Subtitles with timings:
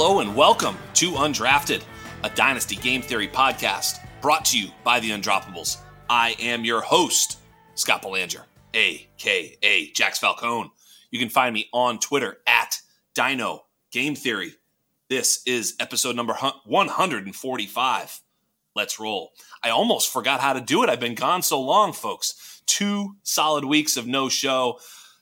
[0.00, 1.82] Hello and welcome to Undrafted,
[2.22, 5.78] a Dynasty Game Theory podcast brought to you by the Undroppables.
[6.08, 7.38] I am your host,
[7.74, 10.70] Scott Belanger, aka Jax Falcone.
[11.10, 12.80] You can find me on Twitter at
[13.16, 14.52] Dyno Game Theory.
[15.08, 18.20] This is episode number 145.
[18.76, 19.32] Let's roll.
[19.64, 20.90] I almost forgot how to do it.
[20.90, 22.62] I've been gone so long, folks.
[22.66, 24.78] Two solid weeks of no show.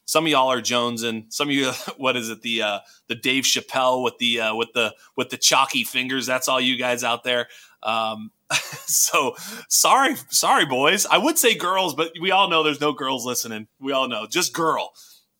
[0.07, 2.41] Some of y'all are Jones and Some of you, what is it?
[2.41, 6.25] The uh, the Dave Chappelle with the uh, with the with the chalky fingers.
[6.25, 7.47] That's all you guys out there.
[7.83, 8.31] Um,
[8.85, 9.35] so
[9.67, 11.05] sorry, sorry, boys.
[11.05, 13.67] I would say girls, but we all know there's no girls listening.
[13.79, 14.93] We all know, just girl.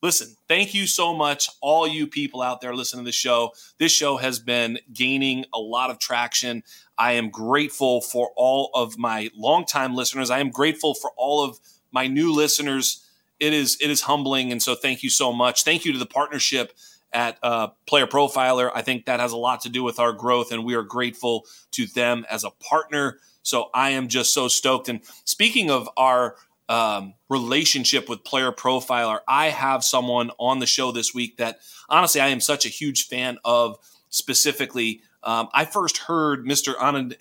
[0.04, 3.54] Listen, thank you so much, all you people out there listening to the show.
[3.80, 6.62] This show has been gaining a lot of traction.
[7.00, 10.30] I am grateful for all of my longtime listeners.
[10.30, 11.60] I am grateful for all of
[11.92, 13.07] my new listeners
[13.40, 15.64] it is it is humbling, and so thank you so much.
[15.64, 16.74] Thank you to the partnership
[17.14, 18.72] at uh, Player Profiler.
[18.74, 21.46] I think that has a lot to do with our growth, and we are grateful
[21.72, 23.20] to them as a partner.
[23.44, 24.90] So I am just so stoked.
[24.90, 26.36] And speaking of our
[26.68, 31.60] um, relationship with Player Profiler, I have someone on the show this week that
[31.90, 33.78] honestly I am such a huge fan of.
[34.10, 36.74] Specifically, um, I first heard Mr.
[36.76, 37.18] Anand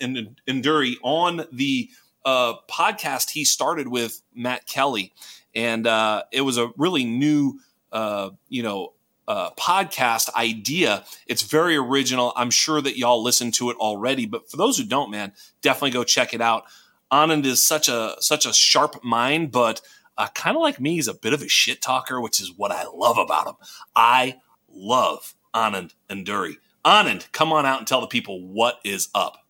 [0.47, 1.89] Nanduri on the
[2.23, 5.13] uh, podcast he started with Matt Kelly
[5.57, 7.59] and uh, it was a really new,
[7.91, 8.93] uh, you know,
[9.27, 11.03] uh, podcast idea.
[11.25, 12.31] It's very original.
[12.35, 15.91] I'm sure that y'all listened to it already, but for those who don't, man, definitely
[15.91, 16.65] go check it out.
[17.11, 19.81] Anand is such a such a sharp mind, but
[20.15, 22.71] uh, kind of like me, he's a bit of a shit talker, which is what
[22.71, 23.55] I love about him.
[23.95, 24.35] I
[24.69, 26.57] love Anand Nanduri.
[26.85, 29.43] Anand, come on out and tell the people what is up.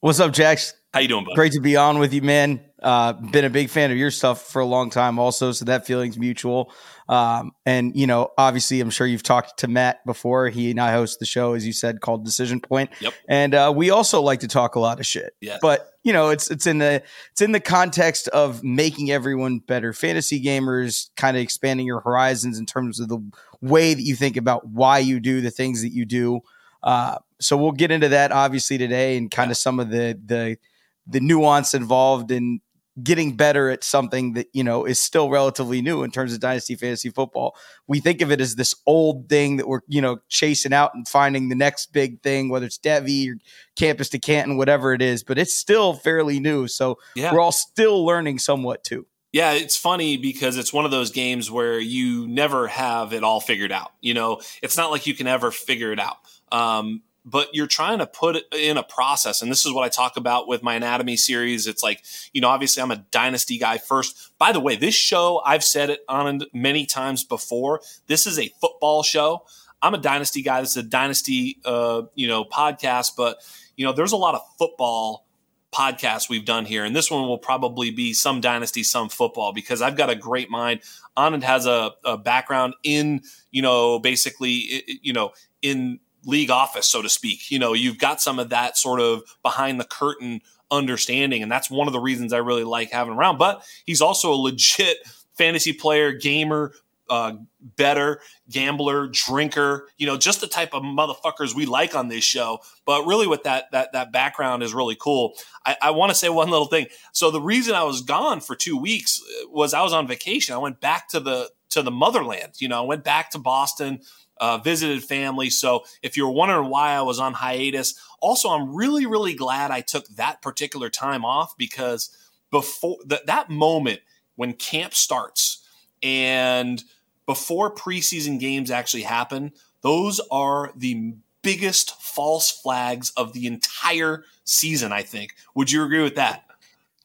[0.00, 0.74] What's up, Jax?
[0.92, 1.34] How you doing, bud?
[1.36, 2.60] Great to be on with you, man.
[2.84, 5.52] Uh, been a big fan of your stuff for a long time, also.
[5.52, 6.70] So that feeling's mutual.
[7.08, 10.50] Um, and you know, obviously, I'm sure you've talked to Matt before.
[10.50, 12.90] He and I host the show, as you said, called Decision Point.
[13.00, 13.14] Yep.
[13.26, 15.34] And uh, we also like to talk a lot of shit.
[15.40, 15.56] Yeah.
[15.62, 17.02] But you know, it's it's in the
[17.32, 22.58] it's in the context of making everyone better fantasy gamers, kind of expanding your horizons
[22.58, 23.18] in terms of the
[23.62, 26.40] way that you think about why you do the things that you do.
[26.82, 30.58] Uh, so we'll get into that obviously today, and kind of some of the the
[31.06, 32.60] the nuance involved in
[33.02, 36.76] getting better at something that you know is still relatively new in terms of dynasty
[36.76, 37.56] fantasy football.
[37.86, 41.06] We think of it as this old thing that we're you know chasing out and
[41.08, 43.38] finding the next big thing, whether it's Devy or
[43.76, 45.24] Campus to Canton, whatever it is.
[45.24, 47.32] But it's still fairly new, so yeah.
[47.32, 49.06] we're all still learning somewhat too.
[49.32, 53.40] Yeah, it's funny because it's one of those games where you never have it all
[53.40, 53.90] figured out.
[54.00, 56.18] You know, it's not like you can ever figure it out.
[56.52, 59.40] Um, but you're trying to put in a process.
[59.40, 61.66] And this is what I talk about with my anatomy series.
[61.66, 64.32] It's like, you know, obviously I'm a dynasty guy first.
[64.38, 67.80] By the way, this show, I've said it on many times before.
[68.06, 69.44] This is a football show.
[69.80, 70.60] I'm a dynasty guy.
[70.60, 73.38] This is a dynasty, uh, you know, podcast, but
[73.76, 75.26] you know, there's a lot of football
[75.72, 79.82] podcasts we've done here, and this one will probably be some dynasty, some football because
[79.82, 80.80] I've got a great mind.
[81.16, 87.02] Anand has a, a background in, you know, basically, you know, in league office, so
[87.02, 87.50] to speak.
[87.50, 90.40] You know, you've got some of that sort of behind the curtain
[90.70, 93.38] understanding, and that's one of the reasons I really like having around.
[93.38, 94.98] But he's also a legit
[95.36, 96.72] fantasy player, gamer,
[97.10, 97.34] uh,
[97.76, 102.60] better gambler, drinker, you know, just the type of motherfuckers we like on this show.
[102.84, 105.34] But really, with that that that background is really cool.
[105.64, 106.86] I, I want to say one little thing.
[107.12, 110.54] So the reason I was gone for two weeks was I was on vacation.
[110.54, 112.54] I went back to the to the motherland.
[112.58, 114.00] You know, I went back to Boston.
[114.38, 115.48] Uh, visited family.
[115.48, 119.80] So if you're wondering why I was on hiatus, also I'm really really glad I
[119.80, 122.10] took that particular time off because
[122.50, 124.00] before th- that moment
[124.36, 125.64] when camp starts
[126.02, 126.82] and
[127.26, 129.52] before preseason games actually happen,
[129.82, 135.34] those are the biggest false flags of the entire season, I think.
[135.54, 136.44] Would you agree with that?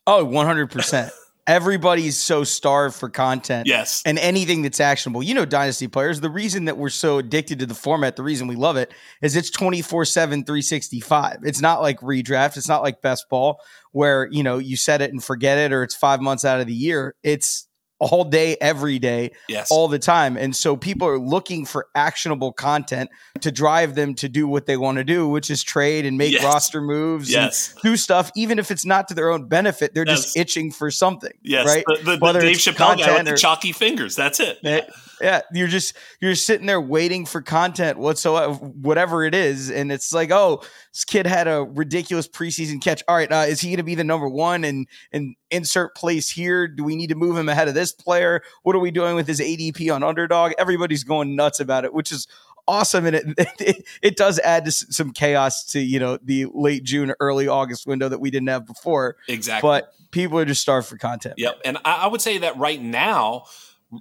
[0.07, 1.11] Oh, 100%.
[1.49, 3.67] Everybody's so starved for content.
[3.67, 4.03] Yes.
[4.05, 5.23] And anything that's actionable.
[5.23, 8.45] You know, Dynasty players, the reason that we're so addicted to the format, the reason
[8.47, 8.93] we love it
[9.23, 11.39] is it's 24 7, 365.
[11.43, 12.55] It's not like redraft.
[12.55, 13.59] It's not like best ball
[13.91, 16.67] where, you know, you set it and forget it or it's five months out of
[16.67, 17.15] the year.
[17.23, 17.67] It's
[17.99, 19.69] all day, every day, yes.
[19.71, 20.37] all the time.
[20.37, 23.09] And so people are looking for actionable content
[23.41, 26.33] to drive them to do what they want to do, which is trade and make
[26.33, 26.43] yes.
[26.43, 27.73] roster moves yes.
[27.73, 29.93] and do stuff, even if it's not to their own benefit.
[29.93, 30.23] They're yes.
[30.23, 31.33] just itching for something.
[31.43, 31.65] Yes.
[31.65, 31.83] Right.
[31.85, 34.15] The, the, the Dave Chappelle guy with the chalky fingers.
[34.15, 34.59] That's it.
[34.63, 34.81] Yeah.
[35.21, 35.41] Yeah.
[35.53, 39.69] You're just, you're sitting there waiting for content whatsoever, whatever it is.
[39.69, 40.63] And it's like, oh,
[40.93, 43.03] this kid had a ridiculous preseason catch.
[43.07, 43.31] All right.
[43.31, 46.67] Uh, is he going to be the number one and, and insert place here?
[46.67, 48.41] Do we need to move him ahead of this player?
[48.63, 50.53] What are we doing with his ADP on underdog?
[50.57, 52.27] Everybody's going nuts about it, which is
[52.69, 53.05] awesome.
[53.05, 53.25] And it,
[53.59, 57.85] it, it does add to some chaos to, you know, the late June, early August
[57.85, 59.17] window that we didn't have before.
[59.27, 59.67] Exactly.
[59.67, 61.35] But people are just starved for content.
[61.37, 61.61] Yep.
[61.65, 63.45] And I, I would say that right now,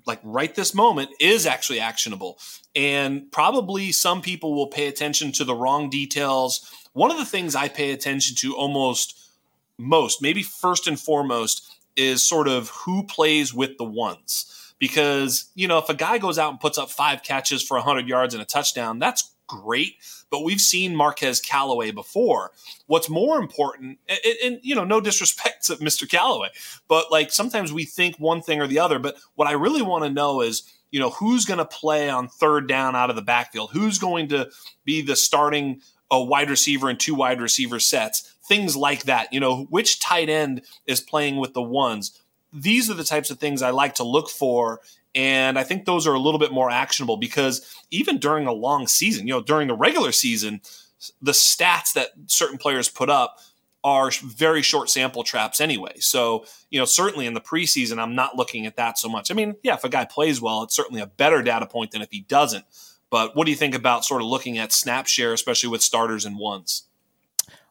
[0.06, 2.38] like right this moment is actually actionable.
[2.74, 6.70] And probably some people will pay attention to the wrong details.
[6.92, 9.18] One of the things I pay attention to almost
[9.78, 14.74] most, maybe first and foremost, is sort of who plays with the ones.
[14.78, 18.06] Because, you know, if a guy goes out and puts up five catches for 100
[18.06, 19.96] yards and a touchdown, that's great.
[20.30, 22.52] But we've seen Marquez Callaway before.
[22.86, 26.08] What's more important, and, and, you know, no disrespect to Mr.
[26.08, 26.50] Callaway,
[26.86, 28.98] but like sometimes we think one thing or the other.
[28.98, 32.28] But what I really want to know is, you know, who's going to play on
[32.28, 33.70] third down out of the backfield?
[33.72, 34.50] Who's going to
[34.84, 35.80] be the starting
[36.10, 38.34] a wide receiver and two wide receiver sets?
[38.46, 39.32] Things like that.
[39.32, 42.22] You know, which tight end is playing with the ones?
[42.52, 44.80] These are the types of things I like to look for
[45.18, 48.86] and I think those are a little bit more actionable because even during a long
[48.86, 50.60] season, you know, during the regular season,
[51.20, 53.40] the stats that certain players put up
[53.82, 55.94] are very short sample traps anyway.
[55.98, 59.32] So, you know, certainly in the preseason, I'm not looking at that so much.
[59.32, 62.00] I mean, yeah, if a guy plays well, it's certainly a better data point than
[62.02, 62.64] if he doesn't.
[63.10, 66.26] But what do you think about sort of looking at snap share, especially with starters
[66.26, 66.84] and ones?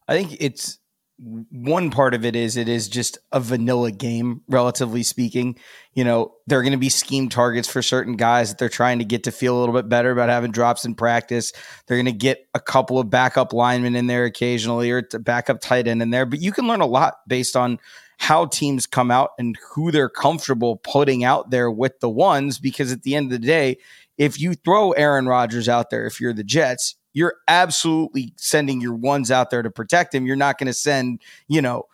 [0.05, 0.79] I think it's
[1.19, 5.57] one part of it is it is just a vanilla game, relatively speaking.
[5.93, 8.99] You know, there are going to be scheme targets for certain guys that they're trying
[8.99, 11.53] to get to feel a little bit better about having drops in practice.
[11.87, 15.59] They're going to get a couple of backup linemen in there occasionally or to backup
[15.59, 17.79] tight end in there, but you can learn a lot based on
[18.19, 22.59] how teams come out and who they're comfortable putting out there with the ones.
[22.59, 23.77] Because at the end of the day,
[24.17, 28.93] if you throw Aaron Rodgers out there, if you're the Jets, you're absolutely sending your
[28.93, 30.27] ones out there to protect him.
[30.27, 31.87] You're not going to send, you know,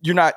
[0.00, 0.36] you're not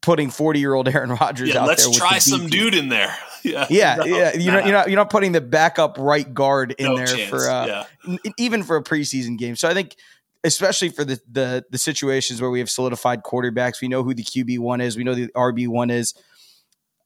[0.00, 1.90] putting 40 year old Aaron Rodgers yeah, out let's there.
[1.90, 3.16] Let's try some dude in there.
[3.44, 4.34] Yeah, yeah, no, yeah.
[4.34, 7.30] You're not, you're not, you're not putting the backup right guard in no there chance.
[7.30, 7.84] for uh, yeah.
[8.06, 9.54] n- even for a preseason game.
[9.54, 9.94] So I think,
[10.42, 14.24] especially for the the the situations where we have solidified quarterbacks, we know who the
[14.24, 16.14] QB one is, we know the RB one is.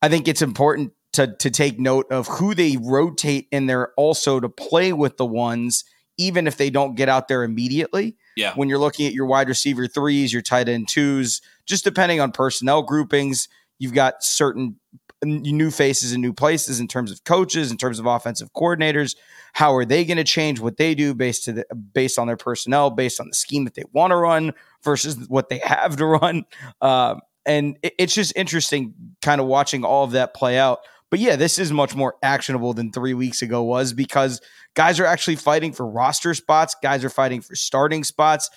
[0.00, 4.40] I think it's important to to take note of who they rotate in there also
[4.40, 5.84] to play with the ones
[6.22, 8.16] even if they don't get out there immediately.
[8.36, 8.54] Yeah.
[8.54, 12.32] When you're looking at your wide receiver threes, your tight end twos, just depending on
[12.32, 13.48] personnel groupings,
[13.78, 14.76] you've got certain
[15.24, 19.16] new faces and new places in terms of coaches, in terms of offensive coordinators.
[19.52, 22.36] How are they going to change what they do based to the, based on their
[22.36, 24.52] personnel, based on the scheme that they want to run
[24.82, 26.44] versus what they have to run?
[26.80, 30.80] Um, and it, it's just interesting, kind of watching all of that play out.
[31.12, 34.40] But yeah, this is much more actionable than three weeks ago was because
[34.72, 36.74] guys are actually fighting for roster spots.
[36.82, 38.48] Guys are fighting for starting spots.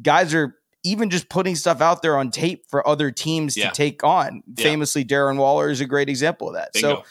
[0.00, 0.54] Guys are
[0.84, 3.70] even just putting stuff out there on tape for other teams Yeah.
[3.70, 4.44] to take on.
[4.56, 4.62] Yeah.
[4.62, 6.72] Famously, Darren Waller is a great example of that.
[6.72, 6.98] Bingo.
[6.98, 7.04] So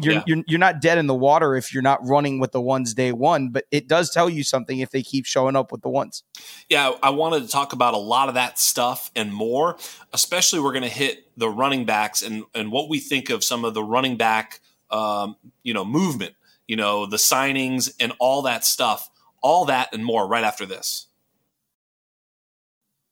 [0.00, 0.22] you're, Yeah.
[0.26, 3.12] you're you're not dead in the water if you're not running with the ones day
[3.12, 6.22] one, but it does tell you something if they keep showing up with the ones.
[6.68, 9.76] Yeah, I wanted to talk about a lot of that stuff and more.
[10.12, 13.64] Especially, we're going to hit the running backs and and what we think of some
[13.64, 14.60] of the running back,
[14.90, 16.34] um, you know, movement,
[16.68, 19.08] you know, the signings and all that stuff,
[19.42, 20.26] all that and more.
[20.28, 21.06] Right after this,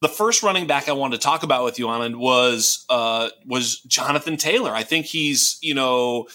[0.03, 3.81] the first running back I wanted to talk about with you, Anand, was uh, was
[3.81, 4.73] Jonathan Taylor.
[4.73, 6.26] I think he's you know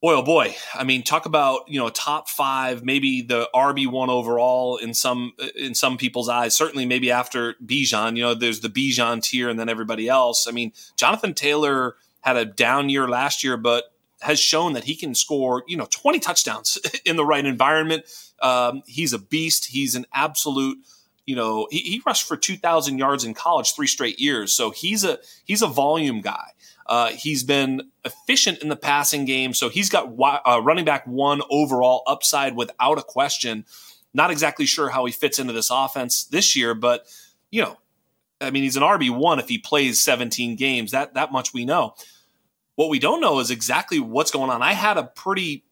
[0.00, 0.54] Boy, oh boy!
[0.74, 5.32] I mean, talk about you know top five, maybe the RB one overall in some
[5.56, 6.54] in some people's eyes.
[6.54, 8.16] Certainly, maybe after Bijan.
[8.16, 10.46] You know, there's the Bijan tier, and then everybody else.
[10.46, 14.94] I mean, Jonathan Taylor had a down year last year, but has shown that he
[14.94, 18.04] can score you know 20 touchdowns in the right environment.
[18.40, 19.66] Um, he's a beast.
[19.66, 20.78] He's an absolute.
[21.26, 24.52] You know, he, he rushed for 2,000 yards in college three straight years.
[24.52, 26.52] So he's a he's a volume guy.
[26.88, 30.10] Uh, he's been efficient in the passing game, so he's got
[30.46, 33.66] uh, running back one overall upside without a question.
[34.14, 37.06] Not exactly sure how he fits into this offense this year, but
[37.50, 37.76] you know,
[38.40, 40.92] I mean, he's an RB one if he plays 17 games.
[40.92, 41.94] That that much we know.
[42.76, 44.62] What we don't know is exactly what's going on.
[44.62, 45.64] I had a pretty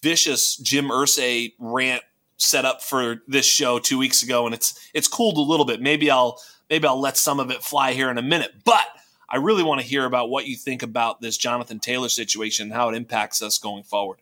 [0.00, 2.02] vicious Jim Irsay rant
[2.36, 5.82] set up for this show two weeks ago, and it's it's cooled a little bit.
[5.82, 8.86] Maybe I'll maybe I'll let some of it fly here in a minute, but
[9.32, 12.74] I really want to hear about what you think about this Jonathan Taylor situation and
[12.74, 14.18] how it impacts us going forward.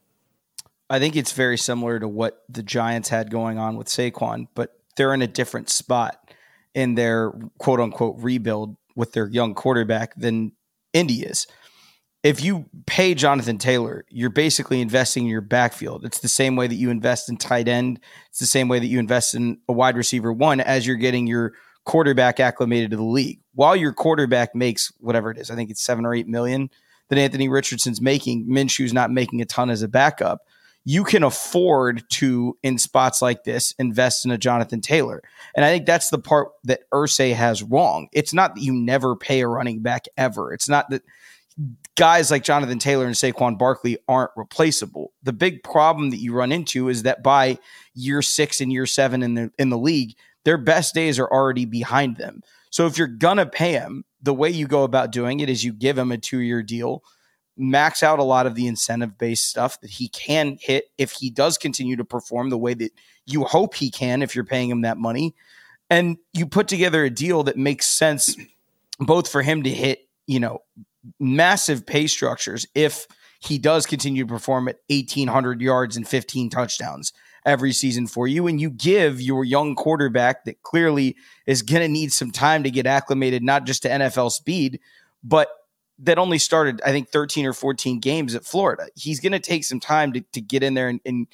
[0.88, 4.78] I think it's very similar to what the Giants had going on with Saquon, but
[4.96, 6.32] they're in a different spot
[6.74, 10.52] in their quote unquote rebuild with their young quarterback than
[10.92, 11.48] Indy is.
[12.22, 16.04] If you pay Jonathan Taylor, you're basically investing in your backfield.
[16.04, 17.98] It's the same way that you invest in tight end.
[18.28, 21.26] It's the same way that you invest in a wide receiver one as you're getting
[21.26, 23.40] your quarterback acclimated to the league.
[23.54, 26.70] While your quarterback makes whatever it is, I think it's seven or eight million
[27.08, 30.42] that Anthony Richardson's making, Minshew's not making a ton as a backup.
[30.84, 35.22] You can afford to, in spots like this, invest in a Jonathan Taylor.
[35.54, 38.08] And I think that's the part that Irsay has wrong.
[38.12, 40.54] It's not that you never pay a running back ever.
[40.54, 41.02] It's not that
[41.96, 45.12] guys like Jonathan Taylor and Saquon Barkley aren't replaceable.
[45.22, 47.58] The big problem that you run into is that by
[47.94, 51.64] year six and year seven in the in the league, their best days are already
[51.64, 52.42] behind them.
[52.70, 55.72] So if you're gonna pay him, the way you go about doing it is you
[55.72, 57.02] give him a two year deal,
[57.56, 61.30] max out a lot of the incentive based stuff that he can hit if he
[61.30, 62.92] does continue to perform the way that
[63.26, 65.34] you hope he can if you're paying him that money.
[65.88, 68.36] And you put together a deal that makes sense
[69.00, 70.62] both for him to hit, you know,
[71.18, 73.06] massive pay structures if
[73.40, 77.12] he does continue to perform at 1800 yards and 15 touchdowns
[77.44, 78.46] every season for you.
[78.46, 81.16] And you give your young quarterback that clearly
[81.46, 84.80] is going to need some time to get acclimated, not just to NFL speed,
[85.22, 85.48] but
[85.98, 88.88] that only started, I think, 13 or 14 games at Florida.
[88.94, 91.26] He's going to take some time to, to get in there and, and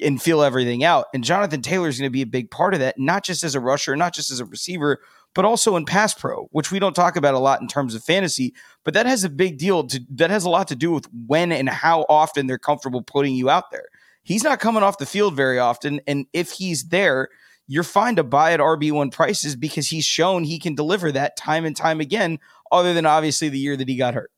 [0.00, 1.06] and feel everything out.
[1.14, 3.54] And Jonathan Taylor is going to be a big part of that, not just as
[3.54, 5.00] a rusher, not just as a receiver,
[5.34, 8.04] but also in pass pro, which we don't talk about a lot in terms of
[8.04, 8.54] fantasy.
[8.84, 11.52] But that has a big deal to that has a lot to do with when
[11.52, 13.86] and how often they're comfortable putting you out there
[14.26, 16.00] he's not coming off the field very often.
[16.06, 17.28] And if he's there,
[17.66, 21.64] you're fine to buy at RB1 prices because he's shown he can deliver that time
[21.64, 22.38] and time again,
[22.70, 24.30] other than obviously the year that he got hurt.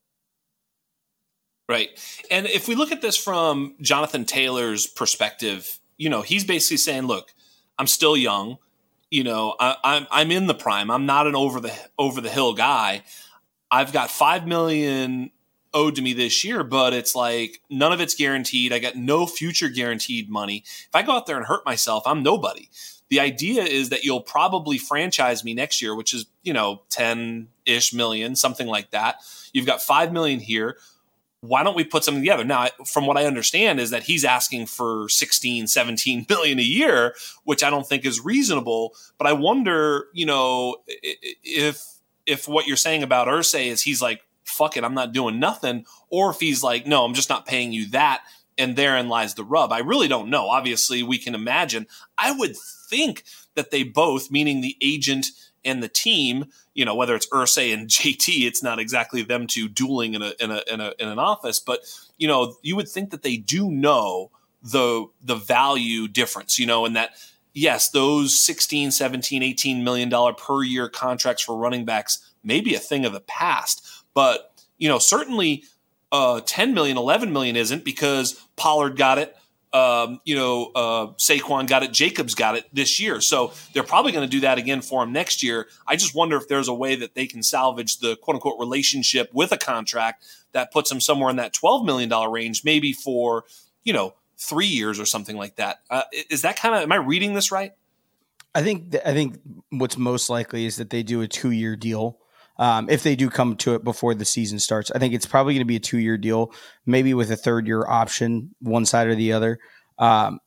[1.69, 1.89] Right.
[2.31, 7.07] And if we look at this from Jonathan Taylor's perspective, you know, he's basically saying,
[7.07, 7.35] look,
[7.79, 8.59] I'm still young.
[9.11, 10.91] You know, I, I'm I'm in the prime.
[10.91, 13.03] I'm not an over the over the hill guy.
[13.71, 15.31] I've got five million
[15.75, 18.73] owed to me this year, but it's like none of it's guaranteed.
[18.73, 20.65] I got no future guaranteed money.
[20.67, 22.69] If I go out there and hurt myself, I'm nobody.
[23.11, 27.49] The idea is that you'll probably franchise me next year, which is, you know, 10
[27.65, 29.21] ish million, something like that.
[29.53, 30.77] You've got 5 million here.
[31.41, 32.45] Why don't we put something together?
[32.45, 37.15] Now, from what I understand, is that he's asking for 16, 17 million a year,
[37.45, 38.95] which I don't think is reasonable.
[39.17, 41.83] But I wonder, you know, if
[42.27, 44.21] if what you're saying about Irsay is he's like,
[44.59, 47.73] fuck it, I'm not doing nothing, or if he's like, no, I'm just not paying
[47.73, 48.23] you that,
[48.59, 49.73] and therein lies the rub.
[49.73, 50.49] I really don't know.
[50.49, 51.87] Obviously, we can imagine.
[52.19, 52.57] I would
[52.91, 53.23] think
[53.55, 55.29] that they both, meaning the agent
[55.65, 59.69] and the team, you know, whether it's Irsay and JT, it's not exactly them two
[59.69, 61.81] dueling in a in a in, a, in an office, but
[62.19, 64.31] you know, you would think that they do know
[64.63, 67.11] the the value difference, you know, and that
[67.55, 72.75] yes, those 16, 17, 18 million dollar per year contracts for running backs may be
[72.75, 75.65] a thing of the past, but, you know, certainly
[76.13, 79.35] uh, 10 million, 11 million isn't because Pollard got it.
[79.73, 83.21] Um, you know, uh, Saquon got it, Jacobs got it this year.
[83.21, 85.69] So they're probably going to do that again for him next year.
[85.87, 89.31] I just wonder if there's a way that they can salvage the quote unquote relationship
[89.35, 93.45] with a contract that puts him somewhere in that $12 million range, maybe for,
[93.85, 95.81] you know, three years or something like that.
[95.91, 97.73] Uh, is that kind of, am I reading this right?
[98.55, 99.39] I think, I think
[99.69, 102.19] what's most likely is that they do a two year deal
[102.59, 104.91] um, if they do come to it before the season starts.
[104.91, 106.53] I think it's probably going to be a two year deal,
[106.87, 109.59] maybe with a third year option, one side or the other,
[109.99, 110.41] um,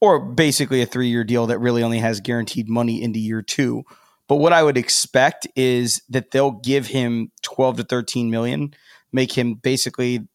[0.00, 3.84] or basically a three year deal that really only has guaranteed money into year two.
[4.28, 8.74] But what I would expect is that they'll give him 12 to 13 million,
[9.12, 10.26] make him basically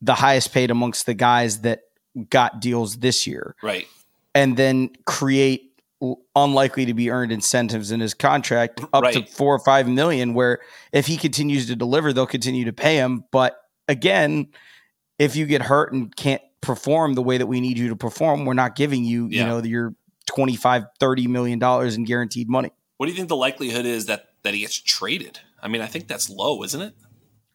[0.00, 1.80] the highest paid amongst the guys that
[2.30, 3.54] got deals this year.
[3.62, 3.86] Right.
[4.34, 5.75] And then create
[6.34, 9.14] unlikely to be earned incentives in his contract up right.
[9.14, 10.60] to four or five million, where
[10.92, 13.24] if he continues to deliver, they'll continue to pay him.
[13.32, 13.56] But
[13.88, 14.48] again,
[15.18, 18.44] if you get hurt and can't perform the way that we need you to perform,
[18.44, 19.42] we're not giving you, yeah.
[19.42, 19.94] you know, your
[20.26, 22.70] 25, 30 million dollars in guaranteed money.
[22.96, 25.40] What do you think the likelihood is that that he gets traded?
[25.62, 26.94] I mean, I think that's low, isn't it?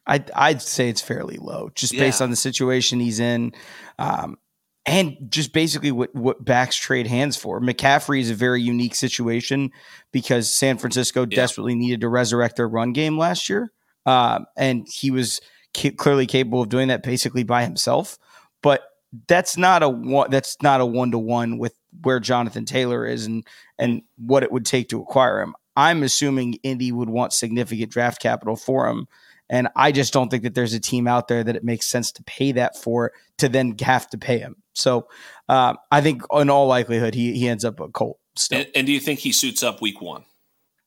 [0.06, 2.00] I'd, I'd say it's fairly low, just yeah.
[2.00, 3.52] based on the situation he's in.
[3.98, 4.36] Um,
[4.84, 7.60] and just basically what what backs trade hands for.
[7.60, 9.70] McCaffrey is a very unique situation
[10.10, 11.36] because San Francisco yeah.
[11.36, 13.72] desperately needed to resurrect their run game last year,
[14.06, 15.40] um, and he was
[15.76, 18.18] ca- clearly capable of doing that basically by himself.
[18.62, 18.82] But
[19.28, 20.30] that's not a one.
[20.30, 23.46] That's not a one to one with where Jonathan Taylor is and
[23.78, 25.54] and what it would take to acquire him.
[25.76, 29.06] I'm assuming Indy would want significant draft capital for him
[29.52, 32.10] and I just don't think that there's a team out there that it makes sense
[32.12, 34.56] to pay that for to then have to pay him.
[34.72, 35.08] So
[35.46, 38.18] uh, I think in all likelihood he he ends up a Colt.
[38.34, 38.60] Still.
[38.60, 40.24] And, and, do you think he suits up week one?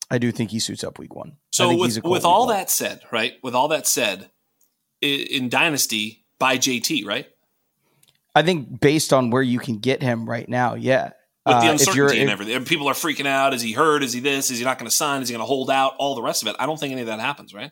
[0.10, 1.38] I do think he suits up week one.
[1.52, 2.56] So with with all one.
[2.56, 3.34] that said, right?
[3.44, 4.32] With all that said,
[5.00, 7.28] in, in Dynasty by JT, right?
[8.34, 11.12] I think based on where you can get him right now, yeah.
[11.46, 13.54] With the uh, uncertainty uh, and everything, people are freaking out.
[13.54, 14.02] Is he hurt?
[14.02, 14.50] Is he this?
[14.50, 15.22] Is he not going to sign?
[15.22, 15.94] Is he going to hold out?
[16.00, 16.56] All the rest of it.
[16.58, 17.72] I don't think any of that happens, right?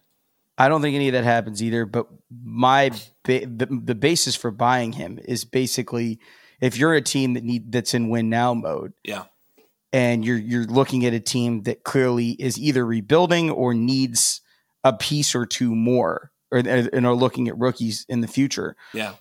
[0.57, 1.85] I don't think any of that happens either.
[1.85, 2.89] But my
[3.23, 6.19] ba- the, the basis for buying him is basically
[6.61, 9.25] if you're a team that need that's in win now mode, yeah,
[9.91, 14.41] and you're you're looking at a team that clearly is either rebuilding or needs
[14.83, 19.13] a piece or two more, or and are looking at rookies in the future, yeah.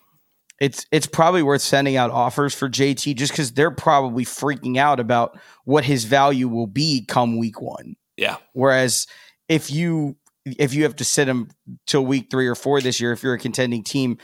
[0.61, 5.01] It's it's probably worth sending out offers for JT just because they're probably freaking out
[5.01, 7.97] about what his value will be come week one.
[8.17, 8.37] Yeah.
[8.53, 9.09] Whereas
[9.49, 11.51] if you if you have to sit him
[11.87, 14.19] till week three or four this year, if you're a contending team,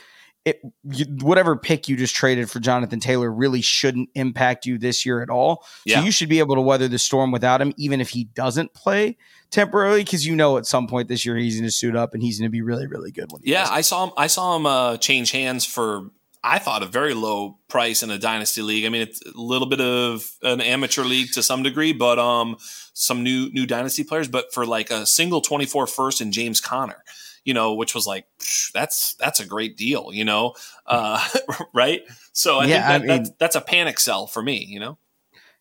[0.44, 5.04] it you, whatever pick you just traded for Jonathan Taylor really shouldn't impact you this
[5.04, 5.64] year at all.
[5.84, 5.98] Yeah.
[5.98, 8.75] So you should be able to weather the storm without him, even if he doesn't
[8.75, 9.16] play
[9.50, 12.22] temporarily, because you know at some point this year he's going to suit up and
[12.22, 13.31] he's going to be really, really good.
[13.31, 13.70] When yeah, does.
[13.70, 14.12] I saw him.
[14.16, 16.11] I saw him uh, change hands for
[16.42, 18.87] I thought a very low price in a dynasty league.
[18.87, 22.57] I mean, it's a little bit of an amateur league to some degree, but um,
[22.98, 24.28] some new new dynasty players.
[24.28, 27.04] But for like a single 24 first and James Conner,
[27.44, 28.26] you know, which was like
[28.74, 30.54] that's that's a great deal, you know,
[30.87, 31.26] uh,
[31.74, 32.02] right?
[32.32, 34.80] So I yeah, think that, I mean, that's, that's a panic sell for me, you
[34.80, 34.98] know.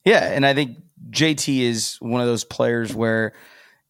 [0.04, 0.78] Yeah, and I think
[1.12, 3.34] JT is one of those players where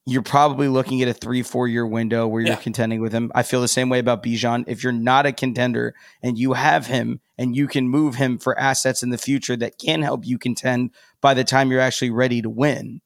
[0.06, 2.56] you're probably looking at a three, four year window where you're yeah.
[2.56, 3.32] contending with him.
[3.36, 4.64] I feel the same way about Bijan.
[4.66, 8.58] If you're not a contender and you have him and you can move him for
[8.58, 12.42] assets in the future that can help you contend by the time you're actually ready
[12.42, 13.02] to win,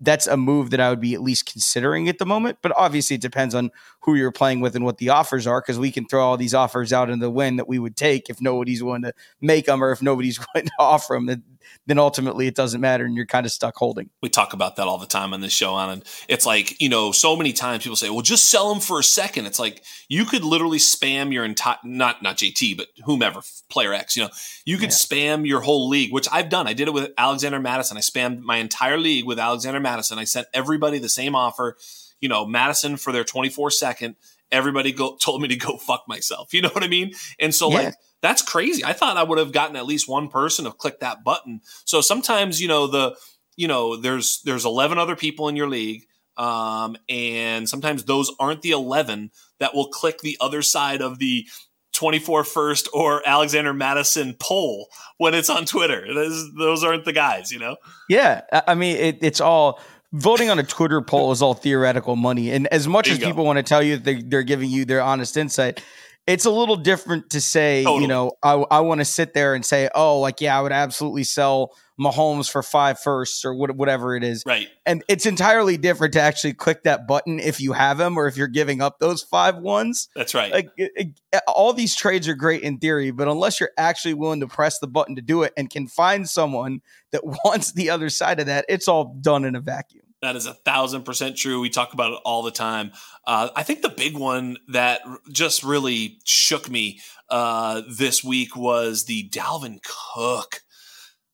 [0.00, 2.58] that's a move that I would be at least considering at the moment.
[2.62, 3.70] But obviously, it depends on
[4.00, 6.54] who you're playing with and what the offers are, because we can throw all these
[6.54, 9.82] offers out in the wind that we would take if nobody's willing to make them
[9.82, 11.42] or if nobody's willing to offer them
[11.86, 14.10] then ultimately it doesn't matter and you're kind of stuck holding.
[14.22, 16.88] We talk about that all the time on this show, on and it's like you
[16.88, 19.46] know, so many times people say, "Well, just sell them for a second.
[19.46, 24.16] It's like you could literally spam your entire not not JT, but whomever player X.
[24.16, 24.30] You know,
[24.64, 24.96] you could yeah.
[24.96, 26.66] spam your whole league, which I've done.
[26.66, 27.96] I did it with Alexander Mattison.
[27.96, 30.18] I spammed my entire league with Alexander Mattison.
[30.18, 31.76] I sent everybody the same offer.
[32.20, 34.16] You know, Mattison for their 24 second.
[34.50, 36.54] Everybody go told me to go fuck myself.
[36.54, 37.12] You know what I mean?
[37.38, 37.76] And so yeah.
[37.76, 38.84] like that's crazy.
[38.84, 41.60] I thought I would have gotten at least one person to click that button.
[41.84, 43.16] So sometimes, you know, the
[43.56, 46.04] you know, there's there's 11 other people in your league
[46.36, 51.46] um, and sometimes those aren't the 11 that will click the other side of the
[51.92, 56.12] 24 first or Alexander Mattison poll when it's on Twitter.
[56.12, 57.76] Those, those aren't the guys, you know?
[58.08, 58.40] Yeah.
[58.66, 59.80] I mean, it, it's all
[60.12, 62.50] voting on a Twitter poll is all theoretical money.
[62.50, 65.02] And as much as people want to tell you that they, they're giving you their
[65.02, 65.84] honest insight,
[66.26, 68.02] it's a little different to say, totally.
[68.02, 70.72] you know, I, I want to sit there and say, oh, like, yeah, I would
[70.72, 74.42] absolutely sell Mahomes for five firsts or whatever it is.
[74.46, 74.68] Right.
[74.86, 78.36] And it's entirely different to actually click that button if you have him or if
[78.36, 80.08] you're giving up those five ones.
[80.16, 80.50] That's right.
[80.50, 80.92] Like it,
[81.32, 84.78] it, all these trades are great in theory, but unless you're actually willing to press
[84.78, 86.80] the button to do it and can find someone
[87.12, 90.03] that wants the other side of that, it's all done in a vacuum.
[90.24, 91.60] That is a thousand percent true.
[91.60, 92.92] We talk about it all the time.
[93.26, 99.04] Uh, I think the big one that just really shook me uh, this week was
[99.04, 100.62] the Dalvin Cook.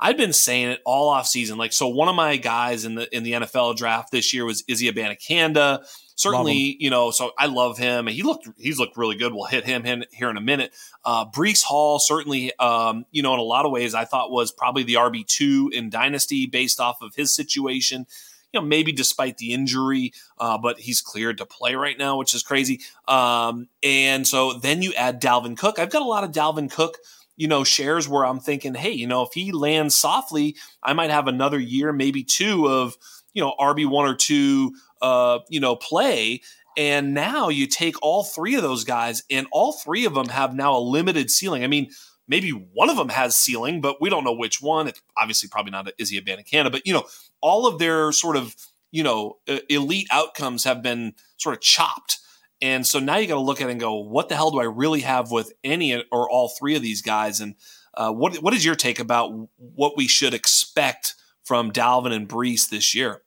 [0.00, 1.56] I've been saying it all off season.
[1.56, 4.64] Like, so one of my guys in the in the NFL draft this year was
[4.66, 5.86] Izzy Abanikanda.
[6.16, 8.08] Certainly, you know, so I love him.
[8.08, 9.32] He looked he's looked really good.
[9.32, 10.74] We'll hit him here in a minute.
[11.04, 14.50] Uh, Breece Hall, certainly, um, you know, in a lot of ways, I thought was
[14.50, 18.06] probably the RB two in Dynasty based off of his situation
[18.52, 22.34] you know, maybe despite the injury, uh, but he's cleared to play right now, which
[22.34, 22.80] is crazy.
[23.06, 25.78] Um, and so then you add Dalvin Cook.
[25.78, 26.98] I've got a lot of Dalvin Cook
[27.40, 31.08] you know, shares where I'm thinking, hey, you know, if he lands softly, I might
[31.08, 32.98] have another year, maybe two of,
[33.32, 36.42] you know, RB one or two, uh, you know, play.
[36.76, 40.54] And now you take all three of those guys, and all three of them have
[40.54, 41.64] now a limited ceiling.
[41.64, 41.88] I mean,
[42.28, 44.88] maybe one of them has ceiling, but we don't know which one.
[44.88, 47.04] It's obviously probably not Izzy Abanikanda, but you know,
[47.40, 48.54] all of their sort of
[48.90, 52.18] you know elite outcomes have been sort of chopped
[52.62, 54.60] and so now you got to look at it and go, what the hell do
[54.60, 57.40] I really have with any or all three of these guys?
[57.40, 57.54] And
[57.94, 62.68] uh, what what is your take about what we should expect from Dalvin and Breece
[62.68, 63.22] this year?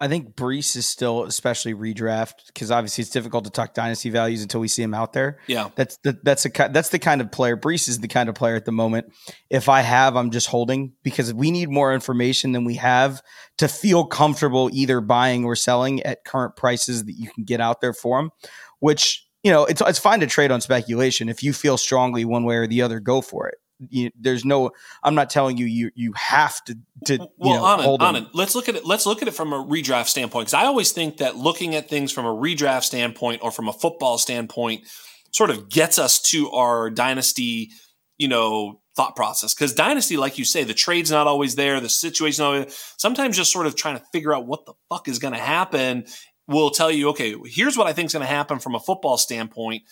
[0.00, 4.42] I think Breece is still, especially redraft, because obviously it's difficult to talk dynasty values
[4.42, 5.40] until we see him out there.
[5.48, 7.56] Yeah, that's the that's a that's the kind of player.
[7.56, 9.12] Breece is the kind of player at the moment.
[9.50, 13.20] If I have, I'm just holding because we need more information than we have
[13.58, 17.80] to feel comfortable either buying or selling at current prices that you can get out
[17.80, 18.30] there for him.
[18.78, 21.28] Which you know, it's it's fine to trade on speculation.
[21.28, 23.58] If you feel strongly one way or the other, go for it
[23.90, 24.70] you, there's no
[25.02, 28.16] i'm not telling you you you have to to well you know, on it on
[28.16, 30.66] it let's look at it let's look at it from a redraft standpoint because i
[30.66, 34.84] always think that looking at things from a redraft standpoint or from a football standpoint
[35.32, 37.70] sort of gets us to our dynasty
[38.16, 41.88] you know thought process because dynasty like you say the trade's not always there the
[41.88, 45.34] situation always, sometimes just sort of trying to figure out what the fuck is going
[45.34, 46.04] to happen
[46.48, 49.16] will tell you okay here's what i think is going to happen from a football
[49.16, 49.82] standpoint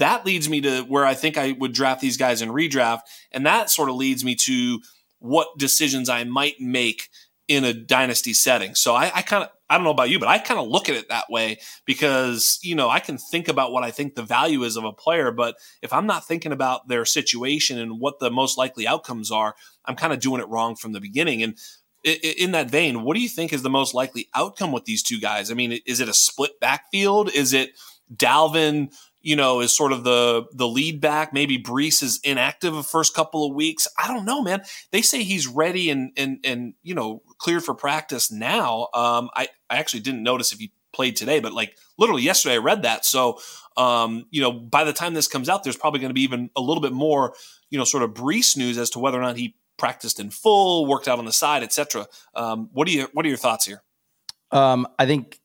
[0.00, 3.00] that leads me to where I think I would draft these guys in redraft.
[3.30, 4.80] And that sort of leads me to
[5.18, 7.08] what decisions I might make
[7.48, 8.74] in a dynasty setting.
[8.74, 10.88] So I, I kind of, I don't know about you, but I kind of look
[10.88, 14.22] at it that way because, you know, I can think about what I think the
[14.22, 18.20] value is of a player, but if I'm not thinking about their situation and what
[18.20, 21.42] the most likely outcomes are, I'm kind of doing it wrong from the beginning.
[21.42, 21.58] And
[22.04, 25.20] in that vein, what do you think is the most likely outcome with these two
[25.20, 25.50] guys?
[25.50, 27.30] I mean, is it a split backfield?
[27.34, 27.72] Is it
[28.14, 31.32] Dalvin you know, is sort of the the lead back.
[31.32, 33.86] Maybe Breece is inactive the first couple of weeks.
[33.98, 34.62] I don't know, man.
[34.92, 38.88] They say he's ready and and and you know cleared for practice now.
[38.94, 42.58] Um, I I actually didn't notice if he played today, but like literally yesterday I
[42.58, 43.04] read that.
[43.04, 43.38] So
[43.76, 46.50] um, you know, by the time this comes out, there's probably going to be even
[46.56, 47.34] a little bit more,
[47.70, 50.86] you know, sort of Breece news as to whether or not he practiced in full,
[50.86, 52.06] worked out on the side, etc.
[52.34, 53.82] Um, what do you what are your thoughts here?
[54.50, 55.40] Um, I think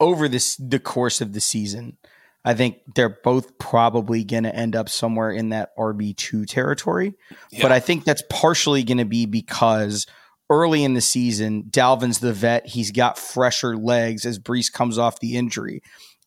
[0.00, 1.98] over this the course of the season,
[2.46, 7.14] I think they're both probably going to end up somewhere in that RB2 territory.
[7.50, 7.60] Yeah.
[7.60, 10.06] But I think that's partially going to be because
[10.48, 12.64] early in the season, Dalvin's the vet.
[12.64, 15.82] He's got fresher legs as Breece comes off the injury.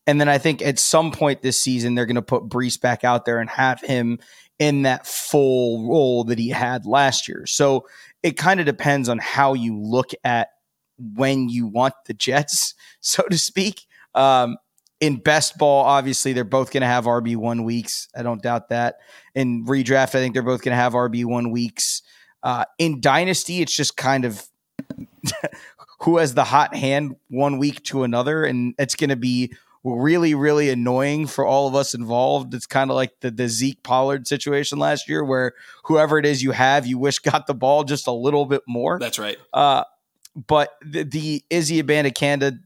[0.06, 3.02] And then I think at some point this season, they're going to put Breece back
[3.02, 4.18] out there and have him
[4.58, 7.46] in that full role that he had last year.
[7.46, 7.86] So
[8.22, 10.48] it kind of depends on how you look at
[10.98, 13.86] when you want the Jets, so to speak.
[14.14, 14.58] Um,
[15.00, 18.08] in best ball, obviously they're both going to have RB one weeks.
[18.14, 18.98] I don't doubt that.
[19.34, 22.02] In redraft, I think they're both going to have RB one weeks.
[22.42, 24.46] Uh, in dynasty, it's just kind of
[26.00, 30.34] who has the hot hand one week to another, and it's going to be really,
[30.34, 32.52] really annoying for all of us involved.
[32.52, 36.42] It's kind of like the, the Zeke Pollard situation last year, where whoever it is
[36.42, 38.98] you have, you wish got the ball just a little bit more.
[38.98, 39.38] That's right.
[39.52, 39.84] Uh,
[40.34, 42.58] but the, the Izzy Abanikanda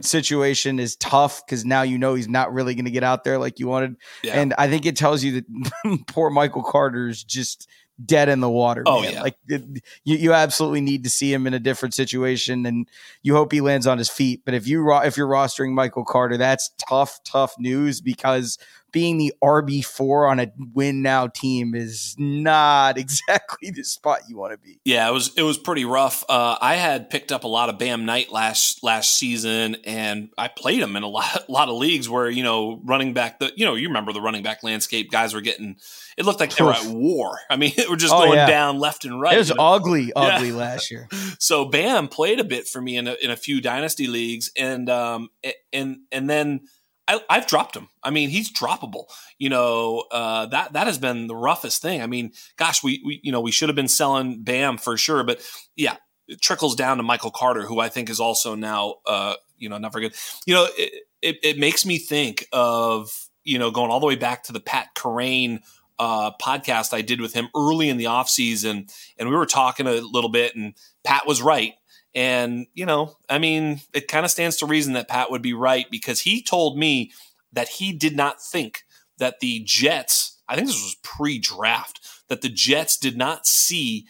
[0.00, 3.38] situation is tough because now you know he's not really going to get out there
[3.38, 3.96] like you wanted.
[4.22, 4.40] Yeah.
[4.40, 7.68] And I think it tells you that poor Michael Carter is just
[8.04, 8.82] dead in the water.
[8.86, 9.12] Oh man.
[9.12, 9.62] yeah, like it,
[10.04, 12.88] you, you absolutely need to see him in a different situation, and
[13.22, 14.42] you hope he lands on his feet.
[14.44, 18.58] But if you if you're rostering Michael Carter, that's tough, tough news because
[18.92, 24.52] being the RB4 on a win now team is not exactly the spot you want
[24.52, 24.80] to be.
[24.84, 26.24] Yeah, it was it was pretty rough.
[26.28, 30.48] Uh, I had picked up a lot of Bam Knight last last season and I
[30.48, 33.64] played him in a lot, lot of leagues where, you know, running back the you
[33.64, 35.76] know, you remember the running back landscape guys were getting
[36.16, 37.38] it looked like they were at war.
[37.48, 38.46] I mean, it were just oh, going yeah.
[38.46, 39.34] down left and right.
[39.34, 40.54] It was ugly, ugly yeah.
[40.54, 41.08] last year.
[41.38, 44.90] So Bam played a bit for me in a, in a few dynasty leagues and
[44.90, 45.30] um
[45.72, 46.60] and and then
[47.08, 47.88] I, have dropped him.
[48.02, 49.04] I mean, he's droppable.
[49.38, 52.00] You know, uh, that that has been the roughest thing.
[52.00, 55.24] I mean, gosh, we, we you know we should have been selling Bam for sure,
[55.24, 55.40] but
[55.76, 55.96] yeah,
[56.28, 59.78] it trickles down to Michael Carter, who I think is also now uh, you know
[59.78, 60.16] not very good.
[60.46, 64.16] You know, it, it, it makes me think of you know going all the way
[64.16, 65.60] back to the Pat Kerrane
[65.98, 69.92] uh, podcast I did with him early in the offseason, and we were talking a
[69.92, 71.74] little bit, and Pat was right
[72.14, 75.54] and, you know, I mean, it kind of stands to reason that Pat would be
[75.54, 77.12] right because he told me
[77.52, 78.84] that he did not think
[79.18, 84.06] that the Jets, I think this was pre draft, that the Jets did not see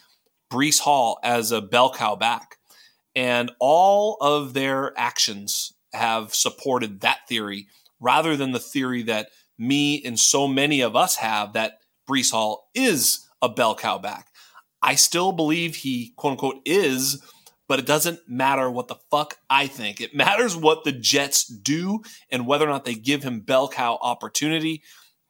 [0.50, 2.56] Breece Hall as a bell cow back.
[3.14, 7.68] And all of their actions have supported that theory
[8.00, 12.68] rather than the theory that me and so many of us have that Breece Hall
[12.74, 14.28] is a bell cow back.
[14.82, 17.22] I still believe he, quote unquote, is,
[17.72, 20.02] but it doesn't matter what the fuck I think.
[20.02, 23.98] It matters what the Jets do and whether or not they give him bell cow
[24.02, 24.82] opportunity.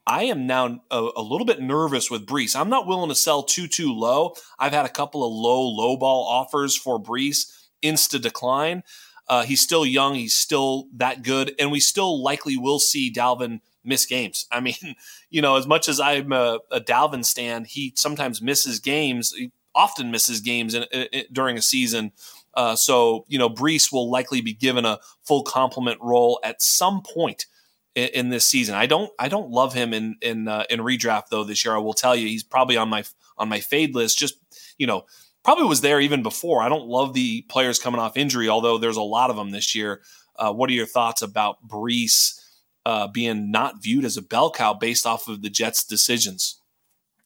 [0.09, 2.59] I am now a, a, little bit nervous with Breece.
[2.59, 4.35] I'm not willing to sell too, too low.
[4.59, 7.49] I've had a couple of low, low ball offers for Breece,
[7.81, 8.83] insta decline.
[9.29, 10.17] Uh, he's still young.
[10.17, 11.55] He's still that good.
[11.61, 14.47] And we still likely will see Dalvin miss games.
[14.51, 14.97] I mean,
[15.31, 19.33] you know, as much as I'm a, a Dalvin stand, he sometimes misses games.
[19.33, 22.13] He often misses games in, in, during a season.
[22.55, 27.03] Uh, so you know, Breece will likely be given a full complement role at some
[27.03, 27.47] point
[27.95, 28.75] in, in this season.
[28.75, 31.75] I don't, I don't love him in in uh, in redraft though this year.
[31.75, 33.05] I will tell you, he's probably on my
[33.39, 34.19] on my fade list.
[34.19, 34.39] Just
[34.79, 35.05] you know,
[35.45, 36.63] probably was there even before.
[36.63, 39.75] I don't love the players coming off injury, although there's a lot of them this
[39.75, 40.03] year.
[40.37, 42.41] Uh, what are your thoughts about Breece
[42.85, 46.61] uh, being not viewed as a bell cow based off of the Jets' decisions.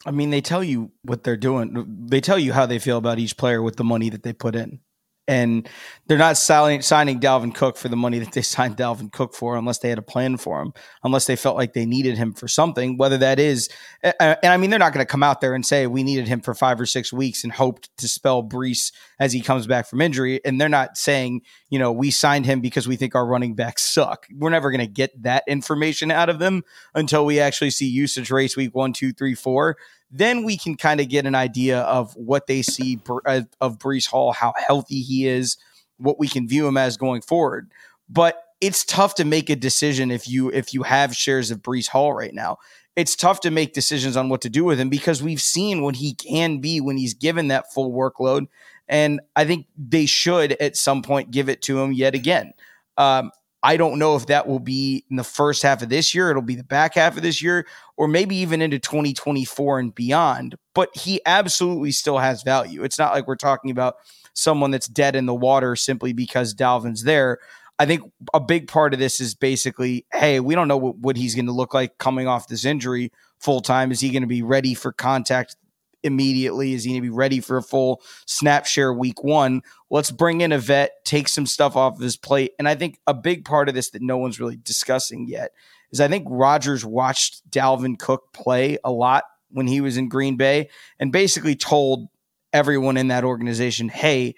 [0.04, 2.06] I mean, they tell you what they're doing.
[2.08, 4.54] They tell you how they feel about each player with the money that they put
[4.54, 4.80] in
[5.28, 5.68] and
[6.06, 9.56] they're not signing, signing Dalvin Cook for the money that they signed Dalvin Cook for,
[9.56, 12.48] unless they had a plan for him, unless they felt like they needed him for
[12.48, 12.96] something.
[12.96, 13.68] Whether that is,
[14.02, 16.40] and I mean, they're not going to come out there and say we needed him
[16.40, 20.00] for five or six weeks and hoped to spell Breece as he comes back from
[20.00, 20.40] injury.
[20.44, 23.82] And they're not saying, you know, we signed him because we think our running backs
[23.82, 24.26] suck.
[24.34, 26.62] We're never going to get that information out of them
[26.94, 29.76] until we actually see usage rates week one, two, three, four
[30.10, 34.08] then we can kind of get an idea of what they see uh, of Breece
[34.08, 35.56] Hall, how healthy he is,
[35.98, 37.70] what we can view him as going forward.
[38.08, 41.88] But it's tough to make a decision if you if you have shares of Breece
[41.88, 42.58] Hall right now.
[42.94, 45.96] It's tough to make decisions on what to do with him because we've seen what
[45.96, 48.46] he can be when he's given that full workload.
[48.88, 52.54] And I think they should at some point give it to him yet again.
[52.96, 53.32] Um,
[53.66, 56.30] I don't know if that will be in the first half of this year.
[56.30, 60.54] It'll be the back half of this year, or maybe even into 2024 and beyond.
[60.72, 62.84] But he absolutely still has value.
[62.84, 63.96] It's not like we're talking about
[64.34, 67.40] someone that's dead in the water simply because Dalvin's there.
[67.80, 71.16] I think a big part of this is basically, hey, we don't know what, what
[71.16, 73.90] he's going to look like coming off this injury full time.
[73.90, 75.56] Is he going to be ready for contact
[76.02, 76.72] immediately?
[76.72, 79.62] Is he going to be ready for a full snap share week one?
[79.90, 82.52] Let's bring in a vet, take some stuff off of his plate.
[82.58, 85.52] And I think a big part of this that no one's really discussing yet
[85.90, 90.36] is I think Rodgers watched Dalvin Cook play a lot when he was in Green
[90.36, 92.08] Bay and basically told
[92.52, 94.34] everyone in that organization, hey,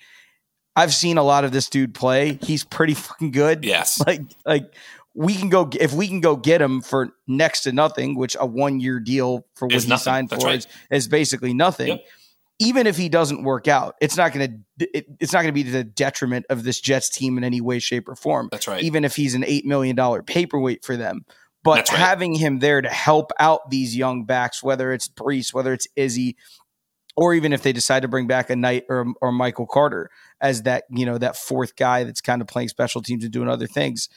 [0.76, 2.38] I've seen a lot of this dude play.
[2.40, 3.64] He's pretty fucking good.
[3.64, 4.00] Yes.
[4.06, 4.74] Like, like
[5.18, 8.46] we can go if we can go get him for next to nothing, which a
[8.46, 10.58] one year deal for what he signed That's for right.
[10.58, 11.88] is, is, basically nothing.
[11.88, 12.06] Yep.
[12.60, 14.86] Even if he doesn't work out, it's not going to
[15.20, 17.80] it's not going to be to the detriment of this Jets team in any way,
[17.80, 18.48] shape, or form.
[18.52, 18.82] That's right.
[18.82, 21.24] Even if he's an eight million dollar paperweight for them,
[21.64, 21.98] but right.
[21.98, 26.36] having him there to help out these young backs, whether it's Breece, whether it's Izzy,
[27.16, 30.62] or even if they decide to bring back a Knight or, or Michael Carter as
[30.62, 33.66] that you know that fourth guy that's kind of playing special teams and doing other
[33.66, 34.08] things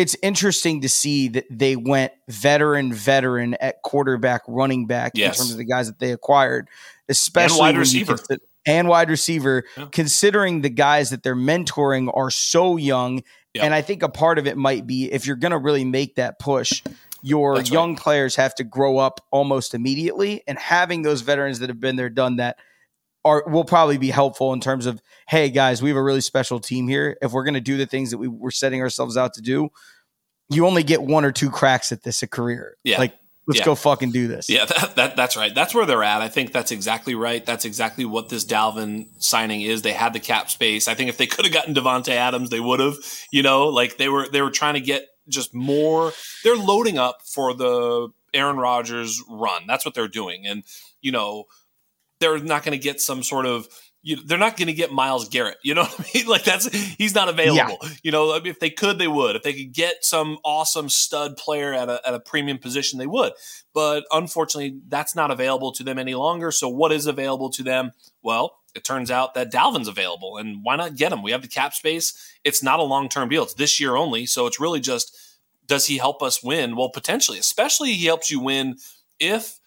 [0.00, 5.36] it's interesting to see that they went veteran, veteran at quarterback, running back yes.
[5.36, 6.68] in terms of the guys that they acquired,
[7.10, 8.16] especially and wide receiver.
[8.16, 9.86] Consider, and wide receiver, yeah.
[9.92, 13.22] considering the guys that they're mentoring are so young.
[13.54, 13.64] Yeah.
[13.64, 16.14] And I think a part of it might be if you're going to really make
[16.16, 16.82] that push,
[17.22, 17.98] your That's young right.
[17.98, 20.42] players have to grow up almost immediately.
[20.46, 22.58] And having those veterans that have been there, done that,
[23.24, 26.60] are will probably be helpful in terms of hey guys we have a really special
[26.60, 27.16] team here.
[27.20, 29.70] If we're going to do the things that we were setting ourselves out to do
[30.48, 32.76] you only get one or two cracks at this a career.
[32.82, 32.98] Yeah.
[32.98, 33.14] Like
[33.46, 33.66] let's yeah.
[33.66, 34.50] go fucking do this.
[34.50, 35.54] Yeah that, that, that's right.
[35.54, 36.22] That's where they're at.
[36.22, 37.44] I think that's exactly right.
[37.44, 39.82] That's exactly what this dalvin signing is.
[39.82, 40.88] They had the cap space.
[40.88, 42.96] I think if they could have gotten Davante Adams they would have
[43.30, 43.68] you know?
[43.68, 48.08] Like they were they were trying to get just more they're loading up for the
[48.32, 49.64] aaron rodgers run.
[49.66, 50.46] That's what they're doing.
[50.46, 50.64] And
[51.00, 51.44] you know
[52.20, 53.68] they're not going to get some sort of
[54.02, 55.58] you they're not going to get Myles Garrett.
[55.62, 56.26] You know what I mean?
[56.26, 57.78] Like that's he's not available.
[57.82, 57.88] Yeah.
[58.02, 59.36] You know, I mean, if they could, they would.
[59.36, 63.06] If they could get some awesome stud player at a at a premium position, they
[63.06, 63.32] would.
[63.74, 66.50] But unfortunately, that's not available to them any longer.
[66.50, 67.92] So what is available to them?
[68.22, 71.22] Well, it turns out that Dalvin's available, and why not get him?
[71.22, 72.14] We have the cap space.
[72.44, 73.42] It's not a long term deal.
[73.42, 74.26] It's this year only.
[74.26, 75.16] So it's really just
[75.66, 76.74] does he help us win?
[76.74, 78.76] Well, potentially, especially he helps you win
[79.20, 79.59] if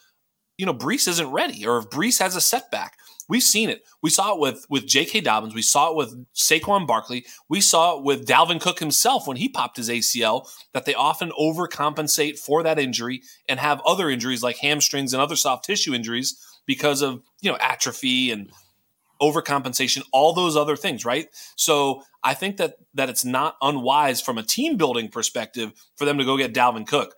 [0.63, 2.95] you know Breece isn't ready or if Breece has a setback.
[3.28, 3.84] We've seen it.
[4.02, 5.19] We saw it with with J.K.
[5.19, 5.54] Dobbins.
[5.54, 7.26] We saw it with Saquon Barkley.
[7.49, 10.47] We saw it with Dalvin Cook himself when he popped his ACL.
[10.73, 15.36] That they often overcompensate for that injury and have other injuries like hamstrings and other
[15.36, 18.49] soft tissue injuries because of you know atrophy and
[19.21, 21.28] overcompensation, all those other things, right?
[21.58, 26.17] So I think that that it's not unwise from a team building perspective for them
[26.19, 27.15] to go get Dalvin Cook.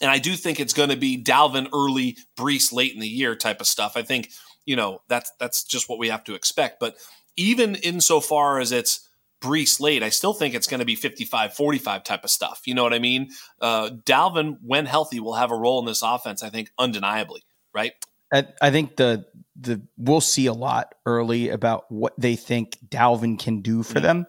[0.00, 3.34] And I do think it's going to be Dalvin early, Breece late in the year
[3.34, 3.96] type of stuff.
[3.96, 4.30] I think,
[4.64, 6.80] you know, that's that's just what we have to expect.
[6.80, 6.96] But
[7.36, 9.08] even insofar as it's
[9.40, 12.62] Breece late, I still think it's going to be 55 45 type of stuff.
[12.66, 13.30] You know what I mean?
[13.60, 17.92] Uh, Dalvin, when healthy, will have a role in this offense, I think, undeniably, right?
[18.32, 19.26] I, I think the
[19.60, 24.02] the we'll see a lot early about what they think Dalvin can do for mm-hmm.
[24.02, 24.26] them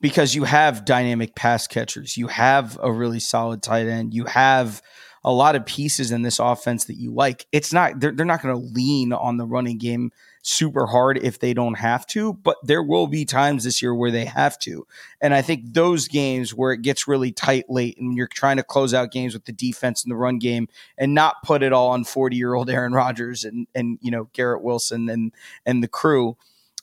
[0.00, 4.82] because you have dynamic pass catchers, you have a really solid tight end, you have
[5.22, 7.46] a lot of pieces in this offense that you like.
[7.52, 11.38] It's not they're, they're not going to lean on the running game super hard if
[11.38, 14.86] they don't have to, but there will be times this year where they have to.
[15.20, 18.62] And I think those games where it gets really tight late and you're trying to
[18.62, 21.90] close out games with the defense and the run game and not put it all
[21.90, 25.32] on 40 year old Aaron Rodgers and, and, you know, Garrett Wilson and,
[25.66, 26.36] and the crew,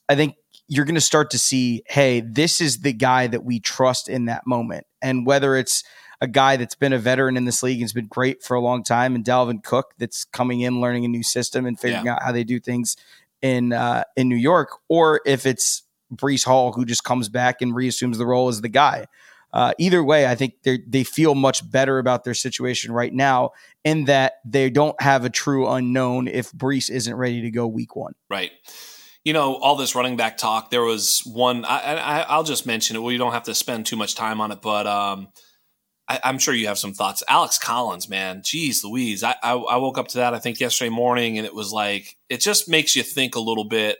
[0.08, 0.36] I think
[0.67, 4.26] you're going to start to see, hey, this is the guy that we trust in
[4.26, 4.86] that moment.
[5.02, 5.84] And whether it's,
[6.19, 8.62] a guy that's been a veteran in this league and has been great for a
[8.62, 12.13] long time, and Dalvin Cook that's coming in, learning a new system and figuring yeah.
[12.13, 12.97] out how they do things
[13.41, 17.75] in uh, in New York, or if it's Breece Hall who just comes back and
[17.75, 19.06] reassumes the role as the guy.
[19.53, 23.51] Uh, either way, I think they they feel much better about their situation right now,
[23.84, 27.95] in that they don't have a true unknown if Brees isn't ready to go week
[27.95, 28.13] one.
[28.30, 28.51] Right.
[29.23, 30.69] You know, all this running back talk.
[30.69, 31.65] There was one.
[31.65, 33.03] I, I will just mention it.
[33.03, 35.30] We don't have to spend too much time on it, but um,
[36.08, 37.24] I, am sure you have some thoughts.
[37.28, 39.24] Alex Collins, man, geez, Louise.
[39.24, 42.15] I, I, I woke up to that I think yesterday morning, and it was like
[42.30, 43.98] it just makes you think a little bit.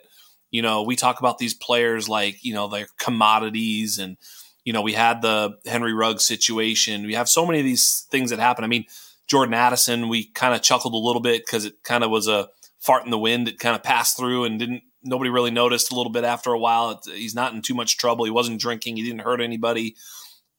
[0.50, 4.16] You know, we talk about these players like you know their commodities, and
[4.64, 7.06] you know we had the Henry Ruggs situation.
[7.06, 8.64] We have so many of these things that happen.
[8.64, 8.86] I mean,
[9.26, 12.48] Jordan Addison, we kind of chuckled a little bit because it kind of was a
[12.78, 13.48] fart in the wind.
[13.48, 16.58] It kind of passed through and didn't nobody really noticed a little bit after a
[16.58, 16.90] while.
[16.92, 18.24] It, he's not in too much trouble.
[18.24, 18.96] He wasn't drinking.
[18.96, 19.96] He didn't hurt anybody.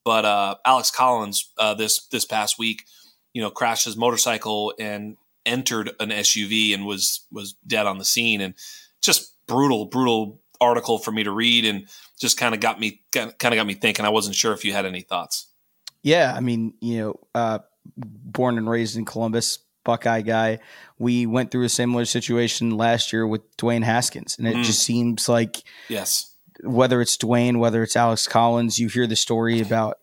[0.04, 2.84] But uh, Alex Collins uh, this this past week,
[3.32, 8.04] you know, crashed his motorcycle and entered an SUV and was was dead on the
[8.04, 8.54] scene, and
[9.00, 11.86] just brutal, brutal article for me to read, and
[12.18, 14.04] just kind of got me kind of got me thinking.
[14.04, 15.46] I wasn't sure if you had any thoughts.
[16.02, 17.58] Yeah, I mean, you know, uh,
[17.96, 20.58] born and raised in Columbus, Buckeye guy.
[20.98, 24.64] We went through a similar situation last year with Dwayne Haskins, and it mm.
[24.64, 26.29] just seems like yes,
[26.64, 29.98] whether it's Dwayne, whether it's Alex Collins, you hear the story about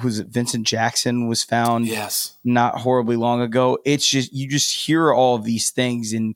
[0.00, 3.78] who's it, Vincent Jackson was found yes not horribly long ago.
[3.84, 6.34] It's just you just hear all of these things, and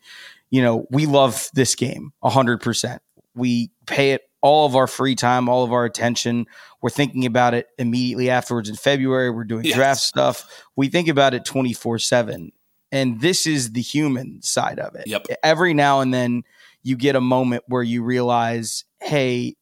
[0.50, 3.02] you know we love this game hundred percent.
[3.34, 6.46] We pay it all of our free time, all of our attention.
[6.80, 9.30] We're thinking about it immediately afterwards in February.
[9.30, 9.74] We're doing yes.
[9.74, 10.64] draft stuff.
[10.76, 12.52] We think about it twenty four seven,
[12.92, 15.06] and this is the human side of it.
[15.06, 15.26] Yep.
[15.42, 16.44] Every now and then
[16.82, 19.56] you get a moment where you realize, hey,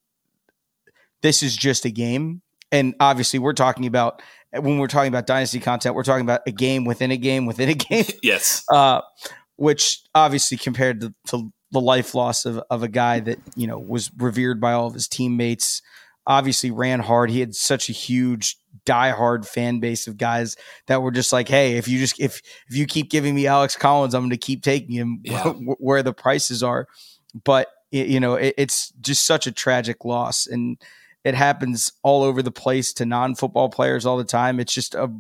[1.25, 2.43] this is just a game.
[2.71, 4.21] And obviously, we're talking about
[4.53, 7.71] when we're talking about dynasty content, we're talking about a game within a game within
[7.71, 8.05] a game.
[8.23, 8.63] yes.
[8.71, 9.01] Uh,
[9.57, 13.81] which obviously compared to, to, the life loss of, of a guy that, you know,
[13.81, 15.83] was revered by all of his teammates,
[16.25, 17.31] obviously ran hard.
[17.31, 18.57] He had such a huge
[18.87, 20.57] diehard fan base of guys
[20.87, 23.75] that were just like, Hey, if you just, if, if you keep giving me Alex
[23.75, 25.43] Collins, I'm going to keep taking him yeah.
[25.79, 26.87] where the prices are.
[27.43, 30.47] But, you know, it, it's just such a tragic loss.
[30.47, 30.79] And,
[31.25, 34.61] it happens all over the place to non-football players all the time.
[34.61, 35.11] It's just a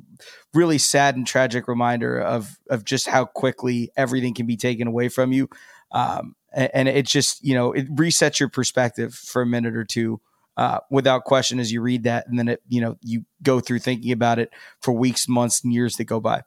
[0.53, 5.09] really sad and tragic reminder of of just how quickly everything can be taken away
[5.09, 5.49] from you.
[5.93, 9.85] Um, and, and it just you know it resets your perspective for a minute or
[9.85, 10.21] two.
[10.57, 13.81] Uh, without question, as you read that, and then it, you know, you go through
[13.81, 16.43] thinking about it for weeks, months, and years that go by.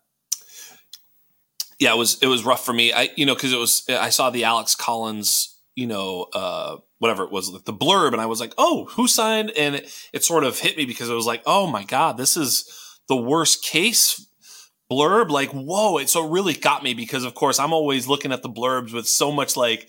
[1.77, 2.93] Yeah, it was it was rough for me.
[2.93, 7.23] I you know because it was I saw the Alex Collins you know uh, whatever
[7.23, 9.51] it was, the blurb, and I was like, oh, who signed?
[9.51, 12.35] And it, it sort of hit me because it was like, oh my god, this
[12.35, 14.27] is the worst case
[14.91, 15.29] blurb.
[15.29, 15.99] Like, whoa!
[15.99, 18.91] It so it really got me because, of course, I'm always looking at the blurbs
[18.91, 19.87] with so much like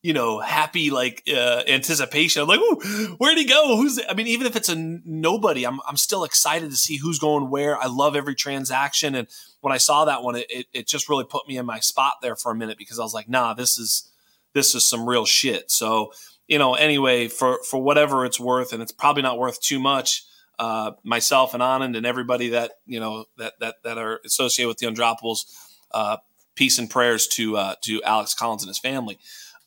[0.00, 2.42] you know, happy like uh, anticipation.
[2.42, 3.76] I'm like, Ooh, where'd he go?
[3.76, 4.00] Who's?
[4.08, 7.50] I mean, even if it's a nobody, I'm I'm still excited to see who's going
[7.50, 7.76] where.
[7.76, 9.28] I love every transaction, and
[9.60, 12.14] when I saw that one, it, it, it just really put me in my spot
[12.22, 14.08] there for a minute because I was like, nah, this is
[14.54, 15.70] this is some real shit.
[15.70, 16.12] So
[16.48, 20.24] you know, anyway, for for whatever it's worth, and it's probably not worth too much.
[20.58, 24.78] Uh, myself and Anand and everybody that you know that that that are associated with
[24.78, 25.44] the Undroppables,
[25.92, 26.16] uh,
[26.56, 29.18] peace and prayers to uh, to Alex Collins and his family.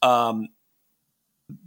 [0.01, 0.49] Um,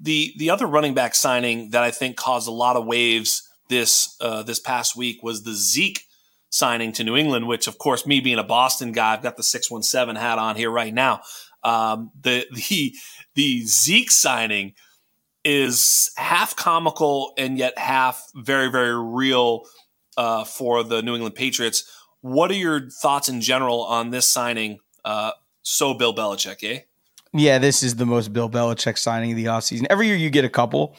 [0.00, 4.16] the the other running back signing that I think caused a lot of waves this
[4.20, 6.00] uh, this past week was the Zeke
[6.50, 9.42] signing to New England, which of course, me being a Boston guy, I've got the
[9.42, 11.20] six one seven hat on here right now.
[11.64, 12.94] Um, the the
[13.34, 14.74] the Zeke signing
[15.44, 19.64] is half comical and yet half very, very real
[20.16, 21.84] uh, for the New England Patriots.
[22.22, 24.78] What are your thoughts in general on this signing?
[25.04, 26.80] Uh, so Bill Belichick, eh?
[27.32, 29.86] Yeah, this is the most Bill Belichick signing of the offseason.
[29.90, 30.96] Every year you get a couple,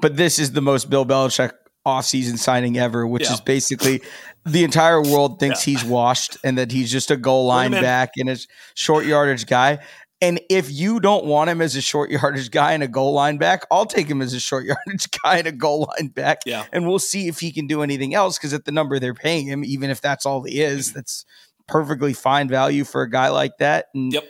[0.00, 1.52] but this is the most Bill Belichick
[1.86, 3.34] offseason signing ever, which yeah.
[3.34, 4.00] is basically
[4.46, 5.74] the entire world thinks yeah.
[5.74, 8.38] he's washed and that he's just a goal line back and a
[8.74, 9.78] short yardage guy.
[10.24, 13.36] And if you don't want him as a short yardage guy and a goal line
[13.36, 16.38] back, I'll take him as a short yardage guy and a goal line back.
[16.46, 16.64] Yeah.
[16.72, 19.46] And we'll see if he can do anything else because at the number they're paying
[19.46, 21.26] him, even if that's all he is, that's
[21.68, 23.88] perfectly fine value for a guy like that.
[23.94, 24.24] And yep.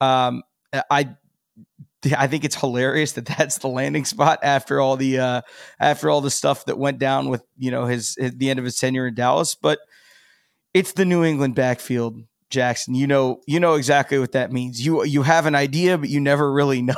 [0.00, 0.42] um,
[0.90, 1.14] I
[2.18, 5.42] I think it's hilarious that that's the landing spot after all the uh,
[5.78, 8.64] after all the stuff that went down with you know his, his the end of
[8.64, 9.54] his tenure in Dallas.
[9.54, 9.78] But
[10.74, 12.18] it's the New England backfield,
[12.52, 12.94] Jackson.
[12.94, 14.84] You know you know exactly what that means.
[14.84, 16.94] You you have an idea, but you never really know.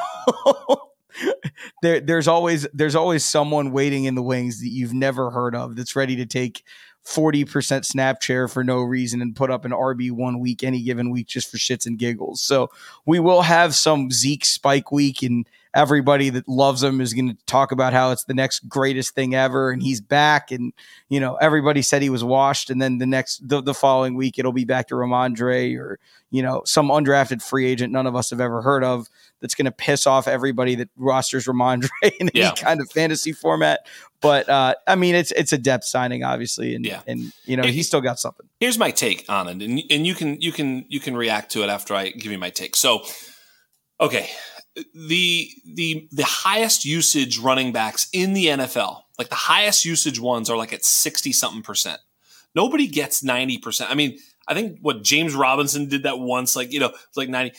[1.83, 5.77] there, there's always there's always someone waiting in the wings that you've never heard of
[5.77, 6.65] that's ready to take
[7.07, 11.11] 40% snap share for no reason and put up an RB one week, any given
[11.11, 12.41] week, just for shits and giggles.
[12.41, 12.71] So
[13.05, 17.45] we will have some Zeke spike week, and everybody that loves him is going to
[17.47, 20.51] talk about how it's the next greatest thing ever, and he's back.
[20.51, 20.72] And,
[21.09, 22.70] you know, everybody said he was washed.
[22.70, 25.99] And then the next, the, the following week, it'll be back to Rhamondre or,
[26.31, 29.09] you know, some undrafted free agent none of us have ever heard of
[29.41, 31.89] that's going to piss off everybody that rosters Rhamondre
[32.20, 32.49] in yeah.
[32.49, 33.87] any kind of fantasy format.
[34.20, 37.03] But uh, I mean, it's it's a depth signing, obviously, and yeah.
[37.07, 38.49] and you know he's still got something.
[38.59, 41.62] Here's my take on it, and and you can you can you can react to
[41.62, 42.75] it after I give you my take.
[42.75, 43.05] So,
[44.01, 44.31] okay,
[44.95, 50.51] the the the highest usage running backs in the NFL, like the highest usage ones,
[50.51, 52.01] are like at sixty something percent.
[52.55, 53.91] Nobody gets ninety percent.
[53.91, 54.18] I mean,
[54.49, 57.57] I think what James Robinson did that once, like you know, like ninety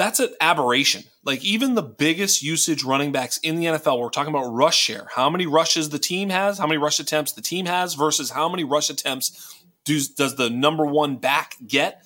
[0.00, 1.04] that's an aberration.
[1.24, 5.08] Like even the biggest usage running backs in the NFL, we're talking about rush share.
[5.14, 8.48] How many rushes the team has, how many rush attempts the team has versus how
[8.48, 12.02] many rush attempts does, does the number one back get?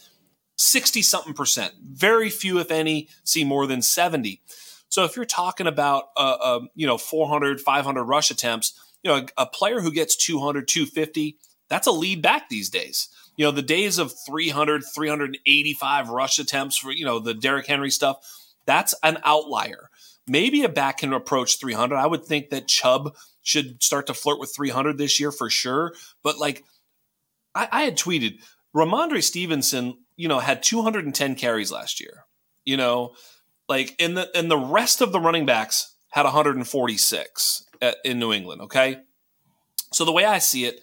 [0.57, 1.75] 60 something percent.
[1.83, 4.41] Very few, if any, see more than 70.
[4.89, 9.17] So if you're talking about, uh, uh, you know, 400, 500 rush attempts, you know,
[9.37, 11.39] a, a player who gets 200, 250,
[11.69, 16.77] that's a lead back these days you know, the days of 300, 385 rush attempts
[16.77, 18.19] for, you know, the Derrick Henry stuff,
[18.67, 19.91] that's an outlier.
[20.27, 21.97] Maybe a back can approach 300.
[21.97, 25.95] I would think that Chubb should start to flirt with 300 this year for sure.
[26.23, 26.65] But like
[27.55, 28.39] I, I had tweeted,
[28.75, 32.25] Rhamondre Stevenson, you know, had 210 carries last year.
[32.65, 33.15] You know,
[33.69, 38.33] like in the and the rest of the running backs had 146 at, in New
[38.33, 38.63] England.
[38.63, 38.99] Okay,
[39.93, 40.81] so the way I see it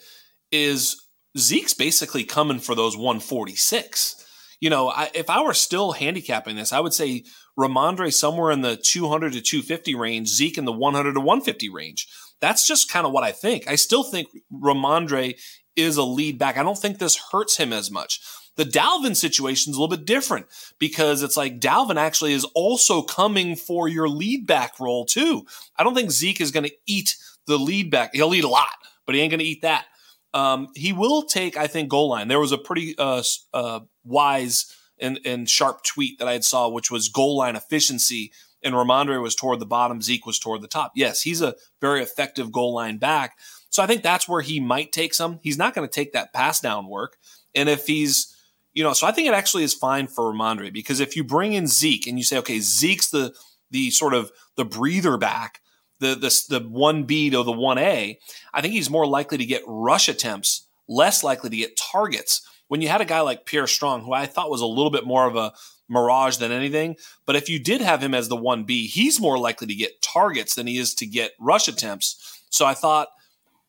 [0.51, 1.01] is
[1.37, 4.17] Zeke's basically coming for those 146.
[4.59, 7.23] You know, I, if I were still handicapping this, I would say
[7.57, 12.07] Rhamondre somewhere in the 200 to 250 range, Zeke in the 100 to 150 range.
[12.41, 13.67] That's just kind of what I think.
[13.67, 15.35] I still think Rhamondre
[15.75, 16.57] is a lead back.
[16.57, 18.19] I don't think this hurts him as much.
[18.57, 20.47] The Dalvin situation is a little bit different
[20.77, 25.45] because it's like Dalvin actually is also coming for your lead back role too.
[25.77, 27.15] I don't think Zeke is going to eat
[27.47, 28.11] the lead back.
[28.13, 28.67] He'll eat a lot,
[29.05, 29.85] but he ain't going to eat that.
[30.33, 32.27] Um, he will take, I think, goal line.
[32.27, 33.23] There was a pretty uh,
[33.53, 38.31] uh, wise and, and, sharp tweet that I had saw, which was goal line efficiency.
[38.63, 40.93] And Rhamondre was toward the bottom, Zeke was toward the top.
[40.95, 43.37] Yes, he's a very effective goal line back.
[43.69, 45.39] So I think that's where he might take some.
[45.41, 47.17] He's not going to take that pass down work.
[47.55, 48.30] And if he's,
[48.73, 51.53] you know, so I think it actually is fine for Rhamondre because if you bring
[51.53, 53.33] in Zeke and you say, okay, Zeke's the
[53.69, 55.61] the sort of the breather back
[56.01, 58.19] the the the one B to the one A,
[58.53, 62.41] I think he's more likely to get rush attempts, less likely to get targets.
[62.67, 65.05] When you had a guy like Pierre Strong, who I thought was a little bit
[65.05, 65.53] more of a
[65.87, 66.95] mirage than anything,
[67.25, 70.01] but if you did have him as the one B, he's more likely to get
[70.01, 72.41] targets than he is to get rush attempts.
[72.49, 73.09] So I thought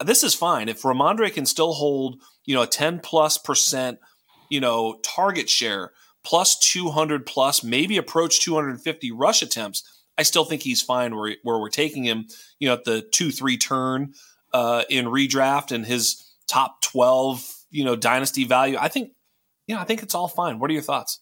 [0.04, 3.98] this is fine if Rhamondre can still hold you know a ten plus percent
[4.52, 5.92] you know target share
[6.24, 9.82] plus 200 plus maybe approach 250 rush attempts
[10.18, 12.26] I still think he's fine where, where we're taking him,
[12.58, 14.14] you know, at the two, three turn
[14.52, 18.76] uh, in redraft and his top 12, you know, dynasty value.
[18.78, 19.12] I think,
[19.66, 20.58] you know, I think it's all fine.
[20.58, 21.20] What are your thoughts?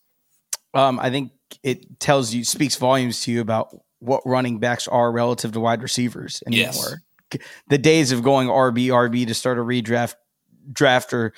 [0.74, 5.10] Um, I think it tells you, speaks volumes to you about what running backs are
[5.12, 7.02] relative to wide receivers anymore.
[7.32, 7.42] Yes.
[7.68, 10.14] The days of going RB, RB to start a redraft
[10.72, 11.30] drafter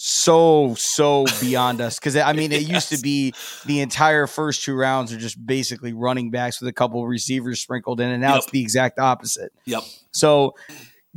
[0.00, 2.70] so so beyond us because I mean it yes.
[2.70, 3.34] used to be
[3.66, 8.00] the entire first two rounds are just basically running backs with a couple receivers sprinkled
[8.00, 8.44] in, and now yep.
[8.44, 9.52] it's the exact opposite.
[9.64, 9.82] Yep.
[10.12, 10.54] So,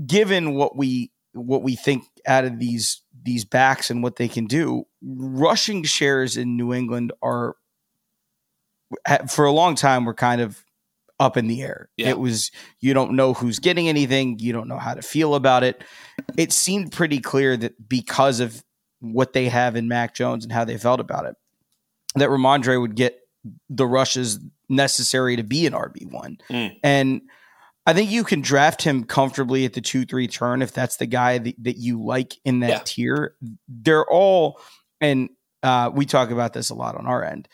[0.03, 4.47] given what we what we think out of these these backs and what they can
[4.47, 7.55] do, rushing shares in New England are
[9.29, 10.65] for a long time were kind of
[11.19, 11.89] up in the air.
[11.97, 12.09] Yeah.
[12.09, 15.63] It was you don't know who's getting anything, you don't know how to feel about
[15.63, 15.83] it.
[16.35, 18.63] It seemed pretty clear that because of
[19.01, 21.35] what they have in Mac Jones and how they felt about it,
[22.15, 23.19] that Rhamondre would get
[23.69, 24.39] the rushes
[24.69, 26.39] necessary to be an RB1.
[26.49, 26.77] Mm.
[26.83, 27.21] And
[27.85, 31.07] I think you can draft him comfortably at the 2 3 turn if that's the
[31.07, 32.81] guy that, that you like in that Yeah.
[32.85, 33.35] tier.
[33.67, 34.59] They're all,
[34.99, 35.29] and
[35.63, 37.47] uh, we talk about this a lot on our end.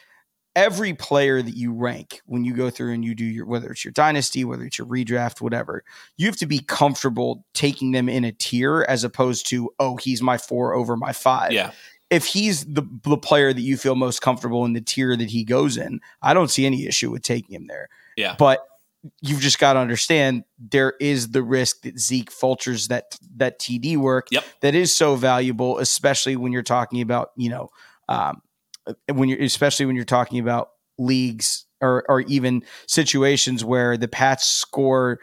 [0.58, 3.86] Every player that you rank when you go through and you do your, whether it's
[3.86, 5.84] your dynasty, whether it's your redraft, whatever,
[6.18, 10.22] you have to be comfortable taking them in a tier as opposed to, oh, he's
[10.22, 11.72] my four over my five Yeah.
[12.10, 15.44] if he's the the player that you feel most comfortable in the tier that he
[15.44, 17.88] goes in, I don't see any issue with taking him there.
[18.16, 18.36] Yeah.
[18.40, 18.60] But
[19.22, 23.96] you've just got to understand there is the risk that Zeke falters that that TD
[23.98, 24.44] work Yep.
[24.62, 27.70] that is so valuable, especially when you're talking about you know
[28.10, 28.42] um,
[28.88, 34.08] Uh, when you're especially when you're talking about leagues or or even situations where the
[34.08, 35.20] Pats score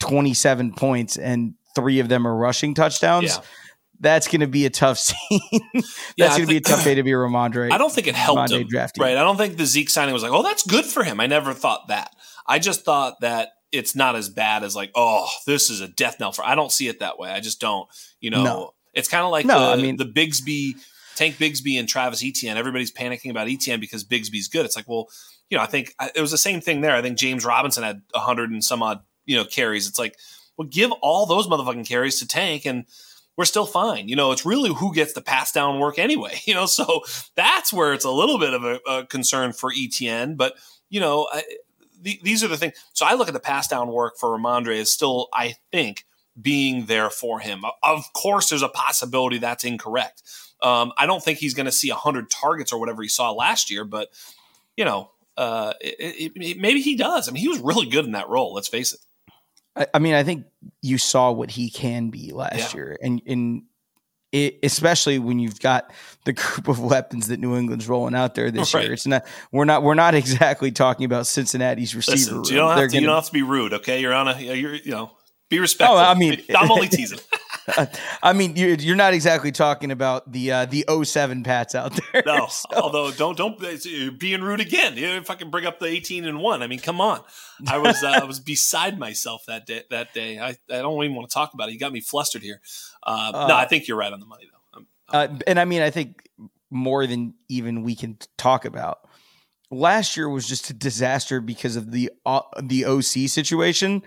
[0.00, 3.36] 27 points and three of them are rushing touchdowns.
[3.36, 3.42] Yeah.
[3.98, 5.40] That's going to be a tough scene.
[5.74, 7.72] That's Yeah, going to be a tough day to be a Rhamondre.
[7.72, 8.68] I don't think it helped Monday him.
[8.68, 9.02] drafting.
[9.02, 9.16] Right.
[9.16, 11.18] I don't think the Zeke signing was like, oh, that's good for him.
[11.18, 12.14] I never thought that.
[12.46, 16.20] I just thought that it's not as bad as like, oh, this is a death
[16.20, 16.44] knell for.
[16.44, 17.30] I don't see it that way.
[17.30, 17.88] I just don't.
[18.20, 18.74] You know, No.
[18.92, 20.74] it's kind of like No, the, I mean- the Bigsby,
[21.16, 22.56] Tank Bigsby and Travis Etienne.
[22.56, 24.64] Everybody's panicking about Etienne because Bigsby's good.
[24.64, 25.08] It's like, well,
[25.50, 26.94] you know, I think I, it was the same thing there.
[26.94, 29.88] I think James Robinson had a hundred and some odd, you know, carries.
[29.88, 30.16] It's like,
[30.56, 32.84] well, give all those motherfucking carries to Tank and
[33.36, 34.08] we're still fine.
[34.08, 36.40] You know, it's really who gets the pass down work anyway.
[36.46, 37.02] You know, so
[37.34, 40.36] that's where it's a little bit of a, a concern for Etienne.
[40.36, 40.54] But
[40.90, 41.42] you know, I,
[42.00, 42.74] the, these are the things.
[42.92, 46.04] So I look at the pass down work for Ramondre as still, I think,
[46.40, 47.64] being there for him.
[47.82, 50.22] Of course, there's a possibility that's incorrect.
[50.62, 53.70] Um, I don't think he's going to see hundred targets or whatever he saw last
[53.70, 54.08] year, but
[54.76, 57.28] you know, uh, it, it, it- maybe he does.
[57.28, 58.54] I mean, he was really good in that role.
[58.54, 59.00] Let's face it.
[59.76, 60.46] I, I mean, I think
[60.82, 62.78] you saw what he can be last Yeah.
[62.78, 63.62] year, and and
[64.32, 65.92] it, especially when you've got
[66.24, 68.84] the group of weapons that New England's rolling out there this Right.
[68.84, 68.92] year.
[68.94, 72.16] It's not we're not we're not exactly talking about Cincinnati's receiver.
[72.38, 72.82] Listen, you don't to.
[72.82, 73.74] You gonna- don't have to be rude.
[73.74, 74.38] Okay, you're on a.
[74.40, 75.12] You're you know.
[75.48, 75.96] Be respectful.
[75.98, 77.20] Oh, I mean- I'm only teasing.
[78.22, 82.22] I mean, you're, you're not exactly talking about the uh, the 07 Pats out there.
[82.24, 84.94] No, So- although don't don't you're being rude again.
[84.96, 87.22] If I can bring up the eighteen and one, I mean, come on.
[87.66, 89.82] I was uh, I was beside myself that day.
[89.90, 91.72] That day, I, I don't even want to talk about it.
[91.72, 92.60] You got me flustered here.
[93.02, 94.78] Uh, no, Uh, I think you're right on the money though.
[94.78, 96.28] Um, Uh, and I mean, I think
[96.70, 99.00] more than even we can talk about.
[99.70, 104.02] Last year was just a disaster because of the uh, the OC situation.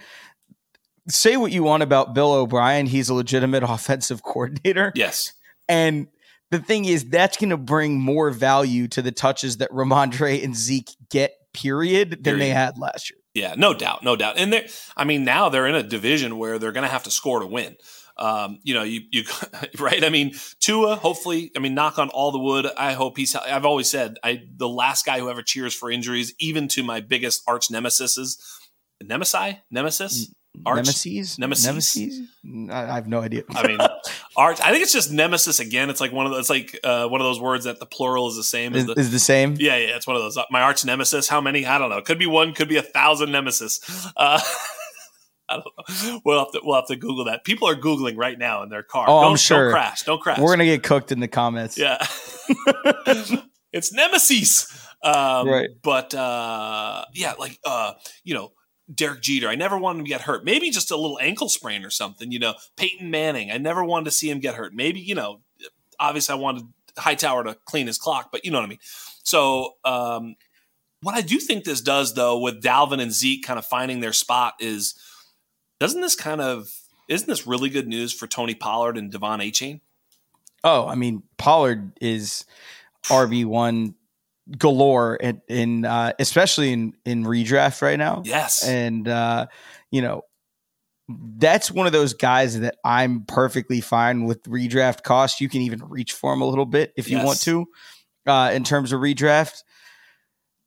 [1.09, 5.33] Say what you want about Bill O'Brien, he's a legitimate offensive coordinator, yes,
[5.67, 6.07] and
[6.51, 10.55] the thing is that's going to bring more value to the touches that Ramondre and
[10.55, 13.19] Zeke get, period, than they had last year.
[13.33, 14.35] yeah, no doubt, no doubt.
[14.37, 17.11] And they I mean, now they're in a division where they're going to have to
[17.11, 17.75] score to win.
[18.17, 19.23] Um, you know, you you
[19.79, 20.03] right.
[20.03, 20.97] I mean, Tua.
[20.97, 22.67] Hopefully, I mean, knock on all the wood.
[22.77, 23.33] I hope he's.
[23.35, 26.99] I've always said, I the last guy who ever cheers for injuries, even to my
[26.99, 28.17] biggest arch nemesis,
[29.01, 30.33] nemesi, nemesis,
[30.65, 30.77] arch.
[30.77, 31.65] Nemesis, Nemesis?
[31.65, 32.19] Nemesis.
[32.71, 33.43] I I have no idea.
[33.49, 33.79] I mean,
[34.37, 34.59] arch.
[34.61, 35.89] I think it's just nemesis again.
[35.89, 36.41] It's like one of those.
[36.41, 38.87] It's like uh, one of those words that the plural is the same as is,
[38.87, 38.99] the.
[38.99, 39.55] is the same.
[39.59, 40.37] yeah, yeah, it's one of those.
[40.51, 41.27] My arch nemesis.
[41.27, 41.65] How many?
[41.65, 42.01] I don't know.
[42.01, 42.53] Could be one.
[42.53, 43.79] Could be a thousand nemesis.
[44.17, 44.39] Uh,
[45.49, 46.21] I don't know.
[46.25, 47.43] We'll have to we'll have to Google that.
[47.43, 49.05] People are googling right now in their car.
[49.07, 49.65] Oh, I'm don't, sure.
[49.65, 50.03] Don't crash.
[50.03, 50.39] Don't crash.
[50.39, 51.77] We're gonna get cooked in the comments.
[51.77, 51.97] yeah.
[53.73, 54.87] it's nemesis.
[55.03, 55.69] Um, Right.
[55.81, 57.93] But uh, yeah, like uh,
[58.23, 58.51] you know.
[58.93, 59.47] Derek Jeter.
[59.47, 60.43] I never wanted him to get hurt.
[60.43, 62.31] Maybe just a little ankle sprain or something.
[62.31, 63.51] You know, Peyton Manning.
[63.51, 64.73] I never wanted to see him get hurt.
[64.73, 65.41] Maybe you know,
[65.99, 66.63] obviously I wanted
[66.97, 68.79] Hightower to clean his clock, but you know what I mean.
[69.23, 70.35] So um,
[71.01, 74.13] what I do think this does, though, with Dalvin and Zeke kind of finding their
[74.13, 74.95] spot, is
[75.79, 76.69] doesn't this kind of
[77.07, 79.81] isn't this really good news for Tony Pollard and De'Von Achane?
[80.63, 82.45] Oh, I mean, Pollard is
[83.05, 83.95] RB one
[84.57, 88.23] galore, in, in uh, especially in in redraft right now.
[88.25, 89.47] Yes, and uh,
[89.91, 90.23] you know
[91.37, 95.41] that's one of those guys that I'm perfectly fine with redraft cost.
[95.41, 97.25] You can even reach for him a little bit if you Yes.
[97.25, 97.65] want to.
[98.27, 99.63] Uh, in terms of redraft,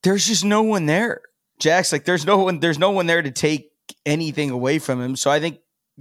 [0.03, 1.20] there's just no one there.
[1.61, 2.59] Jack's like there's no one.
[2.61, 3.70] There's no one there to take
[4.05, 5.14] anything away from him.
[5.16, 5.59] So I think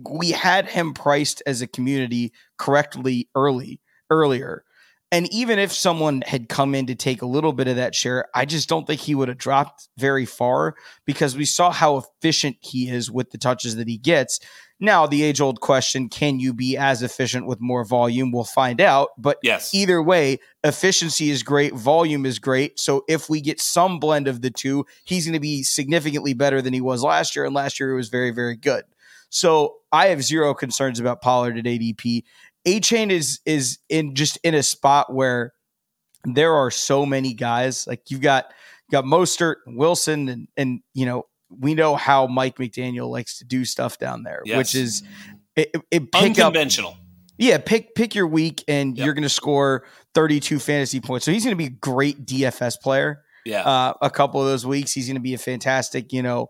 [0.10, 3.80] we had him priced as a community correctly early
[4.10, 4.64] earlier.
[5.12, 8.26] And even if someone had come in to take a little bit of that share,
[8.34, 12.56] I just don't think he would have dropped very far because we saw how efficient
[12.62, 14.40] he is with the touches that he gets.
[14.80, 18.32] Now, the age old question can you be as efficient with more volume?
[18.32, 19.10] We'll find out.
[19.18, 19.74] But yes.
[19.74, 22.80] either way, efficiency is great, volume is great.
[22.80, 26.62] So if we get some blend of the two, he's going to be significantly better
[26.62, 27.44] than he was last year.
[27.46, 28.86] And last year, it was very, very good.
[29.30, 32.24] So I have zero concerns about Pollard at ADP.
[32.66, 35.54] Achane is is in just in a spot where
[36.26, 37.88] there are so many guys.
[37.88, 38.46] Like you've got
[38.90, 43.46] you got Mostert, Wilson, and and you know we know how Mike McDaniel likes to
[43.46, 44.58] do stuff down there, Yes.
[44.58, 45.04] which is
[45.56, 46.96] it, it pick up Unconventional.
[47.38, 49.06] yeah, pick pick your week and Yep.
[49.06, 51.26] you're going to score 32 fantasy points.
[51.26, 53.24] So he's going to be a great DFS player.
[53.44, 53.64] Yeah.
[53.64, 56.48] Uh, a couple of those weeks, he's going to be a fantastic, you know,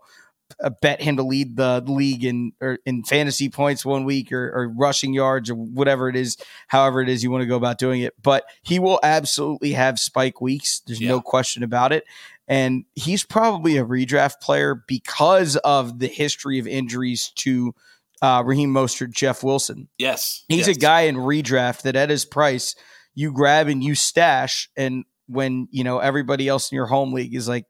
[0.70, 4.68] bet him to lead the league in or in fantasy points one week or, or
[4.68, 6.36] rushing yards or whatever it is,
[6.68, 8.14] however it is you want to go about doing it.
[8.22, 10.80] But he will absolutely have spike weeks.
[10.86, 11.08] There's Yeah.
[11.08, 12.04] no question about it.
[12.48, 17.74] And he's probably a redraft player because of the history of injuries to
[18.20, 19.88] uh, Raheem Mostert, Jeff Wilson.
[19.98, 20.44] yes.
[20.48, 20.76] He's yes.
[20.76, 22.76] a guy in redraft that at his price
[23.14, 27.34] you grab and you stash, and when you know everybody else in your home league
[27.34, 27.66] is like,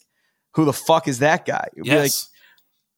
[0.54, 2.28] "Who the fuck is that guy?" You'll be like Yes.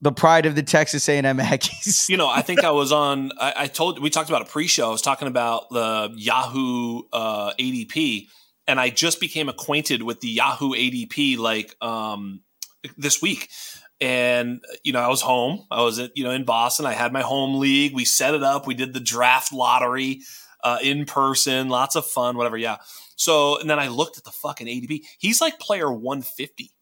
[0.04, 2.10] The pride of the Texas A&M Aggies.
[2.10, 3.32] you know, I think I was on.
[3.40, 4.86] I, I told we talked about a pre-show.
[4.86, 8.28] I was talking about the Yahoo uh, ADP,
[8.68, 12.42] and I just became acquainted with the Yahoo ADP like um,
[12.98, 13.48] this week.
[13.98, 15.64] And you know, I was home.
[15.70, 16.84] I was at, you know in Boston.
[16.84, 17.94] I had my home league.
[17.94, 18.66] We set it up.
[18.66, 20.20] We did the draft lottery
[20.62, 21.70] uh, in person.
[21.70, 22.36] Lots of fun.
[22.36, 22.58] Whatever.
[22.58, 22.76] Yeah.
[23.16, 25.00] So and then I looked at the fucking ADP.
[25.18, 26.72] He's like player one fifty.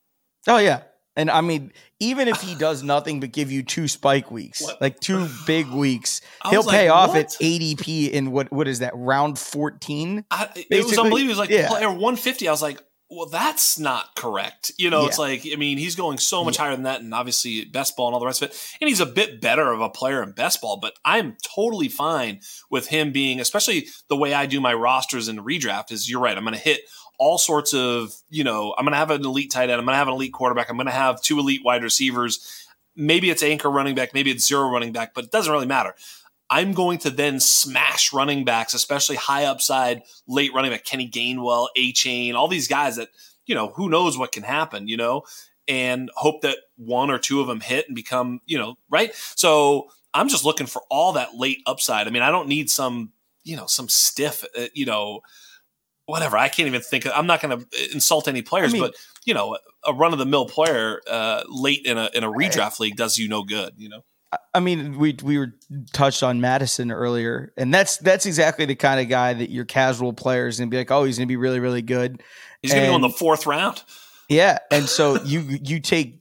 [0.48, 0.82] oh yeah,
[1.16, 4.80] and I mean, even if he does nothing but give you two spike weeks, What?
[4.80, 7.18] like two big weeks, he'll was like, pay off what?
[7.18, 10.24] at ADP in what what is that round fourteen?
[10.30, 11.18] I, it was unbelievable.
[11.18, 11.68] He was like yeah.
[11.68, 12.48] player 150.
[12.48, 12.82] I was like,
[13.12, 14.72] well, that's not correct.
[14.78, 17.66] You know, it's like, I mean, he's going so much higher than that, and obviously
[17.66, 18.76] best ball and all the rest of it.
[18.80, 22.40] And he's a bit better of a player in best ball, but I'm totally fine
[22.70, 25.92] with him being, especially the way I do my rosters in redraft.
[25.92, 26.36] Is you're right.
[26.36, 26.80] I'm going to hit
[27.18, 29.72] all sorts of, you know, I'm going to have an elite tight end.
[29.72, 30.70] I'm going to have an elite quarterback.
[30.70, 32.66] I'm going to have two elite wide receivers.
[32.96, 34.12] Maybe it's anchor running back.
[34.14, 35.94] Maybe it's zero running back, but it doesn't really matter.
[36.52, 41.68] I'm going to then smash running backs, especially high upside late running back Kenny Gainwell,
[41.78, 43.08] Achane, all these guys that
[43.46, 45.22] you know who knows what can happen, you know,
[45.66, 49.14] and hope that one or two of them hit and become you know right.
[49.14, 52.06] So I'm just looking for all that late upside.
[52.06, 53.12] I mean, I don't need some
[53.44, 55.22] you know some stiff uh, you know
[56.06, 56.36] whatever.
[56.36, 57.04] I can't even think.
[57.06, 58.94] Of, I'm not going to insult any players, I mean- but
[59.24, 62.80] you know, a run of the mill player uh, late in a in a redraft
[62.80, 63.74] league does you no good.
[63.76, 64.04] You know.
[64.54, 65.52] I mean, we we were
[65.92, 70.12] touched on Mattison earlier, and that's that's exactly the kind of guy that your casual
[70.14, 72.22] players and be like, oh, he's going to be really really good.
[72.62, 73.82] He's going to go in the fourth round.
[74.28, 76.20] Yeah, and so you you take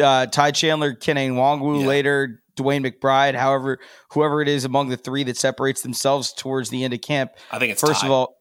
[0.00, 1.86] uh, Ty Chandler, Kene Nwangwu Yeah.
[1.86, 3.78] later, DeWayne McBride, however,
[4.12, 7.32] whoever it is among the three that separates themselves towards the end of camp.
[7.52, 8.06] I think it's First tied.
[8.06, 8.36] of all,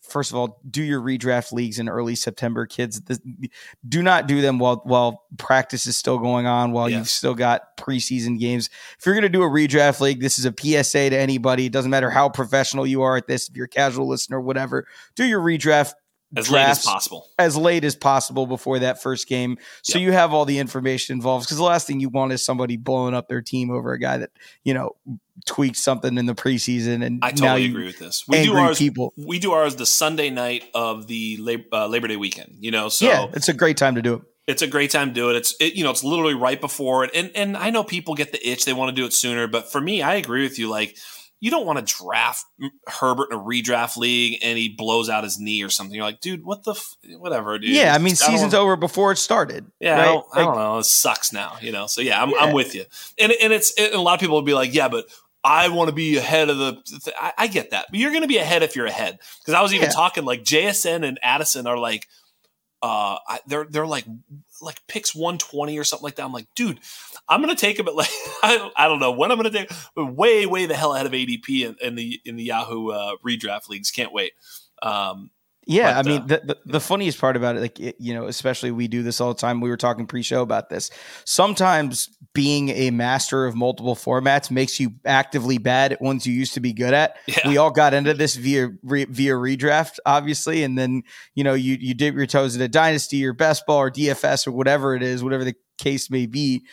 [0.00, 3.00] first of all, do your redraft leagues in early September, kids.
[3.00, 3.20] This,
[3.86, 7.76] do not do them while while practice is still going on, while you've still got
[7.76, 8.70] preseason games.
[8.98, 11.66] If you're going to do a redraft league, this is a PSA to anybody.
[11.66, 13.48] It doesn't matter how professional you are at this.
[13.48, 15.92] If you're a casual listener, whatever, do your redraft
[16.36, 17.26] as late as possible.
[17.38, 20.06] as late as possible before that first game so Yep.
[20.06, 23.14] you have all the information involved because the last thing you want is somebody blowing
[23.14, 24.30] up their team over a guy that
[24.62, 24.94] you know
[25.46, 28.26] tweaked something in the preseason and I totally agree with this.
[28.28, 28.78] We do ours.
[28.78, 32.56] people We do ours the Sunday night of the Lab- uh, Labor Day weekend.
[32.60, 35.08] You know, so yeah it's a great time to do it it's a great time
[35.08, 35.36] to do it.
[35.36, 37.10] It's it, you know, it's literally right before it.
[37.14, 39.46] And and I know people get the itch; they want to do it sooner.
[39.46, 40.70] But for me, I agree with you.
[40.70, 40.96] Like,
[41.40, 42.44] you don't want to draft
[42.88, 45.94] Herbert in a redraft league and he blows out his knee or something.
[45.94, 47.70] You're like, dude, what the f- whatever, dude.
[47.70, 50.78] yeah i mean don't season's over before it started Yeah, I, don't, I don't know.
[50.78, 51.86] It sucks now, you know.
[51.86, 52.36] So yeah, I'm, Yeah.
[52.40, 52.84] I'm with you.
[53.20, 55.06] And and it's and a lot of people will be like, yeah, but
[55.44, 56.72] I want to be ahead of the.
[57.04, 59.18] th- I, I get that, but you're going to be ahead if you're ahead.
[59.40, 59.92] Because I was even Yeah.
[59.92, 62.08] talking like JSN and Addison are like,
[62.82, 64.04] uh, I, they're they're like
[64.60, 66.24] like picks 120 or something like that.
[66.24, 66.80] I'm like, dude,
[67.28, 68.10] I'm to take him at like
[68.42, 71.12] I, I don't know when I'm to take, but way way the hell ahead of
[71.12, 73.90] ADP in, in the in the Yahoo uh, redraft leagues.
[73.90, 74.32] Can't wait.
[74.82, 75.30] Um,
[75.68, 78.14] Yeah, But, I mean, uh, the, the, the funniest part about it, like, it, you
[78.14, 79.60] know, especially we do this all the time.
[79.60, 80.90] We were talking pre show about this.
[81.26, 86.54] Sometimes being a master of multiple formats makes you actively bad at ones you used
[86.54, 87.18] to be good at.
[87.26, 87.46] Yeah.
[87.46, 90.62] We all got into this via re, via redraft, obviously.
[90.62, 91.02] And then,
[91.34, 94.52] you know, you, you dip your toes into Dynasty or Best Ball or DFS or
[94.52, 96.64] whatever it is, whatever the case may be.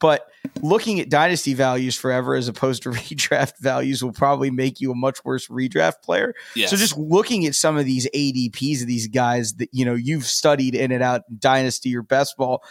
[0.00, 0.26] But
[0.60, 4.94] looking at dynasty values forever as opposed to redraft values will probably make you a
[4.94, 6.34] much worse redraft player.
[6.54, 6.70] yes.
[6.70, 10.26] So just looking at some of these ADPs of these guys that you know you've
[10.26, 12.62] studied in and out dynasty or best ball,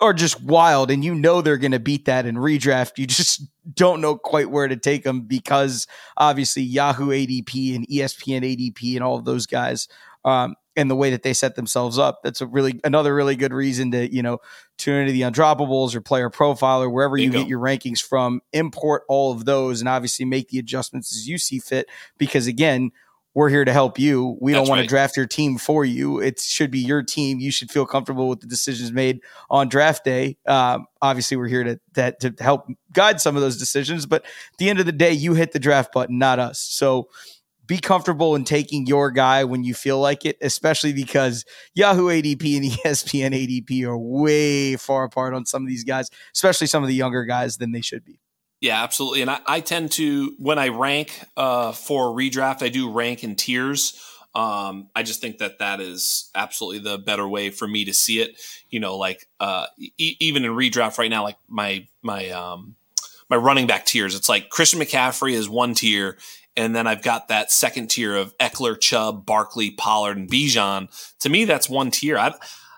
[0.00, 2.98] are just wild and you know they're going to beat that in redraft.
[2.98, 3.42] You just
[3.74, 5.86] don't know quite where to take them because
[6.16, 9.88] obviously Yahoo ADP and ESPN ADP and all of those guys
[10.24, 12.20] um, and the way that they set themselves up.
[12.22, 14.38] That's a really another really good reason to, you know,
[14.78, 18.40] tune into the undroppables or player profile or wherever you, you get your rankings from,
[18.52, 21.88] import all of those and obviously make the adjustments as you see fit.
[22.16, 22.92] Because again,
[23.34, 24.36] we're here to help you.
[24.40, 24.84] We That's don't want right.
[24.84, 26.20] to draft your team for you.
[26.20, 27.40] It should be your team.
[27.40, 29.20] You should feel comfortable with the decisions made
[29.50, 30.38] on draft day.
[30.46, 34.06] Um, obviously, we're here to that to help guide some of those decisions.
[34.06, 36.60] But at the end of the day, you hit the draft button, not us.
[36.60, 37.08] So
[37.68, 41.44] be comfortable in taking your guy when you feel like it, especially because
[41.74, 46.66] Yahoo ADP and ESPN ADP are way far apart on some of these guys, especially
[46.66, 48.18] some of the younger guys than they should be.
[48.60, 49.20] Yeah, absolutely.
[49.20, 53.36] And I, I tend to when I rank uh, for redraft, I do rank in
[53.36, 54.02] tiers.
[54.34, 58.20] Um, I just think that that is absolutely the better way for me to see
[58.20, 58.40] it.
[58.70, 62.76] You know, like uh, e- even in redraft right now, like my my um,
[63.30, 66.16] my running back tiers, it's like Christian McCaffrey is one tier,
[66.58, 70.88] and then I've got that second tier of Ekeler, Chubb, Barkley, Pollard, and Bijan.
[71.20, 72.18] To me, that's one tier.
[72.18, 72.34] I,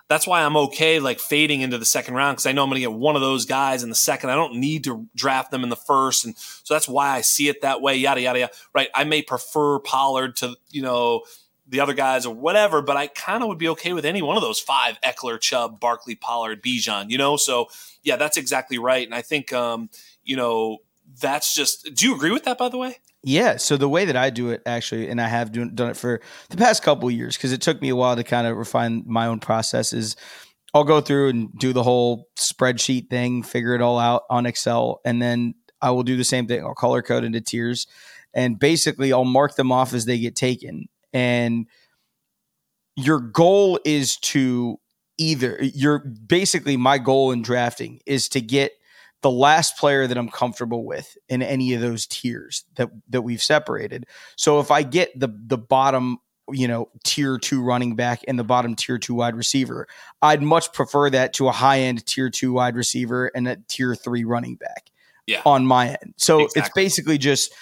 [0.07, 2.75] that's why I'm okay like fading into the second round because I know I'm going
[2.75, 4.29] to get one of those guys in the second.
[4.29, 7.47] I don't need to draft them in the first, and so that's why I see
[7.47, 7.95] it that way.
[7.95, 8.53] Yada yada yada.
[8.71, 8.89] Right?
[8.93, 11.23] I may prefer Pollard to you know
[11.67, 14.37] the other guys or whatever, but I kind of would be okay with any one
[14.37, 17.09] of those five: Ekeler, Chubb, Barkley, Pollard, Bijan.
[17.09, 17.69] You know, so
[18.03, 19.07] yeah, that's exactly right.
[19.07, 19.89] And I think um,
[20.23, 20.79] you know
[21.19, 21.95] that's just.
[21.95, 22.59] Do you agree with that?
[22.59, 22.99] By the way.
[23.23, 23.57] Yeah.
[23.57, 26.21] So the way that I do it, actually, and I have done, done it for
[26.49, 29.27] the past couple years, because it took me a while to kind of refine my
[29.27, 30.15] own process, is
[30.73, 35.01] I'll go through and do the whole spreadsheet thing, figure it all out on Excel,
[35.05, 36.63] and then I will do the same thing.
[36.63, 37.87] I'll color code into tiers,
[38.33, 40.85] and basically I'll mark them off as they get taken.
[41.13, 41.67] And
[42.95, 44.77] your goal is to
[45.17, 48.71] either your basically my goal in drafting is to get
[49.21, 53.41] the last player that I'm comfortable with in any of those tiers that that we've
[53.41, 54.05] separated.
[54.35, 56.17] So if I get the the bottom,
[56.51, 59.87] you know, tier 2 running back and the bottom tier 2 wide receiver,
[60.21, 64.23] I'd much prefer that to a high-end tier 2 wide receiver and a tier 3
[64.23, 64.89] running back.
[65.27, 65.41] Yeah.
[65.45, 66.15] On my end.
[66.17, 66.59] So exactly.
[66.59, 67.53] it's basically just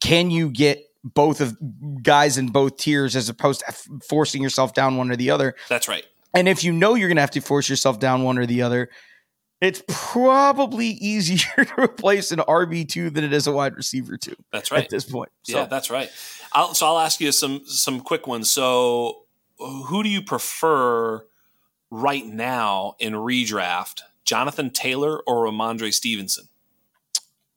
[0.00, 0.82] can you get
[1.14, 1.56] both of
[2.02, 3.72] guys in both tiers as opposed to
[4.08, 5.54] forcing yourself down one or the other.
[5.68, 6.04] That's right.
[6.34, 8.62] And if you know you're going to have to force yourself down one or the
[8.62, 8.90] other,
[9.60, 14.36] it's probably easier to replace an RB two than it is a wide receiver two.
[14.52, 15.30] That's right at this point.
[15.42, 15.58] So.
[15.58, 16.10] Yeah, that's right.
[16.52, 18.50] I'll, so I'll ask you some some quick ones.
[18.50, 19.22] So,
[19.58, 21.24] who do you prefer
[21.90, 24.02] right now in redraft?
[24.24, 26.48] Jonathan Taylor or Rhamondre Stevenson?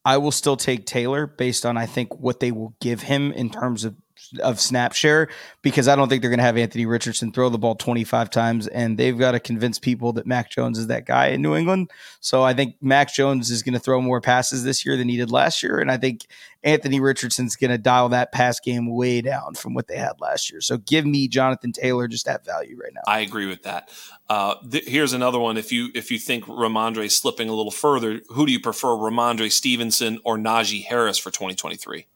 [0.06, 3.50] I will still take Taylor based on I think what they will give him in
[3.50, 3.96] terms of
[4.42, 5.30] of snap share
[5.62, 8.68] because I don't think they're going to have Anthony Richardson throw the ball 25 times
[8.68, 11.92] and they've got to convince people that Mac Jones is that guy in New England.
[12.20, 15.18] So I think Mac Jones is going to throw more passes this year than he
[15.18, 16.28] did last year and I think
[16.64, 20.52] Anthony Richardson's going to dial that pass game way down from what they had last
[20.52, 20.60] year.
[20.62, 23.02] So give me Jonathan Taylor just that value right now.
[23.08, 23.90] I agree with that.
[24.28, 25.58] Uh, th- here's another one.
[25.58, 29.52] If you if you think Rhamondre slipping a little further, who do you prefer, Rhamondre
[29.52, 32.08] Stevenson or Najee Harris for 2023?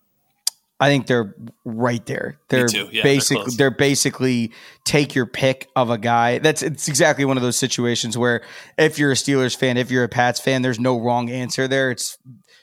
[0.84, 2.40] I think they're right there.
[2.50, 4.52] They're yeah, basically they're, they're, basically
[4.84, 6.40] take your pick of a guy.
[6.40, 8.42] That's it's exactly one of those situations where
[8.78, 11.90] if you're a Steelers fan, if you're a Pats fan, there's no wrong answer there.
[11.90, 12.18] It's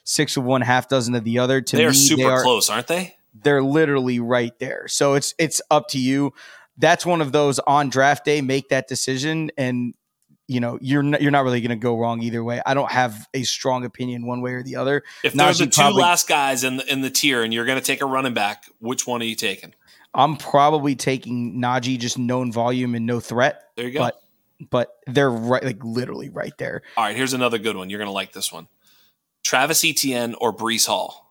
[0.05, 1.63] six of one, half dozen of the other.
[1.63, 3.17] To they are me, super they are, close, aren't they?
[3.33, 4.87] They're literally right there.
[4.87, 6.35] So it's it's up to you.
[6.77, 9.95] That's one of those on draft day, make that decision and
[10.51, 12.61] you know you're not, you're not really going to go wrong either way.
[12.67, 15.05] I don't have a strong opinion one way or the other.
[15.23, 17.79] If there's the two probably, last guys in the, in the tier and you're going
[17.79, 19.75] to take a running back, which one are you taking?
[20.13, 23.63] I'm probably taking Najee, just known volume and no threat.
[23.77, 24.01] There you go.
[24.01, 24.23] But
[24.71, 26.83] but they're right, like literally right there.
[26.97, 27.89] All right, here's another good one.
[27.89, 28.67] You're going to like this one.
[29.45, 31.29] Travis Etienne or Breece Hall?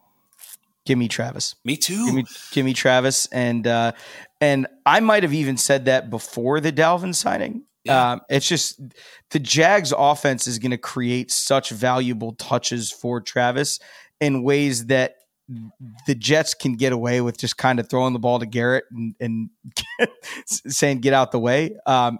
[0.85, 1.55] Give me Travis.
[1.65, 2.05] Me too.
[2.05, 3.91] Give me, give me Travis, and uh,
[4.39, 7.65] and I might have even said that before the Dalvin signing.
[7.87, 8.81] Um, it's just
[9.31, 13.79] the Jags offense is going to create such valuable touches for Travis
[14.19, 15.15] in ways that
[16.05, 19.15] the Jets can get away with just kind of throwing the ball to Garrett and,
[19.19, 19.49] and
[20.45, 21.75] saying, get out the way.
[21.85, 22.19] Um,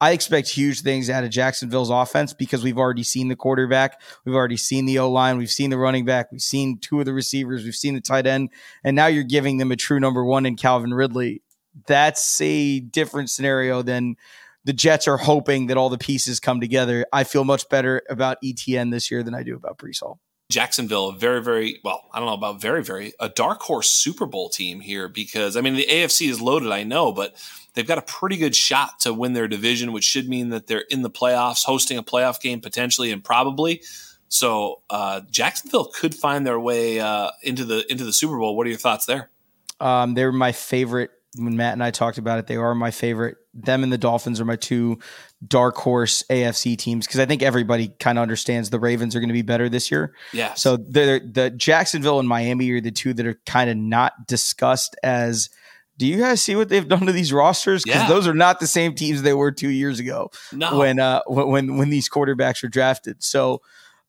[0.00, 4.34] I expect huge things out of Jacksonville's offense because we've already seen the quarterback, we've
[4.34, 7.12] already seen the O line, we've seen the running back, we've seen two of the
[7.12, 8.50] receivers, we've seen the tight end,
[8.82, 11.42] and now you're giving them a true number one in Calvin Ridley.
[11.86, 14.16] That's a different scenario than
[14.64, 17.06] the Jets are hoping that all the pieces come together.
[17.12, 20.20] I feel much better about Etienne this year than I do about Breece Hall.
[20.50, 24.48] Jacksonville, very, very well, I don't know about very, very, a dark horse Super Bowl
[24.48, 27.36] team here because I mean the AFC is loaded, I know, but
[27.74, 30.84] they've got a pretty good shot to win their division, which should mean that they're
[30.90, 33.82] in the playoffs, hosting a playoff game potentially and probably.
[34.28, 38.56] So uh, Jacksonville could find their way uh, into the into the Super Bowl.
[38.56, 39.30] What are your thoughts there?
[39.78, 41.10] Um, they're my favorite.
[41.36, 43.36] When Matt and I talked about it, they are my favorite.
[43.54, 44.98] Them and the Dolphins are my two
[45.46, 49.28] dark horse AFC teams because I think everybody kind of understands the Ravens are going
[49.28, 50.14] to be better this year.
[50.32, 50.54] Yeah.
[50.54, 54.96] So they're, the Jacksonville and Miami are the two that are kind of not discussed
[55.02, 55.50] as.
[55.98, 57.82] Do you guys see what they've done to these rosters?
[57.84, 58.08] Because Yeah.
[58.08, 60.78] those are not the same teams they were two years ago No.
[60.78, 63.22] when uh when when when these quarterbacks were drafted.
[63.22, 63.60] So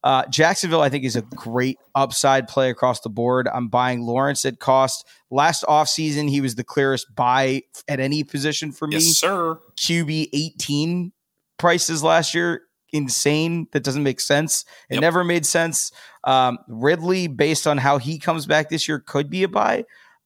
[0.04, 3.48] uh, Jacksonville, I think, is a great upside play across the board.
[3.52, 5.06] I'm buying Lawrence at cost.
[5.30, 8.96] Last offseason, he was the clearest buy at any position for me.
[8.96, 9.58] yes, sir.
[9.76, 11.12] QB 18
[11.58, 12.62] prices last year.
[12.92, 13.68] Insane.
[13.72, 14.64] That doesn't make sense.
[14.90, 15.00] It Yep.
[15.00, 15.92] never made sense.
[16.24, 19.84] Um, Ridley, based on how he comes back this year, could be a buy.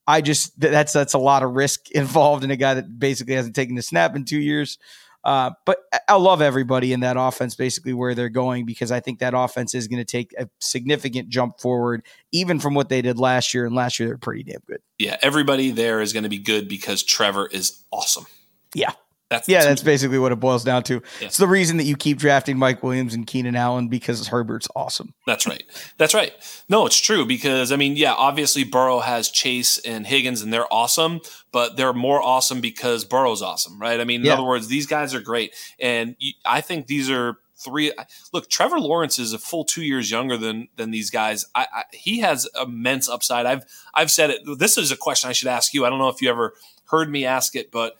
[0.08, 3.54] I just that's that's a lot of risk involved in a guy that basically hasn't
[3.54, 4.78] taken a snap in two years.
[5.26, 9.00] Uh, but I- I love everybody in that offense, basically where they're going, because I
[9.00, 13.02] think that offense is going to take a significant jump forward, even from what they
[13.02, 13.66] did last year.
[13.66, 14.78] And last year, they're pretty damn good.
[15.00, 18.26] Yeah, everybody there is going to be good because Trevor is awesome.
[18.72, 18.92] Yeah.
[19.28, 20.94] That's Yeah, that's basically what it boils down to.
[21.20, 21.26] Yeah.
[21.26, 25.14] It's the reason that you keep drafting Mike Williams and Keenan Allen because Herbert's awesome.
[25.26, 25.64] That's right.
[25.98, 26.32] That's right.
[26.68, 30.72] No, it's true because I mean, yeah, obviously Burrow has Chase and Higgins and they're
[30.72, 31.20] awesome,
[31.50, 34.00] but they're more awesome because Burrow's awesome, right?
[34.00, 34.34] I mean, in Yeah.
[34.34, 36.14] other words, these guys are great, and
[36.44, 37.90] I think these are three.
[38.32, 41.44] Look, Trevor Lawrence is a full two years younger than than these guys.
[41.54, 43.44] I, I, he has immense upside.
[43.46, 44.42] I've I've said it.
[44.58, 45.84] This is a question I should ask you.
[45.84, 46.54] I don't know if you ever
[46.90, 47.96] heard me ask it, but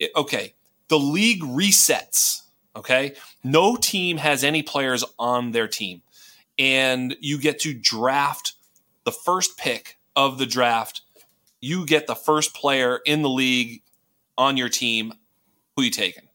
[0.00, 0.54] it, okay,
[0.88, 2.42] the league resets.
[2.76, 6.02] Okay, no team has any players on their team
[6.58, 8.54] and you get to draft
[9.04, 11.02] the first pick of the draft.
[11.60, 13.82] You get the first player in the league
[14.36, 15.12] on your team.
[15.76, 16.28] Who you taking?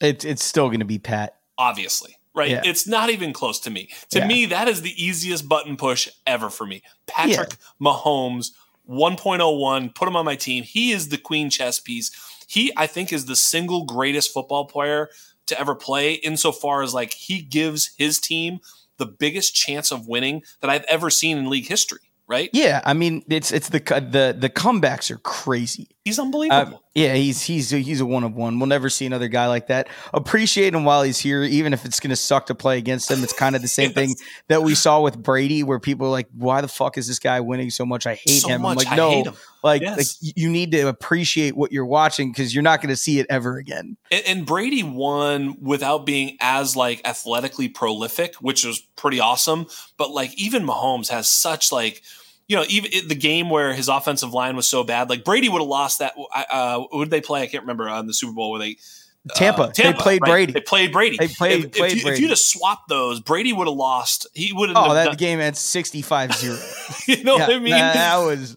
[0.00, 1.36] It's it's still going to be Pat.
[1.58, 2.50] Obviously, right?
[2.50, 2.62] Yeah.
[2.64, 3.90] It's not even close to me.
[4.10, 4.26] To Yeah.
[4.26, 6.82] me, that is the easiest button push ever for me.
[7.06, 8.50] Patrick Mahomes,
[8.88, 10.64] 1.01, put him on my team.
[10.64, 12.10] He is the queen chess piece.
[12.46, 15.08] He, I think, is the single greatest football player
[15.46, 18.60] to ever play insofar as like he gives his team
[18.98, 22.50] the biggest chance of winning that I've ever seen in league history, right?
[22.52, 25.88] Yeah, I mean it's it's the the the comebacks are crazy.
[26.04, 26.82] He's Uh, unbelievable.
[26.96, 28.58] Yeah, he's he's he's a one of one.
[28.58, 29.88] We'll never see another guy like that.
[30.14, 33.22] Appreciate him while he's here, even if it's going to suck to play against him.
[33.22, 33.94] It's kind of the same Yes.
[33.94, 34.14] thing
[34.48, 37.38] that we saw with Brady, where people are like, "Why the fuck is this guy
[37.40, 38.06] winning so much?
[38.06, 38.78] I hate So him." much.
[38.78, 39.34] I'm like, I no, hate him.
[39.62, 39.96] like, Yes.
[40.22, 43.26] like you need to appreciate what you're watching because you're not going to see it
[43.28, 43.98] ever again.
[44.10, 49.66] And, and Brady won without being as like athletically prolific, which was pretty awesome.
[49.98, 52.02] But like even Mahomes has such like,
[52.48, 55.60] you know, even the game where his offensive line was so bad, like Brady would
[55.60, 56.14] have lost that.
[56.50, 57.42] Uh, who did they play?
[57.42, 58.76] I can't remember on the Super Bowl where they
[59.34, 60.30] Tampa, uh, they played right?
[60.30, 60.52] Brady.
[60.52, 61.16] They played Brady.
[61.18, 62.20] They played- If, played if, you, if Brady.
[62.22, 64.26] you'd have swapped those, Brady would have lost.
[64.34, 64.78] He would have.
[64.78, 67.08] Oh, that done, game at 65-0.
[67.08, 67.70] You know Yeah, what I mean?
[67.70, 68.56] That, that was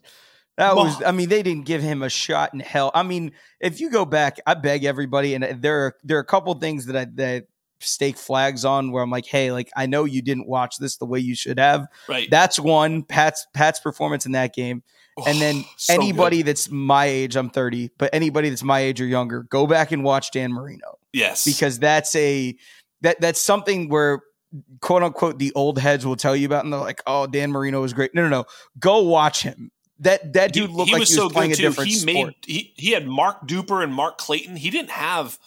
[0.58, 1.02] that was.
[1.04, 2.92] I mean, they didn't give him a shot in hell.
[2.94, 6.26] I mean, if you go back, I beg everybody, and there are there are a
[6.26, 7.48] couple things that I that
[7.82, 11.05] stake flags on where I'm like, hey, like I know you didn't watch this the
[11.05, 11.88] way you should have.
[12.07, 12.27] right.
[12.30, 13.03] That's one.
[13.03, 14.84] Pat's Pat's performance in that game,
[15.25, 16.01] and then So good.
[16.03, 19.91] anybody that's my age, I'm 30, but anybody that's my age or younger, go back
[19.91, 21.45] and watch Dan Marino Yes.
[21.45, 22.55] because that's a
[23.01, 24.21] that that's something where
[24.82, 27.82] quote unquote the old heads will tell you about and they're like oh dan marino
[27.82, 28.45] was great no no no
[28.80, 29.69] go watch him
[29.99, 32.91] that that dude looked like he was playing a different He sport made he he
[32.91, 34.55] had Mark Duper and Mark Clayton.
[34.55, 35.38] He didn't have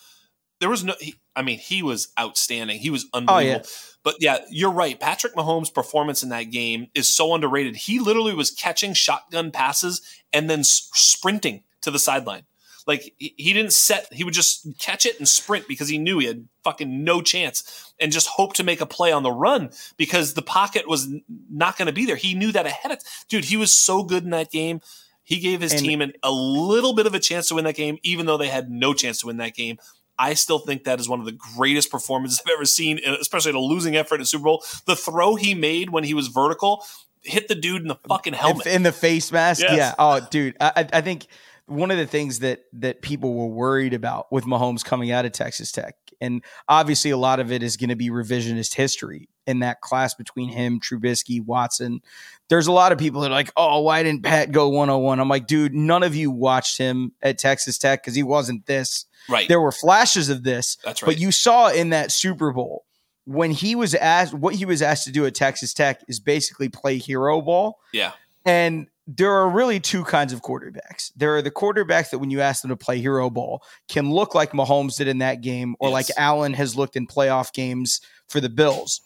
[0.63, 2.79] there was no he, I mean he was outstanding.
[2.79, 3.67] He was oh, unbelievable.
[4.05, 4.99] But yeah, you're right.
[4.99, 7.75] Patrick Mahomes' performance in that game is so underrated.
[7.75, 10.01] He literally was catching shotgun passes
[10.33, 12.45] and then s- sprinting to the sideline.
[12.87, 16.21] Like he he didn't set, he would just catch it and sprint because he knew
[16.21, 19.71] he had fucking no chance and just hope to make a play on the run
[19.97, 21.13] because the pocket was
[21.51, 22.17] not going to be there.
[22.17, 22.99] He knew that ahead of
[23.29, 23.47] dude.
[23.47, 24.81] He was so good in that game.
[25.25, 27.77] He gave his And- team an, a little bit of a chance to win that
[27.77, 29.79] game, even though they had no chance to win that game.
[30.19, 33.55] I still think that is one of the greatest performances I've ever seen, especially at
[33.55, 34.65] a losing effort in Super Bowl.
[34.87, 36.85] The throw he made when he was vertical
[37.25, 38.67] hit the dude in the fucking helmet.
[38.67, 39.77] in the face mask Yes.
[39.77, 41.27] yeah oh dude I, I think
[41.67, 45.31] one of the things that that people were worried about with Mahomes coming out of
[45.31, 49.61] Texas Tech and obviously a lot of it is going to be revisionist history in
[49.61, 52.01] that class between him Trubisky Watson
[52.49, 55.29] there's a lot of people that are like oh why didn't Pat go 101 I'm
[55.29, 59.49] like dude none of you watched him at Texas Tech cuz he wasn't this right.
[59.49, 61.09] there were flashes of this That's right.
[61.09, 62.85] but you saw in that Super Bowl
[63.25, 66.69] when he was asked what he was asked to do at Texas Tech is basically
[66.69, 67.79] play hero ball.
[67.93, 68.13] Yeah.
[68.45, 71.11] And there are really two kinds of quarterbacks.
[71.17, 74.35] There are the quarterbacks that when you ask them to play hero ball can look
[74.35, 75.93] like Mahomes did in that game or yes.
[75.93, 79.01] like Allen has looked in playoff games for the Bills.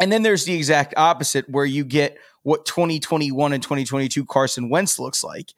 [0.00, 4.98] And then there's the exact opposite where you get what 2021 and 2022 Carson Wentz
[4.98, 5.52] looks like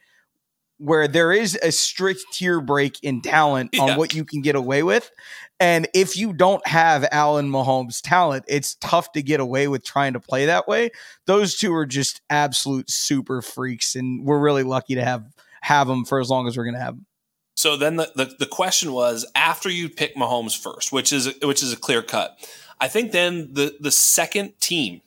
[0.82, 3.82] where there is a strict tier break in talent yeah.
[3.82, 5.12] on what you can get away with.
[5.60, 10.14] And if you don't have Allen Mahomes talent, it's tough to get away with trying
[10.14, 10.90] to play that way.
[11.26, 15.24] Those two are just absolute super freaks, and we're really lucky to have
[15.60, 17.06] have them for as long as we're going to have them.
[17.54, 21.62] So then the, the, the question was after you pick Mahomes first, which is which
[21.62, 22.36] is a clear cut.
[22.80, 25.02] I think then the the second team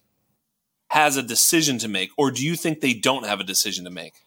[0.91, 3.91] has a decision to make, or do you think they don't have a decision to
[3.91, 4.24] make?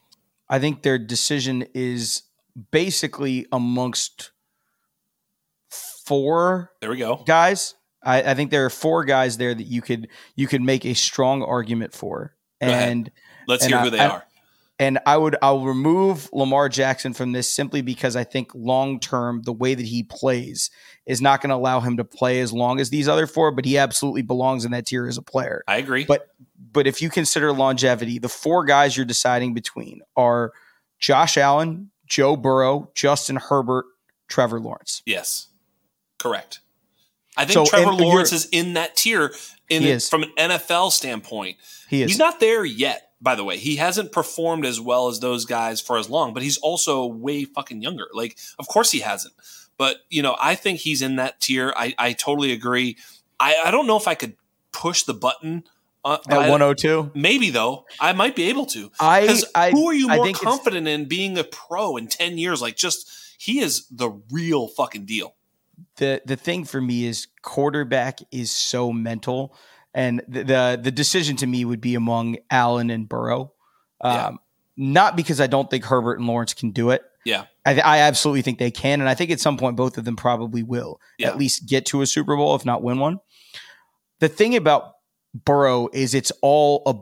[0.51, 2.22] I think their decision is
[2.70, 4.32] basically amongst
[5.70, 6.72] four.
[6.80, 7.74] There we go, guys.
[8.03, 10.94] I, I, think there are four guys there that you could you could make a
[10.94, 12.34] strong argument for.
[12.61, 13.11] And
[13.46, 14.24] let's and hear I, who they I, are.
[14.78, 19.42] And I would I'll remove Lamar Jackson from this simply because I think long term
[19.42, 20.70] the way that he plays
[21.05, 23.64] is not going to allow him to play as long as these other four, but
[23.64, 25.64] he absolutely belongs in that tier as a player.
[25.66, 26.05] I agree.
[26.05, 26.28] But
[26.59, 30.52] but if you consider longevity, the four guys you're deciding between are
[30.98, 33.86] Josh Allen, Joe Burrow, Justin Herbert,
[34.28, 35.02] Trevor Lawrence.
[35.06, 35.48] Yes.
[36.18, 36.61] Correct.
[37.36, 39.32] I think so, Trevor Lawrence is in that tier
[39.68, 41.56] in from an NFL standpoint.
[41.88, 42.11] He is.
[42.11, 43.56] He's not there yet by the way.
[43.56, 47.44] He hasn't performed as well as those guys for as long, but he's also way
[47.44, 48.06] fucking younger.
[48.12, 49.34] Like, of course he hasn't.
[49.76, 51.72] But, you know, I think he's in that tier.
[51.76, 52.96] I, I totally agree.
[53.38, 54.36] I, I don't know if I could
[54.72, 55.64] push the button
[56.09, 57.12] uh, at 102.
[57.14, 58.90] Maybe though, I might be able to.
[59.00, 62.62] I, I who are you more confident in being a pro in 10 years?
[62.62, 65.34] Like, just he is the real fucking deal.
[65.96, 69.54] The the thing for me is quarterback is so mental
[69.94, 73.52] and the, the, the decision to me would be among Allen and Burrow.
[74.00, 74.30] Um, yeah.
[74.76, 77.02] Not because I don't think Herbert and Lawrence can do it.
[77.24, 80.04] Yeah, I, I, absolutely think they can, and I think at some point both of
[80.04, 81.28] them probably will yeah.
[81.28, 83.18] at least get to a Super Bowl, if not win one.
[84.20, 84.94] The thing about
[85.35, 86.95] Burrow is it's all a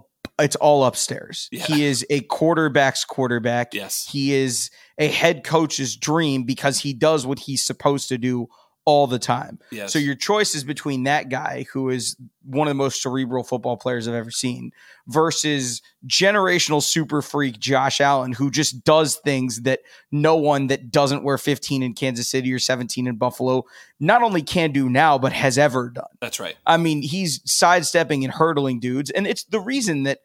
[0.42, 1.48] it's all upstairs.
[1.50, 1.64] Yeah.
[1.64, 3.72] He is a quarterback's quarterback.
[3.72, 4.06] Yes.
[4.10, 8.48] He is a head coach's dream because he does what he's supposed to do
[8.86, 9.58] all the time.
[9.72, 9.92] Yes.
[9.92, 13.76] So your choice is between that guy who is one of the most cerebral football
[13.76, 14.70] players I've ever seen
[15.08, 19.80] versus generational super freak Josh Allen who just does things that
[20.12, 23.64] no one that doesn't wear 15 in Kansas City or 17 in Buffalo
[23.98, 26.04] not only can do now but has ever done.
[26.20, 26.54] That's right.
[26.64, 30.20] I mean, he's sidestepping and hurdling dudes and it's the reason that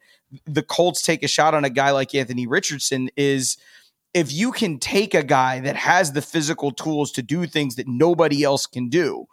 [0.46, 3.56] the Colts take a shot on a guy like Anthony Richardson is–
[4.14, 7.88] if you can take a guy that has the physical tools to do things that
[7.88, 9.26] nobody else can do,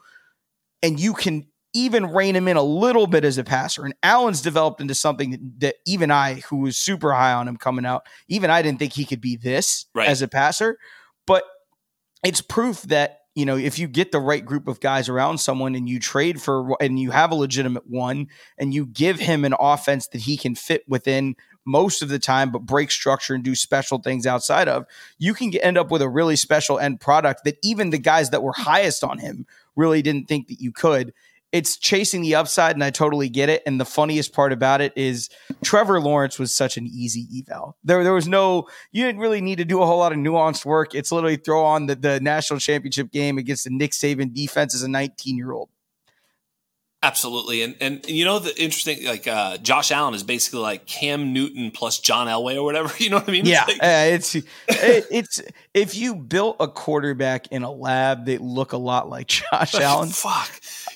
[0.82, 4.42] and you can even rein him in a little bit as a passer, and Allen's
[4.42, 8.06] developed into something that, that even I, who was super high on him coming out,
[8.28, 10.08] even I didn't think he could be this right.
[10.08, 10.78] as a passer.
[11.28, 11.44] But
[12.24, 15.74] it's proof that you know, if you get the right group of guys around someone
[15.74, 18.28] and you trade for and you have a legitimate one
[18.58, 22.52] and you give him an offense that he can fit within most of the time,
[22.52, 24.86] but break structure and do special things outside of,
[25.18, 28.44] you can end up with a really special end product that even the guys that
[28.44, 29.46] were highest on him
[29.76, 31.14] really didn't think that you could.
[31.52, 33.64] It's chasing the upside, and I totally get it.
[33.66, 35.30] And the funniest part about it is
[35.64, 37.76] Trevor Lawrence was such an easy eval.
[37.84, 40.64] There, there was no, you didn't really need to do a whole lot of nuanced
[40.64, 40.94] work.
[40.94, 44.84] It's literally throw on the, the national championship game against the Nick Saban defense as
[44.84, 45.70] a 19 year old.
[47.02, 51.32] Absolutely, and, and you know the interesting like uh, Josh Allen is basically like Cam
[51.32, 52.94] Newton plus John Elway or whatever.
[53.00, 53.46] You know what I mean?
[53.46, 55.42] Yeah, it's like- uh, it's it, it's
[55.74, 60.10] if you built a quarterback in a lab, they look a lot like Josh Allen.
[60.10, 60.52] Fuck,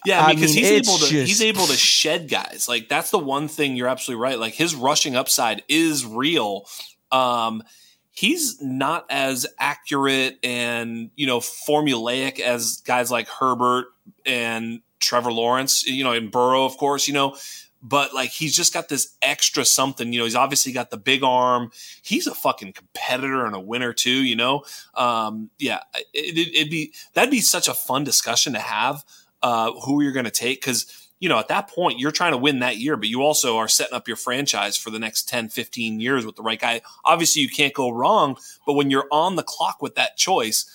[0.05, 1.27] yeah, because I mean, he's able to just...
[1.27, 2.67] he's able to shed guys.
[2.67, 4.37] Like that's the one thing you're absolutely right.
[4.37, 6.67] Like his rushing upside is real.
[7.13, 7.63] Um,
[8.11, 13.85] he's not as accurate and you know formulaic as guys like Herbert
[14.25, 17.35] and Trevor Lawrence, you know, and Burrow, of course, you know,
[17.83, 20.13] but like he's just got this extra something.
[20.13, 21.71] You know, he's obviously got the big arm.
[22.01, 24.23] He's a fucking competitor and a winner too.
[24.23, 24.63] You know,
[24.95, 25.81] um, yeah,
[26.13, 29.03] it, would be that'd be such a fun discussion to have.
[29.41, 32.37] Uh, who you're going to take because you know at that point you're trying to
[32.37, 35.49] win that year but you also are setting up your franchise for the next 10
[35.49, 39.35] 15 years with the right guy obviously you can't go wrong but when you're on
[39.35, 40.65] the clock with that choice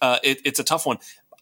[0.00, 0.98] uh, it, it's a tough one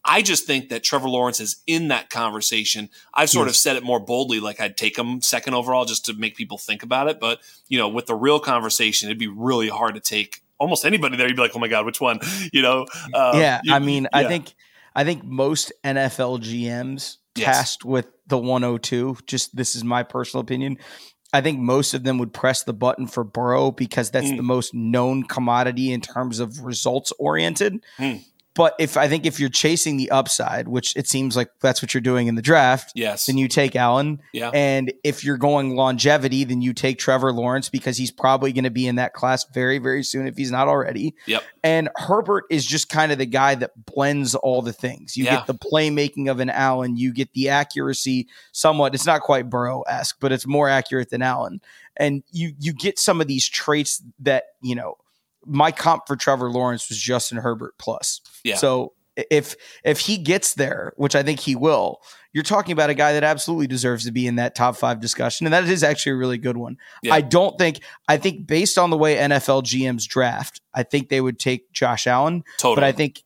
[0.06, 2.88] I just think that Trevor Lawrence is in that conversation.
[3.12, 3.56] I've sort yes.
[3.56, 6.58] of said it more boldly, like I'd take him second overall just to make people
[6.58, 7.18] think about it.
[7.18, 11.16] But, you know, with the real conversation, it'd be really hard to take almost anybody
[11.16, 11.26] there.
[11.26, 12.20] You'd be like, oh my God, which one?
[12.52, 12.86] You know?
[13.12, 13.60] Uh, yeah.
[13.64, 14.08] You, I mean, yeah.
[14.12, 14.54] I think,
[14.94, 17.84] I think most NFL GMs tasked yes.
[17.84, 20.78] with the 102, just this is my personal opinion.
[21.32, 24.36] I think most of them would press the button for Burrow because that's mm.
[24.36, 27.84] the most known commodity in terms of results oriented.
[27.98, 28.24] Mm.
[28.56, 31.92] But if I think if you're chasing the upside, which it seems like that's what
[31.92, 34.22] you're doing in the draft, yes, then you take Allen.
[34.32, 34.50] Yeah.
[34.54, 38.70] And if you're going longevity, then you take Trevor Lawrence because he's probably going to
[38.70, 41.14] be in that class very, very soon if he's not already.
[41.26, 41.42] Yep.
[41.62, 45.18] And Herbert is just kind of the guy that blends all the things.
[45.18, 45.36] You yeah.
[45.36, 48.94] get the playmaking of an Allen, you get the accuracy somewhat.
[48.94, 51.60] It's not quite Burrow esque, but it's more accurate than Allen.
[51.98, 54.96] And you you get some of these traits that, you know,
[55.46, 58.20] my comp for Trevor Lawrence was Justin Herbert plus.
[58.44, 58.56] Yeah.
[58.56, 62.00] So if if he gets there, which I think he will,
[62.32, 65.46] you're talking about a guy that absolutely deserves to be in that top five discussion,
[65.46, 66.76] and that is actually a really good one.
[67.02, 67.14] Yeah.
[67.14, 71.20] I don't think I think based on the way NFL GMs draft, I think they
[71.20, 72.44] would take Josh Allen.
[72.58, 72.74] Totally.
[72.76, 73.22] But I think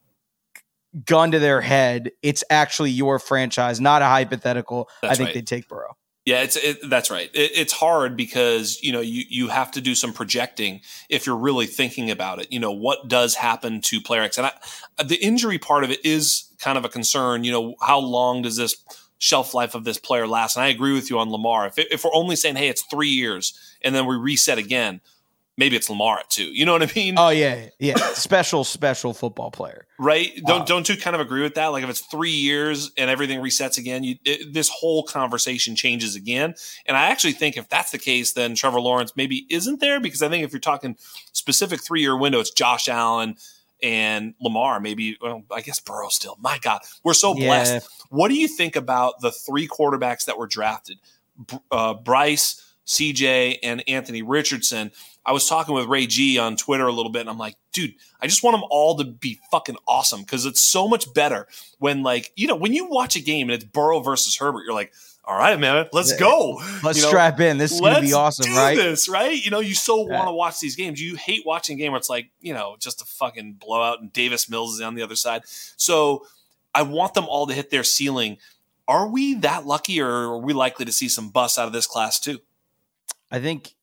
[1.05, 4.89] gun to their head, it's actually your franchise, not a hypothetical.
[5.03, 5.35] That's I think right.
[5.35, 5.97] they'd take Burrow.
[6.27, 7.31] Yeah, it's it, that's right.
[7.35, 11.37] It, it's hard because you know you you have to do some projecting if you're
[11.37, 12.53] really thinking about it.
[12.53, 16.05] You know what does happen to player X, and I, the injury part of it
[16.05, 17.45] is kind of a concern.
[17.45, 18.77] You know how long does this
[19.19, 20.57] shelf life of this player last?
[20.57, 21.67] And I agree with you on Lamar.
[21.67, 25.01] If if we're only saying hey it's three years and then we reset again,
[25.61, 26.47] maybe it's Lamar too.
[26.47, 27.15] You know what I mean?
[27.17, 27.97] Oh yeah, yeah.
[28.15, 30.33] special, special football player, right?
[30.45, 31.67] Don't uh, don't you kind of agree with that?
[31.69, 36.17] Like if it's three years and everything resets again, you it, this whole conversation changes
[36.17, 36.55] again.
[36.87, 40.23] And I actually think if that's the case, then Trevor Lawrence maybe isn't there because
[40.23, 40.97] I think if you're talking
[41.33, 43.37] specific three year window, it's Josh Allen
[43.83, 44.81] and Lamar.
[44.81, 46.37] Maybe well, I guess Burrow still.
[46.41, 47.87] My God, we're so blessed.
[48.09, 50.99] What do you think about the three quarterbacks that were drafted?
[51.71, 52.67] Uh, Bryce.
[52.91, 54.91] CJ and Anthony Richardson.
[55.25, 57.95] I was talking with Ray G on Twitter a little bit, and I'm like, dude,
[58.21, 61.47] I just want them all to be fucking awesome because it's so much better
[61.79, 64.75] when, like, you know, when you watch a game and it's Burrow versus Herbert, you're
[64.75, 64.93] like,
[65.25, 66.61] all right, man, let's go.
[66.83, 67.59] Let's you know, strap in.
[67.59, 68.77] This is gonna be awesome, right?
[68.77, 69.41] This, right?
[69.45, 71.01] You know, you so want to watch these games.
[71.01, 74.13] You hate watching a game where it's like, you know, just a fucking blowout and
[74.13, 75.43] Davis Mills is on the other side.
[75.45, 76.27] So
[76.75, 78.39] I want them all to hit their ceiling.
[78.89, 81.87] Are we that lucky, or are we likely to see some busts out of this
[81.87, 82.41] class too?
[83.31, 83.75] I think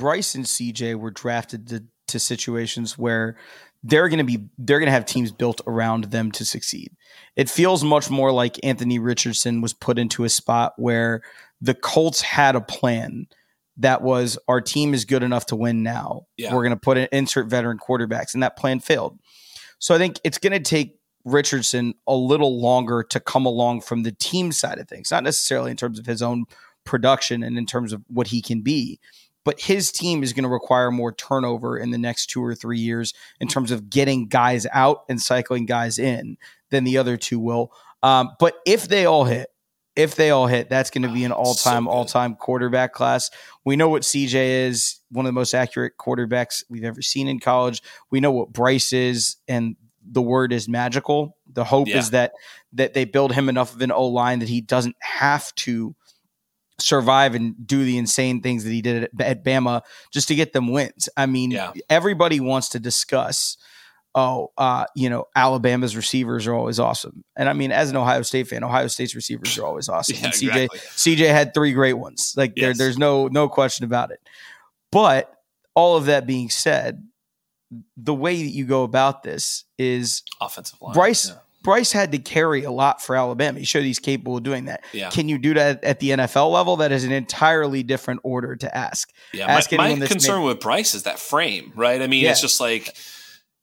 [0.00, 3.36] Bryce and CJ were drafted to, to situations where
[3.82, 6.96] they're going to be they're going to have teams built around them to succeed.
[7.36, 11.22] It feels much more like Anthony Richardson was put into a spot where
[11.60, 13.26] the Colts had a plan
[13.76, 16.26] that was our team is good enough to win now.
[16.36, 16.54] Yeah.
[16.54, 19.18] We're going to put an insert veteran quarterbacks and that plan failed.
[19.78, 24.02] So I think it's going to take Richardson a little longer to come along from
[24.02, 26.44] the team side of things, not necessarily in terms of his own
[26.84, 28.98] production and in terms of what he can be,
[29.50, 32.78] but his team is going to require more turnover in the next two or three
[32.78, 36.36] years in terms of getting guys out and cycling guys in
[36.70, 37.72] than the other two will.
[38.00, 39.48] Um, but if they all hit,
[39.96, 43.28] if they all hit, that's going to be an all-time, so all-time quarterback class.
[43.64, 47.40] We know what CJ is, one of the most accurate quarterbacks we've ever seen in
[47.40, 47.82] college.
[48.08, 49.74] We know what Bryce is, and
[50.08, 51.36] the word is magical.
[51.52, 51.98] The hope yeah.
[51.98, 52.34] is that
[52.74, 55.96] that they build him enough of an O line that he doesn't have to
[56.80, 60.52] survive and do the insane things that he did at, at Bama just to get
[60.52, 61.08] them wins.
[61.16, 61.72] I mean, yeah.
[61.88, 63.56] everybody wants to discuss,
[64.14, 67.24] oh, uh, you know, Alabama's receivers are always awesome.
[67.36, 70.16] And I mean, as an Ohio State fan, Ohio State's receivers are always awesome.
[70.20, 70.78] Yeah, and CJ exactly.
[71.16, 72.34] CJ had three great ones.
[72.36, 72.64] Like yes.
[72.64, 74.20] there, there's no no question about it.
[74.90, 75.32] But
[75.74, 77.06] all of that being said,
[77.96, 80.94] the way that you go about this is offensive line.
[80.94, 81.36] Bryce yeah.
[81.62, 83.58] Bryce had to carry a lot for Alabama.
[83.58, 84.82] He showed he's capable of doing that.
[84.92, 85.10] Yeah.
[85.10, 86.76] Can you do that at the NFL level?
[86.76, 89.12] That is an entirely different order to ask.
[89.32, 89.46] Yeah.
[89.46, 92.00] Ask my, my concern made- with Bryce is that frame, right?
[92.00, 92.30] I mean, yeah.
[92.30, 92.96] it's just like,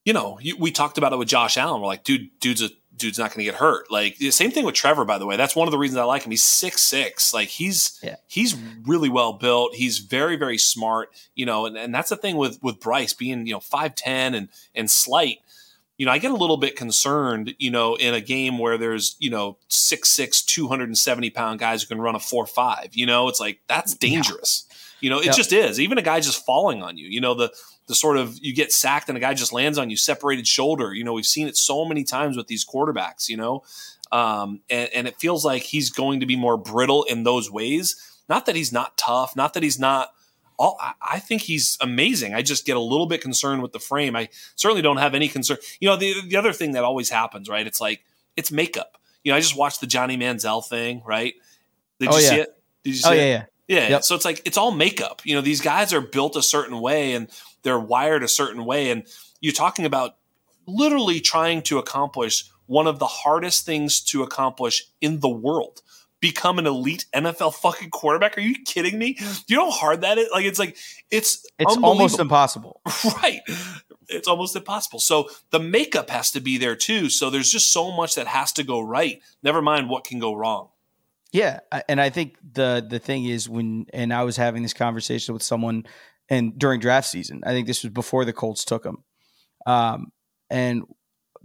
[0.06, 1.82] you know, you, we talked about it with Josh Allen.
[1.82, 3.92] We're like, dude, dude's a dude's not going to get hurt.
[3.92, 5.38] Like the same thing with Trevor, by the way.
[5.38, 6.32] That's one of the reasons I like him.
[6.32, 7.34] He's six six.
[7.34, 8.16] Like he's yeah.
[8.28, 9.76] he's really well built.
[9.76, 11.10] He's very very smart.
[11.36, 14.34] You know, and, and that's the thing with with Bryce being you know five ten
[14.34, 15.40] and and slight
[15.98, 19.16] you know, I get a little bit concerned, you know, in a game where there's,
[19.20, 23.28] you know, six, six, 270 pound guys who can run a four, five, you know,
[23.28, 24.66] it's like, that's dangerous.
[24.70, 24.76] Yeah.
[25.00, 25.36] You know, it yep.
[25.36, 25.80] just is.
[25.80, 27.52] Even a guy just falling on you, you know, the,
[27.88, 30.94] the sort of, you get sacked and a guy just lands on you, separated shoulder.
[30.94, 33.64] You know, we've seen it so many times with these quarterbacks, you know,
[34.12, 37.96] um, and, and it feels like he's going to be more brittle in those ways.
[38.30, 40.12] Not that he's not tough, not that he's not,
[40.58, 42.34] all, I think he's amazing.
[42.34, 44.16] I just get a little bit concerned with the frame.
[44.16, 45.58] I certainly don't have any concern.
[45.80, 47.66] You know, the the other thing that always happens, right?
[47.66, 48.04] It's like
[48.36, 48.98] it's makeup.
[49.24, 51.36] You know, I just watched the Johnny Manziel thing, right?
[52.00, 52.30] Did oh, you yeah.
[52.30, 52.64] see it?
[52.84, 53.18] Did you oh, see oh, it?
[53.18, 53.46] yeah, yeah.
[53.68, 53.90] Yeah.
[53.90, 54.04] Yep.
[54.04, 55.22] So it's like it's all makeup.
[55.26, 57.30] You know, these guys are built a certain way and
[57.64, 58.92] they're wired a certain way.
[58.92, 59.06] And
[59.42, 60.16] you're talking about
[60.66, 65.82] literally trying to accomplish one of the hardest things to accomplish in the world
[66.28, 68.38] become an elite NFL fucking quarterback.
[68.38, 69.14] Are you kidding me?
[69.14, 70.30] Do you know how hard that is?
[70.32, 70.78] Like it's like
[71.10, 72.82] it's it's almost impossible.
[73.24, 73.42] Right.
[74.10, 75.00] It's almost impossible.
[75.00, 77.10] So the makeup has to be there too.
[77.10, 79.22] So there's just so much that has to go right.
[79.44, 80.70] Never mind what can go wrong.
[81.34, 81.60] Yeah,
[81.90, 85.44] and I think the the thing is when and I was having this conversation with
[85.44, 85.86] someone
[86.30, 87.42] and during draft season.
[87.46, 89.04] I think this was before the Colts took him.
[89.66, 90.12] Um,
[90.50, 90.84] and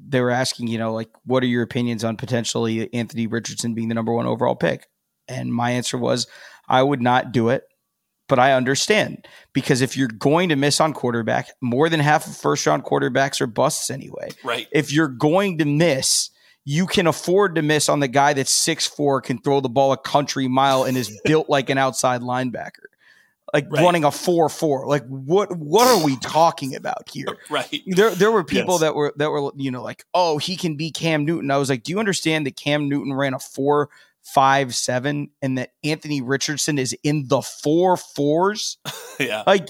[0.08, 3.88] they were asking, you know, like, what are your opinions on potentially Anthony Richardson being
[3.88, 4.88] the number one overall pick?
[5.28, 6.26] And my answer was,
[6.68, 7.64] I would not do it,
[8.28, 12.36] but I understand because if you're going to miss on quarterback, more than half of
[12.36, 14.30] first round quarterbacks are busts anyway.
[14.42, 14.68] Right.
[14.72, 16.30] If you're going to miss,
[16.64, 19.92] you can afford to miss on the guy that's six four, can throw the ball
[19.92, 22.86] a country mile, and is built like an outside linebacker
[23.52, 23.82] like right.
[23.82, 24.86] running a four four.
[24.86, 27.26] Like what what are we talking about here?
[27.50, 27.82] right.
[27.86, 28.80] There there were people yes.
[28.80, 31.50] that were that were you know like oh he can be Cam Newton.
[31.50, 33.90] I was like, do you understand that Cam Newton ran a four
[34.22, 38.78] five seven and that Anthony Richardson is in the four fours?
[39.20, 39.44] yeah.
[39.46, 39.68] Like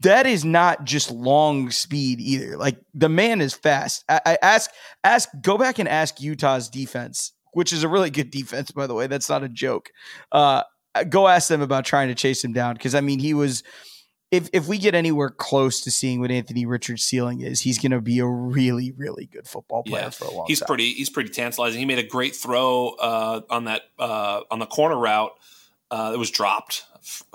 [0.00, 2.58] that is not just long speed either.
[2.58, 4.04] Like the man is fast.
[4.08, 4.70] I, I ask
[5.04, 8.92] ask go back and ask Utah's defense which is a really good defense, by the
[8.92, 9.06] way.
[9.06, 9.90] That's not a joke.
[10.30, 10.62] Uh, uh,
[11.04, 13.62] go ask them about trying to chase him down because I mean he was.
[14.32, 17.92] If if we get anywhere close to seeing what Anthony Richards' ceiling is, he's going
[17.92, 20.66] to be a really really good football player yeah, for a long he's time.
[20.66, 21.78] pretty he's pretty tantalizing.
[21.78, 25.30] He made a great throw uh, on that uh, on the corner route.
[25.92, 26.82] Uh, it was dropped.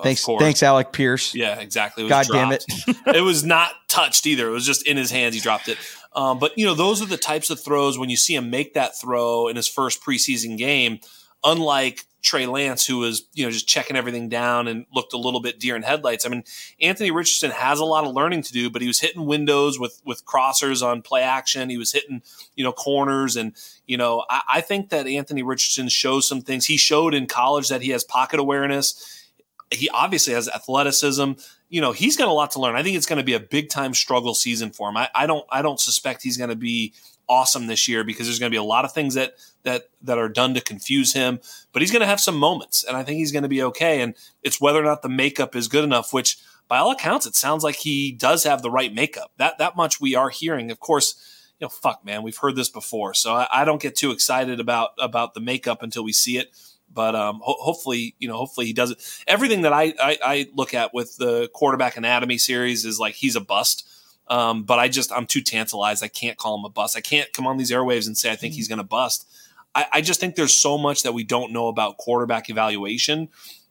[0.04, 1.34] Thanks, thanks, Alec Pierce.
[1.34, 2.06] Yeah, exactly.
[2.10, 2.68] God dropped.
[2.68, 2.98] damn it!
[3.16, 4.50] it was not touched either.
[4.50, 5.34] It was just in his hands.
[5.34, 5.78] He dropped it.
[6.14, 8.74] Um, but you know, those are the types of throws when you see him make
[8.74, 11.00] that throw in his first preseason game.
[11.44, 15.40] Unlike Trey Lance, who was, you know, just checking everything down and looked a little
[15.40, 16.26] bit deer in headlights.
[16.26, 16.44] I mean,
[16.80, 20.02] Anthony Richardson has a lot of learning to do, but he was hitting windows with
[20.06, 21.70] with crossers on play action.
[21.70, 22.22] He was hitting,
[22.56, 23.36] you know, corners.
[23.36, 23.56] And,
[23.88, 26.66] you know, I, I think that Anthony Richardson shows some things.
[26.66, 29.28] He showed in college that he has pocket awareness.
[29.72, 31.32] He obviously has athleticism.
[31.70, 32.76] You know, he's got a lot to learn.
[32.76, 34.98] I think it's going to be a big time struggle season for him.
[34.98, 36.94] I, I don't I don't suspect he's going to be
[37.28, 40.18] awesome this year because there's going to be a lot of things that that that
[40.18, 41.40] are done to confuse him.
[41.72, 44.02] But he's going to have some moments, and I think he's going to be okay.
[44.02, 47.36] And it's whether or not the makeup is good enough, which by all accounts, it
[47.36, 49.32] sounds like he does have the right makeup.
[49.38, 50.72] That that much we are hearing.
[50.72, 51.16] Of course,
[51.60, 54.60] you know, fuck, man, we've heard this before, so I, I don't get too excited
[54.60, 56.52] about about the makeup until we see it.
[56.94, 59.24] But um, ho- hopefully, you know, hopefully he does it.
[59.28, 63.36] Everything that I, I I look at with the quarterback anatomy series is like he's
[63.36, 63.88] a bust
[64.32, 66.02] um, but I just I'm too tantalized.
[66.04, 66.96] I can't call him a bust.
[66.96, 69.28] I can't come on these airwaves and say I think he's going to bust.
[69.74, 73.30] I, I just think there's so much that we don't know about quarterback evaluation,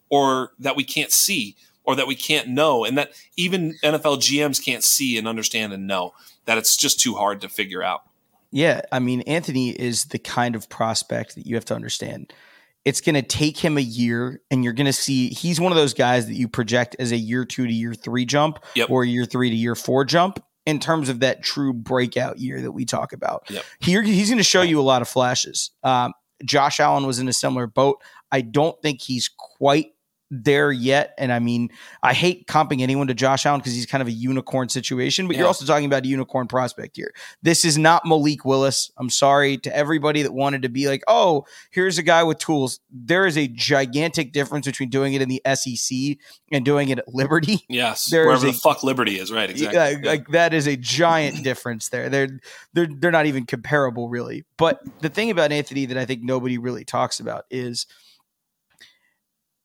[0.08, 4.64] or that we can't see, or that we can't know, and that even NFL GMs
[4.64, 6.12] can't see and understand and know
[6.46, 8.02] that it's just too hard to figure out.
[8.50, 12.32] Yeah, I mean Anthony is the kind of prospect that you have to understand
[12.84, 15.76] it's going to take him a year and you're going to see he's one of
[15.76, 18.90] those guys that you project as a year two to year three jump yep.
[18.90, 22.72] or year three to year four jump in terms of that true breakout year that
[22.72, 23.44] we talk about.
[23.50, 23.64] Yep.
[23.80, 25.70] Here, he's going to show you a lot of flashes.
[25.82, 26.12] Um,
[26.44, 28.00] Josh Allen was in a similar boat.
[28.32, 29.92] I don't think he's quite
[30.30, 31.14] there yet.
[31.18, 31.70] And I mean,
[32.02, 35.34] I hate comping anyone to Josh Allen because he's kind of a unicorn situation, but
[35.34, 35.40] yeah.
[35.40, 37.12] you're also talking about a unicorn prospect here.
[37.42, 38.92] This is not Malik Willis.
[38.96, 42.80] I'm sorry to everybody that wanted to be like, oh, here's a guy with tools.
[42.90, 46.18] There is a gigantic difference between doing it in the SEC
[46.52, 47.58] and doing it at Liberty.
[47.70, 48.06] Yes.
[48.06, 49.48] There wherever the fuck Liberty is, right?
[49.48, 49.78] Exactly.
[49.78, 50.10] Uh, yeah.
[50.10, 52.08] Like that is a giant difference there.
[52.08, 52.40] They're
[52.72, 54.44] they're they're not even comparable really.
[54.56, 57.86] But the thing about Anthony that I think nobody really talks about is–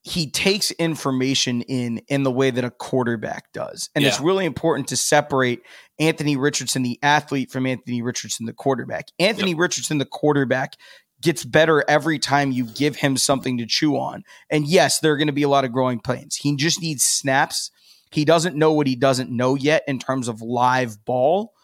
[0.06, 3.90] he takes information in in the way that a quarterback does.
[3.96, 4.10] And yeah.
[4.10, 5.64] it's really important to separate
[6.00, 9.08] Anthony Richardson, the athlete, from Anthony Richardson, the quarterback.
[9.18, 9.60] Anthony yep.
[9.60, 10.76] Richardson, the quarterback,
[11.22, 14.24] gets better every time you give him something to chew on.
[14.52, 16.36] And yes, there are going to be a lot of growing pains.
[16.36, 17.72] He just needs snaps.
[18.12, 21.55] He doesn't know what he doesn't know yet in terms of live ball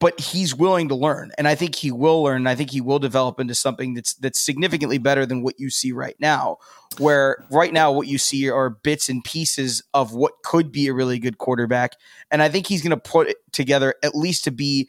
[0.00, 2.98] but he's willing to learn and i think he will learn i think he will
[2.98, 6.56] develop into something that's that's significantly better than what you see right now
[6.98, 10.94] where right now what you see are bits and pieces of what could be a
[10.94, 11.92] really good quarterback
[12.30, 14.88] and i think he's going to put it together at least to be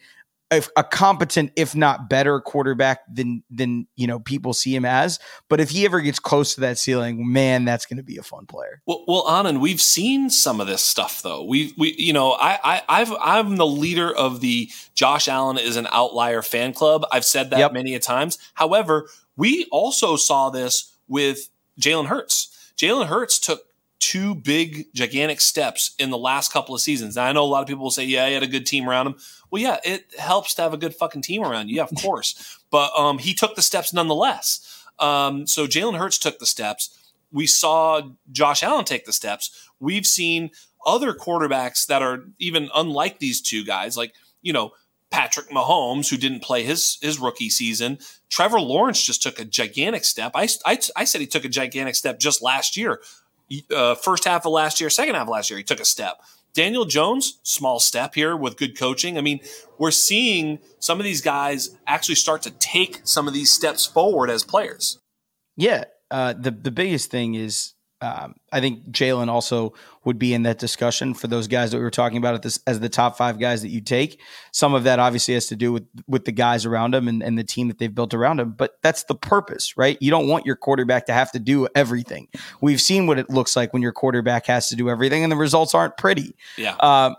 [0.50, 5.18] a, a, competent, if not better, quarterback than than you know people see him as.
[5.48, 8.22] But if he ever gets close to that ceiling, man, that's going to be a
[8.22, 8.82] fun player.
[8.86, 11.44] Well, well, Anand, we've seen some of this stuff though.
[11.44, 15.76] We we you know I I I've I'm the leader of the Josh Allen is
[15.76, 17.06] an outlier fan club.
[17.12, 17.72] I've said that yep.
[17.72, 18.38] many a times.
[18.54, 21.48] However, we also saw this with
[21.80, 22.72] Jalen Hurts.
[22.76, 23.62] Jalen Hurts took
[24.00, 27.16] two big, gigantic steps in the last couple of seasons.
[27.16, 28.88] Now, I know a lot of people will say, yeah, he had a good team
[28.88, 29.14] around him.
[29.50, 31.76] Well, yeah, it helps to have a good fucking team around you.
[31.76, 32.58] Yeah, of course.
[32.70, 34.84] But um, he took the steps nonetheless.
[34.98, 36.96] Um, so Jalen Hurts took the steps.
[37.30, 38.02] We saw
[38.32, 39.68] Josh Allen take the steps.
[39.78, 40.50] We've seen
[40.84, 44.72] other quarterbacks that are even unlike these two guys, like, you know,
[45.10, 47.98] Patrick Mahomes, who didn't play his his rookie season.
[48.28, 50.32] Trevor Lawrence just took a gigantic step.
[50.34, 53.00] I, I, I said he took a gigantic step just last year.
[53.74, 56.20] Uh, first half of last year, second half of last year, he took a step.
[56.52, 59.16] Daniel Jones, small step here with good coaching.
[59.16, 59.40] I mean,
[59.78, 64.30] we're seeing some of these guys actually start to take some of these steps forward
[64.30, 64.98] as players.
[65.56, 65.84] Yeah.
[66.10, 69.74] Uh, the the biggest thing is um, I think Jalen also
[70.04, 72.58] would be in that discussion for those guys that we were talking about at this,
[72.66, 74.20] as the top five guys that you take.
[74.52, 77.38] Some of that obviously has to do with with the guys around him and, and
[77.38, 78.52] the team that they've built around him.
[78.52, 79.98] But that's the purpose, right?
[80.00, 82.28] You don't want your quarterback to have to do everything.
[82.62, 85.36] We've seen what it looks like when your quarterback has to do everything, and the
[85.36, 86.34] results aren't pretty.
[86.56, 86.76] Yeah.
[86.76, 87.14] Uh,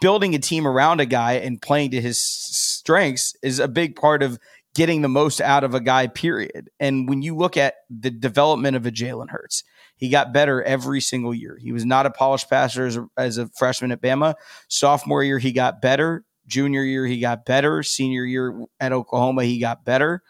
[0.00, 4.22] building a team around a guy and playing to his strengths is a big part
[4.22, 4.38] of
[4.74, 6.06] getting the most out of a guy.
[6.06, 6.70] Period.
[6.80, 9.64] And when you look at the development of a Jalen Hurts
[9.98, 11.58] he got better every single year.
[11.60, 14.34] He was not a polished passer as a, as a freshman at Bama.
[14.68, 16.24] Sophomore year, he got better.
[16.46, 17.82] Junior year, he got better.
[17.82, 20.22] Senior year at Oklahoma, he got better.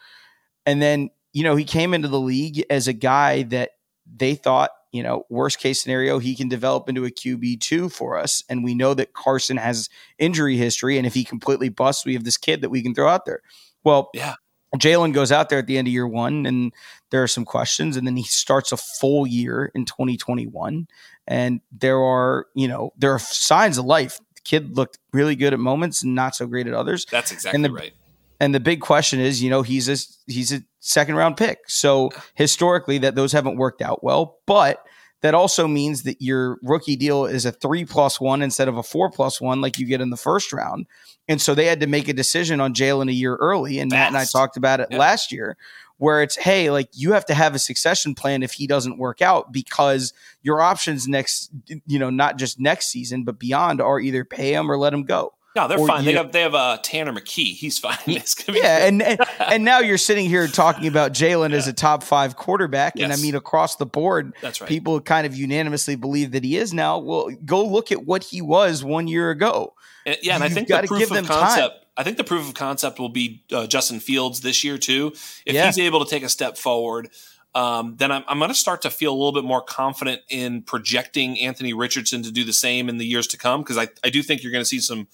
[0.66, 3.73] And then, you know, he came into the league as a guy that
[4.12, 8.43] they thought, you know, worst case scenario, he can develop into a QB2 for us.
[8.49, 10.97] And we know that Carson has injury history.
[10.97, 13.43] And if he completely busts, we have this kid that we can throw out there.
[13.85, 14.35] Well, yeah.
[14.77, 16.73] Jalen goes out there at the end of year one, and
[17.11, 20.86] there are some questions, and then he starts a full year in 2021,
[21.27, 24.19] and there are you know there are signs of life.
[24.35, 27.07] The kid looked really good at moments, and not so great at others.
[27.11, 27.93] That's exactly the, right.
[28.40, 29.97] And the big question is, you know, he's a
[30.31, 34.85] he's a second round pick, so historically that those haven't worked out well, but
[35.20, 38.82] that also means that your rookie deal is a three plus one instead of a
[38.82, 40.86] four plus one like you get in the first round.
[41.27, 43.78] And so they had to make a decision on Jalen a year early.
[43.81, 43.99] And Fast.
[43.99, 44.99] Matt and I talked about it yeah.
[44.99, 45.57] last year,
[45.97, 49.20] where it's, hey, like you have to have a succession plan if he doesn't work
[49.20, 50.12] out because
[50.43, 51.51] your options next,
[51.86, 55.03] you know, not just next season, but beyond are either pay him or let him
[55.03, 55.35] go.
[55.57, 56.05] No, they're fine.
[56.05, 57.55] They have they have uh, Tanner McKee.
[57.55, 57.97] He's fine.
[58.07, 61.57] yeah, and, and and now you're sitting here talking about Jalen yeah.
[61.57, 63.05] as a top five quarterback, yes.
[63.05, 64.69] and I mean across the board, that's right.
[64.69, 66.99] People kind of unanimously believe that he is now.
[66.99, 69.75] Well, go look at what he was one year ago.
[70.07, 71.75] And, yeah, and You've I think the proof of concept.
[71.75, 71.85] Time.
[71.97, 75.12] I think the proof of concept will be uh, Justin Fields this year too.
[75.45, 75.66] If yeah.
[75.66, 77.11] he's able to take a step forward,
[77.57, 80.62] um, then I'm, I'm going to start to feel a little bit more confident in
[80.62, 84.11] projecting Anthony Richardson to do the same in the years to come because I, I
[84.11, 85.09] do think you're going to see some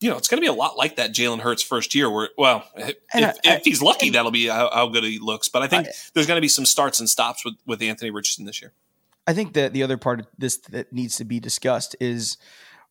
[0.00, 2.10] you know, it's going to be a lot like that Jalen Hurts first year.
[2.10, 5.48] Where, well, if, I, if he's lucky, and, that'll be how, how, good he looks.
[5.48, 8.10] But I think I, there's going to be some starts and stops with with Anthony
[8.10, 8.72] Richardson this year.
[9.26, 12.38] I think that the other part of this that needs to be discussed is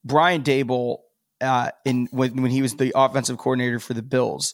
[0.06, 0.99] Brian Daboll,
[1.41, 4.53] Uh, in when when he was the offensive coordinator for the Bills,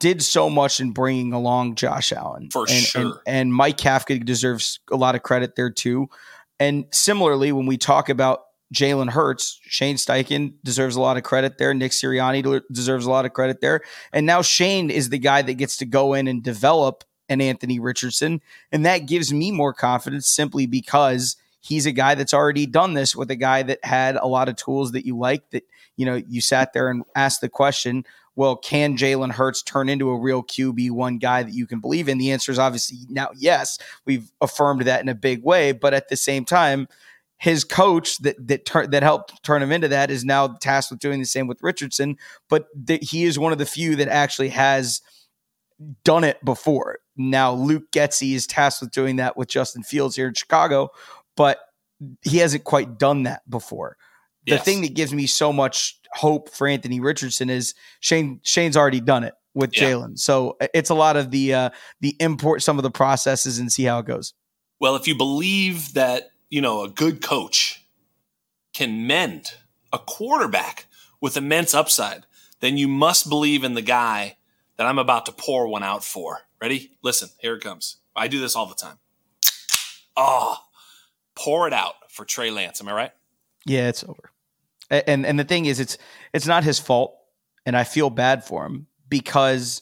[0.00, 4.24] did so much in bringing along Josh Allen for and, sure, and, and Mike Kafka
[4.24, 6.08] deserves a lot of credit there too.
[6.58, 8.42] And similarly, when we talk about
[8.72, 11.74] Jalen Hurts, Shane Steichen deserves a lot of credit there.
[11.74, 13.82] Nick Sirianni deserves a lot of credit there.
[14.12, 17.78] And now Shane is the guy that gets to go in and develop an Anthony
[17.78, 18.40] Richardson.
[18.70, 23.14] And that gives me more confidence simply because he's a guy that's already done this
[23.14, 25.64] with a guy that had a lot of tools that you like that,
[25.96, 28.04] you know, you sat there and asked the question,
[28.34, 32.18] well, can Jalen Hurts turn into a real QB1 guy that you can believe in?
[32.18, 33.78] The answer is obviously now yes.
[34.06, 35.72] We've affirmed that in a big way.
[35.72, 36.88] But at the same time,
[37.42, 41.00] his coach that that tur- that helped turn him into that is now tasked with
[41.00, 42.16] doing the same with Richardson.
[42.48, 45.02] But th- he is one of the few that actually has
[46.04, 47.00] done it before.
[47.16, 50.90] Now Luke Getsy is tasked with doing that with Justin Fields here in Chicago,
[51.36, 51.58] but
[52.22, 53.96] he hasn't quite done that before.
[54.46, 54.64] The yes.
[54.64, 59.24] thing that gives me so much hope for Anthony Richardson is Shane Shane's already done
[59.24, 59.90] it with yeah.
[59.90, 60.16] Jalen.
[60.16, 61.70] So it's a lot of the uh,
[62.00, 64.32] the import some of the processes and see how it goes.
[64.78, 67.82] Well, if you believe that you know, a good coach
[68.74, 69.54] can mend
[69.90, 70.84] a quarterback
[71.18, 72.26] with immense upside,
[72.60, 74.36] then you must believe in the guy
[74.76, 76.40] that I'm about to pour one out for.
[76.60, 76.98] Ready?
[77.02, 77.96] Listen, here it comes.
[78.14, 78.98] I do this all the time.
[80.14, 80.58] Oh,
[81.34, 82.82] pour it out for Trey Lance.
[82.82, 83.12] Am I right?
[83.64, 84.30] Yeah, it's over.
[84.90, 85.96] And and the thing is, it's
[86.34, 87.16] it's not his fault,
[87.64, 89.80] and I feel bad for him because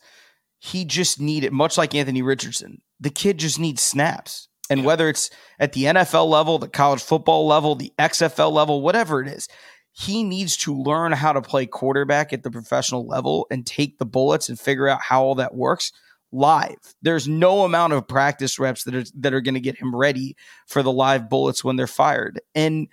[0.61, 4.47] he just needed, much like Anthony Richardson, the kid just needs snaps.
[4.71, 4.87] And yeah.
[4.87, 9.29] whether it's at the NFL level, the college football level, the XFL level, whatever it
[9.29, 9.49] is,
[9.93, 14.07] he needs to learn how to play quarterback at the professional level and take the
[14.07, 15.93] bullets and figure out how all that works
[16.33, 16.95] live.
[17.03, 20.37] There's no amount of practice reps that are that are going to get him ready
[20.67, 22.41] for the live bullets when they're fired.
[22.55, 22.89] And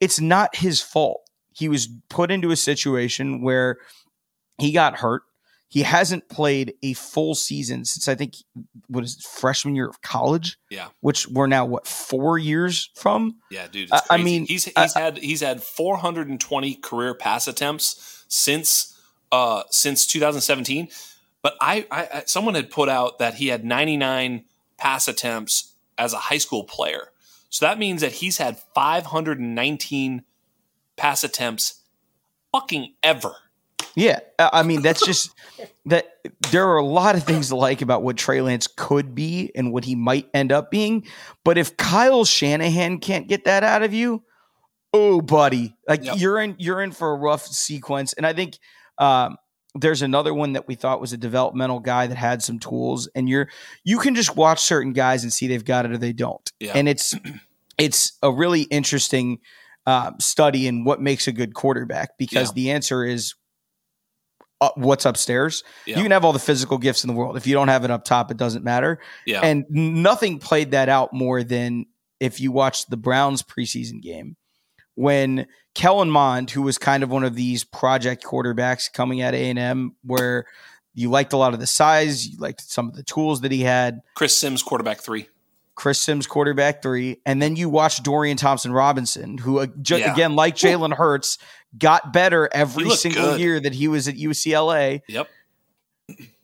[0.00, 1.20] it's not his fault.
[1.52, 3.76] He was put into a situation where
[4.58, 5.22] he got hurt.
[5.70, 8.34] He hasn't played a full season since I think
[8.88, 10.58] what is it, freshman year of college.
[10.68, 13.36] Yeah, which we're now what four years from.
[13.52, 13.88] Yeah, dude.
[14.10, 20.88] I mean, he's he's had he's had 420 career pass attempts since uh since 2017.
[21.40, 24.44] But I, I someone had put out that he had 99
[24.76, 27.12] pass attempts as a high school player.
[27.48, 30.24] So that means that he's had 519
[30.96, 31.82] pass attempts
[32.52, 33.34] fucking ever.
[33.96, 35.30] Yeah, I mean that's just
[35.86, 36.06] that.
[36.50, 39.72] There are a lot of things to like about what Trey Lance could be and
[39.72, 41.06] what he might end up being,
[41.44, 44.22] but if Kyle Shanahan can't get that out of you,
[44.92, 46.16] oh, buddy, like yep.
[46.18, 48.12] you're in you're in for a rough sequence.
[48.12, 48.58] And I think
[48.98, 49.36] um,
[49.74, 53.28] there's another one that we thought was a developmental guy that had some tools, and
[53.28, 53.48] you're
[53.84, 56.72] you can just watch certain guys and see they've got it or they don't, yeah.
[56.74, 57.14] and it's
[57.78, 59.38] it's a really interesting
[59.86, 62.54] uh, study in what makes a good quarterback because yeah.
[62.54, 63.34] the answer is
[64.60, 65.64] uh, what's upstairs.
[65.86, 65.96] Yeah.
[65.96, 67.36] You can have all the physical gifts in the world.
[67.36, 69.00] If you don't have it up top, it doesn't matter.
[69.26, 69.40] Yeah.
[69.40, 71.86] And nothing played that out more than
[72.18, 74.36] if you watched the Browns preseason game
[74.94, 79.96] when Kellen Mond, who was kind of one of these project quarterbacks coming at A&M,
[80.04, 80.44] where
[80.94, 83.62] you liked a lot of the size, you liked some of the tools that he
[83.62, 84.00] had.
[84.14, 85.28] Chris Sims, quarterback three.
[85.80, 87.22] Chris Sims, quarterback three.
[87.24, 90.12] And then you watch Dorian Thompson Robinson, who, uh, yeah.
[90.12, 91.38] again, like Jalen Hurts,
[91.78, 93.40] got better every single good.
[93.40, 95.00] year that he was at UCLA.
[95.08, 95.30] Yep.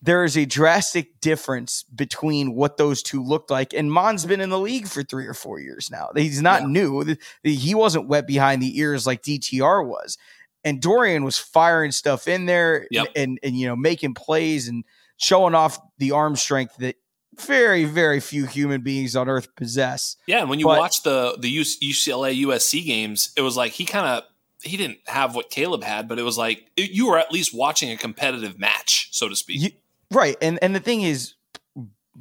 [0.01, 3.75] There is a drastic difference between what those two looked like.
[3.75, 6.09] And Mond's been in the league for three or four years now.
[6.17, 6.69] He's not yeah.
[6.69, 7.17] new.
[7.43, 10.17] He wasn't wet behind the ears like DTR was.
[10.65, 13.09] And Dorian was firing stuff in there yep.
[13.09, 14.83] and, and, and, you know, making plays and
[15.19, 16.97] showing off the arm strength that
[17.39, 20.17] very, very few human beings on earth possess.
[20.27, 23.85] Yeah, and when you but, watch the the UCLA USC games, it was like he
[23.85, 24.25] kind of
[24.63, 27.55] he didn't have what Caleb had, but it was like it, you were at least
[27.55, 29.61] watching a competitive match, so to speak.
[29.61, 29.71] You,
[30.11, 31.35] right, and and the thing is,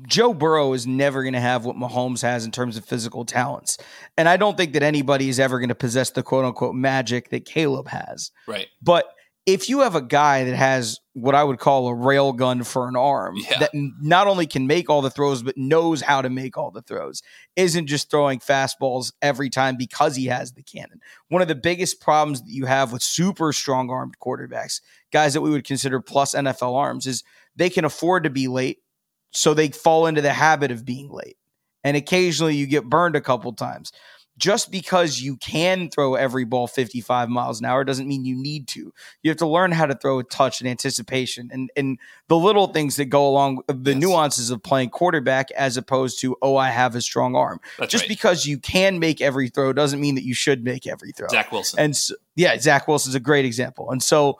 [0.07, 3.77] Joe Burrow is never going to have what Mahomes has in terms of physical talents,
[4.17, 7.29] and I don't think that anybody is ever going to possess the quote unquote magic
[7.29, 8.31] that Caleb has.
[8.47, 9.14] Right, but
[9.45, 12.87] if you have a guy that has what I would call a rail gun for
[12.87, 13.59] an arm yeah.
[13.59, 16.81] that not only can make all the throws but knows how to make all the
[16.81, 17.21] throws,
[17.55, 20.99] isn't just throwing fastballs every time because he has the cannon.
[21.29, 24.81] One of the biggest problems that you have with super strong armed quarterbacks,
[25.11, 27.23] guys that we would consider plus NFL arms, is
[27.55, 28.79] they can afford to be late,
[29.31, 31.37] so they fall into the habit of being late.
[31.83, 33.91] And occasionally you get burned a couple times
[34.37, 38.67] just because you can throw every ball 55 miles an hour doesn't mean you need
[38.69, 38.93] to.
[39.23, 41.97] You have to learn how to throw a touch and anticipation and and
[42.27, 44.01] the little things that go along the yes.
[44.01, 47.59] nuances of playing quarterback as opposed to oh I have a strong arm.
[47.79, 48.09] That's just right.
[48.09, 51.27] because you can make every throw doesn't mean that you should make every throw.
[51.29, 51.79] Zach Wilson.
[51.79, 53.91] And so, yeah, Zach Wilson's a great example.
[53.91, 54.39] And so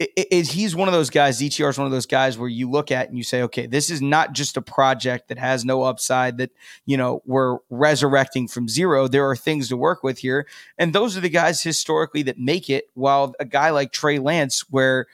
[0.00, 2.90] is he's one of those guys, DTR is one of those guys where you look
[2.90, 6.38] at and you say, okay, this is not just a project that has no upside
[6.38, 6.50] that,
[6.84, 9.06] you know, we're resurrecting from zero.
[9.06, 10.48] There are things to work with here.
[10.78, 14.64] And those are the guys historically that make it, while a guy like Trey Lance,
[14.68, 15.06] where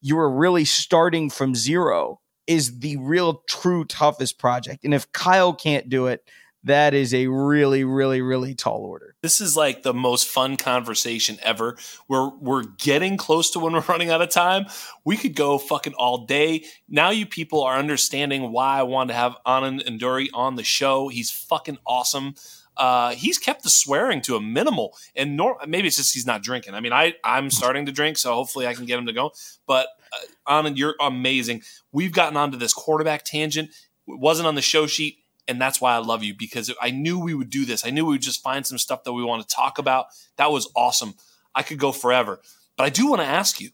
[0.00, 4.84] you are really starting from zero, is the real true toughest project.
[4.84, 6.24] And if Kyle can't do it,
[6.64, 9.14] that is a really, really, really tall order.
[9.22, 11.76] This is like the most fun conversation ever.
[12.08, 14.66] We're we're getting close to when we're running out of time.
[15.04, 16.64] We could go fucking all day.
[16.88, 21.08] Now you people are understanding why I wanted to have Anand Nanduri on the show.
[21.08, 22.34] He's fucking awesome.
[22.76, 26.74] Uh, he's kept the swearing to a minimal, and maybe it's just he's not drinking.
[26.74, 29.32] I mean, I I'm starting to drink, so hopefully I can get him to go.
[29.66, 31.62] But uh, Anand, you're amazing.
[31.92, 33.70] We've gotten onto this quarterback tangent.
[34.06, 35.18] It wasn't on the show sheet
[35.48, 37.84] and that's why I love you because I knew we would do this.
[37.84, 40.06] I knew we would just find some stuff that we want to talk about.
[40.36, 41.14] That was awesome.
[41.54, 42.40] I could go forever,
[42.76, 43.70] but I do want to ask you.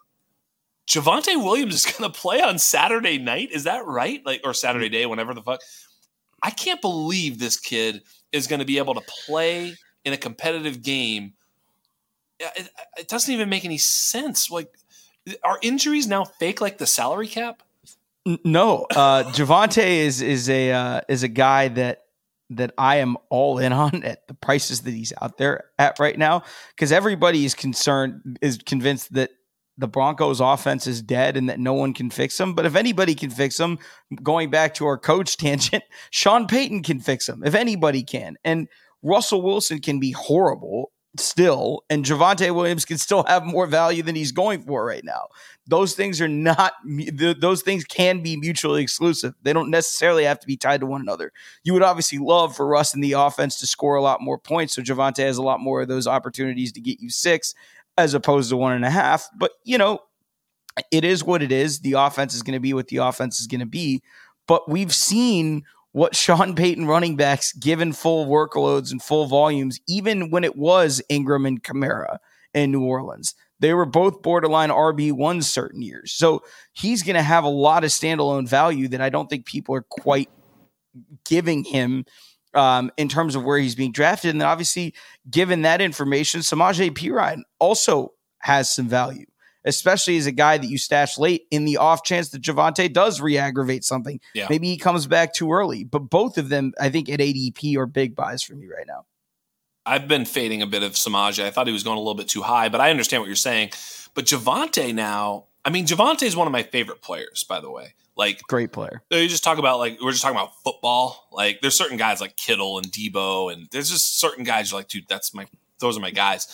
[0.86, 3.51] Javonte Williams is going to play on Saturday night.
[3.52, 4.24] Is that right?
[4.24, 5.60] Like or Saturday day, whenever the fuck.
[6.42, 9.74] I can't believe this kid is going to be able to play
[10.05, 11.32] in a competitive game.
[12.38, 12.68] It,
[12.98, 14.51] it doesn't even make any sense.
[14.51, 14.70] Like,
[15.42, 17.62] are injuries now fake like the salary cap?
[18.26, 22.05] No, uh, Javonte is is a uh, is a guy that
[22.51, 26.18] that I am all in on at the prices that he's out there at right
[26.18, 26.42] now
[26.74, 29.30] because everybody is concerned is convinced that
[29.76, 32.55] the Broncos offense is dead and that no one can fix them.
[32.55, 33.78] But if anybody can fix them,
[34.22, 38.36] going back to our coach tangent, Sean Payton can fix them if anybody can.
[38.44, 38.68] And
[39.02, 44.16] Russell Wilson can be horrible still, and Javonte Williams can still have more value than
[44.16, 45.28] he's going for right now.
[45.66, 46.74] Those things are not,
[47.39, 49.35] those things can be mutually exclusive.
[49.43, 51.32] They don't necessarily have to be tied to one another.
[51.62, 54.74] You would obviously love for Russ in the offense to score a lot more points.
[54.74, 57.55] So Javonte has a lot more of those opportunities to get you six
[57.97, 59.28] as opposed to one and a half.
[59.36, 60.01] But, you know,
[60.91, 61.81] it is what it is.
[61.81, 64.03] The offense is going to be what the offense is going to be.
[64.47, 65.62] But we've seen
[65.94, 71.00] what Sean Payton running backs given full workloads and full volumes, even when it was
[71.08, 72.18] Ingram and Kamara
[72.52, 73.36] in New Orleans.
[73.60, 76.10] They were both borderline RB1 certain years.
[76.10, 76.42] So
[76.72, 79.86] he's going to have a lot of standalone value that I don't think people are
[79.88, 80.28] quite
[81.24, 82.06] giving him
[82.54, 84.32] um, in terms of where he's being drafted.
[84.32, 84.94] And then obviously,
[85.30, 89.26] given that information, Samaje Perine also has some value
[89.65, 93.20] especially as a guy that you stash late in the off chance that Javonte does
[93.20, 94.20] re-aggravate something.
[94.35, 94.47] Yeah.
[94.51, 95.85] Maybe he comes back too early.
[95.85, 99.07] But both of them, I think, at ADP are big buys for me right now.
[99.86, 101.39] I've been fading a bit of Samaj.
[101.41, 103.36] I thought he was going a little bit too high, but I understand what you're
[103.36, 103.70] saying.
[104.15, 107.95] But Javonte now, I mean, Javonte is one of my favorite players, by the way.
[108.16, 109.03] Like great player.
[109.11, 111.27] You just talk about like we're just talking about football.
[111.32, 114.89] Like there's certain guys like Kittle and Deebo, and there's just certain guys you're like,
[114.89, 115.47] dude, that's my
[115.81, 116.47] those are my guys.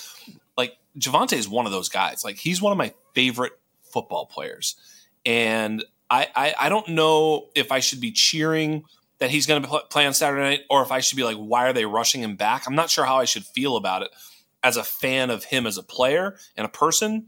[0.56, 2.24] Like Javonte is one of those guys.
[2.24, 4.76] Like he's one of my favorite football players,
[5.24, 8.84] and I, I, I don't know if I should be cheering
[9.18, 11.68] that he's going to play on Saturday night, or if I should be like, why
[11.68, 12.66] are they rushing him back?
[12.66, 14.10] I'm not sure how I should feel about it
[14.62, 17.26] as a fan of him as a player and a person.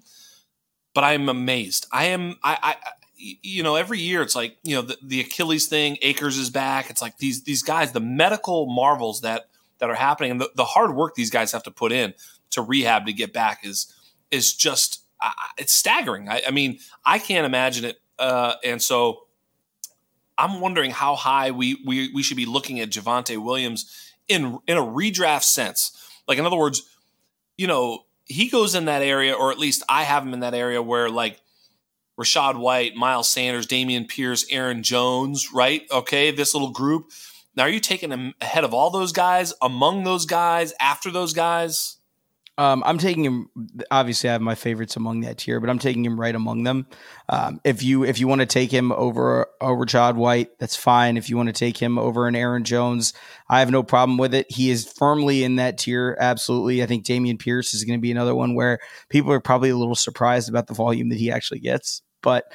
[0.94, 1.86] But I'm amazed.
[1.92, 2.36] I am.
[2.42, 2.76] I, I
[3.16, 5.96] you know, every year it's like you know the, the Achilles thing.
[6.02, 6.90] Akers is back.
[6.90, 9.48] It's like these these guys, the medical marvels that
[9.78, 12.12] that are happening, and the, the hard work these guys have to put in
[12.50, 13.94] to rehab to get back is
[14.30, 16.28] is just uh, it's staggering.
[16.28, 19.24] I, I, mean, I can't imagine it, uh, and so
[20.36, 24.76] I'm wondering how high we we we should be looking at Javonte Williams in in
[24.76, 25.96] a redraft sense.
[26.26, 26.82] Like in other words,
[27.56, 30.54] you know, he goes in that area, or at least I have him in that
[30.54, 31.40] area where like
[32.18, 35.82] Rachaad White, Miles Sanders, Dameon Pierce, Aaron Jones, right?
[35.90, 37.10] Okay, this little group.
[37.54, 41.34] Now, are you taking him ahead of all those guys, among those guys, after those
[41.34, 41.98] guys?
[42.58, 43.48] Um, I'm taking him.
[43.90, 46.86] Obviously, I have my favorites among that tier, but I'm taking him right among them.
[47.30, 51.16] Um, if you if you want to take him over over Chad White, that's fine.
[51.16, 53.14] If you want to take him over an Aaron Jones,
[53.48, 54.46] I have no problem with it.
[54.50, 56.14] He is firmly in that tier.
[56.20, 59.70] Absolutely, I think Dameon Pierce is going to be another one where people are probably
[59.70, 62.02] a little surprised about the volume that he actually gets.
[62.22, 62.52] But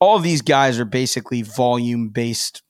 [0.00, 2.62] all of these guys are basically volume based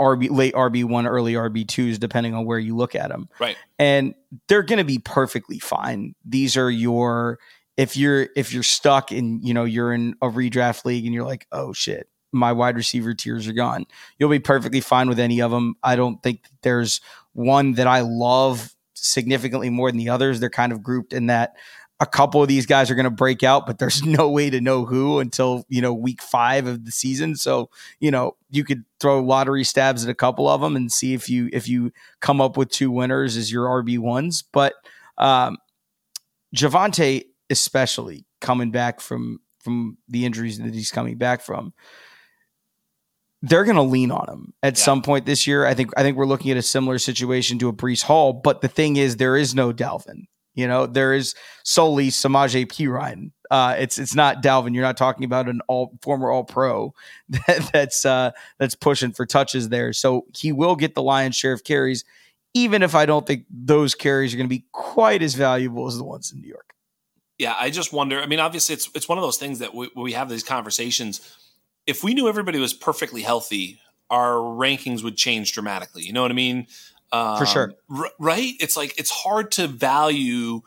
[0.00, 3.28] RB late RB one, early RB twos, depending on where you look at them.
[3.38, 4.14] Right, and
[4.48, 6.14] they're going to be perfectly fine.
[6.24, 7.38] These are your
[7.76, 11.24] if you're if you're stuck and you know you're in a redraft league and you're
[11.24, 13.86] like, oh shit, my wide receiver tiers are gone.
[14.18, 15.76] You'll be perfectly fine with any of them.
[15.82, 17.00] I don't think there's
[17.32, 20.40] one that I love significantly more than the others.
[20.40, 21.54] They're kind of grouped in that
[21.98, 24.60] a couple of these guys are going to break out, but there's no way to
[24.60, 27.36] know who until, you know, week five of the season.
[27.36, 27.70] So,
[28.00, 31.28] you know, you could throw lottery stabs at a couple of them and see if
[31.28, 34.42] you, if you come up with two winners as your RB ones.
[34.42, 34.74] But,
[35.18, 35.56] um,
[36.54, 41.72] Javonte, especially coming back from, from the injuries that he's coming back from,
[43.42, 44.84] they're going to lean on him at yeah.
[44.84, 45.66] some point this year.
[45.66, 48.60] I think I think we're looking at a similar situation to a Breece Hall, but
[48.60, 50.24] the thing is, there is no Dalvin.
[50.56, 53.30] You know, there is solely Samaje Perine.
[53.50, 54.74] Uh, it's it's not Dalvin.
[54.74, 56.94] You're not talking about an all former All Pro
[57.28, 59.92] that, that's uh, that's pushing for touches there.
[59.92, 62.04] So he will get the lion's share of carries,
[62.54, 65.96] even if I don't think those carries are going to be quite as valuable as
[65.96, 66.72] the ones in New York.
[67.38, 68.20] Yeah, I just wonder.
[68.20, 71.20] I mean, obviously, it's it's one of those things that we, we have these conversations.
[71.86, 73.78] If we knew everybody was perfectly healthy,
[74.10, 76.02] our rankings would change dramatically.
[76.02, 76.66] You know what I mean?
[77.12, 77.72] Um, For sure.
[77.90, 78.54] R- right?
[78.60, 80.62] It's like it's hard to value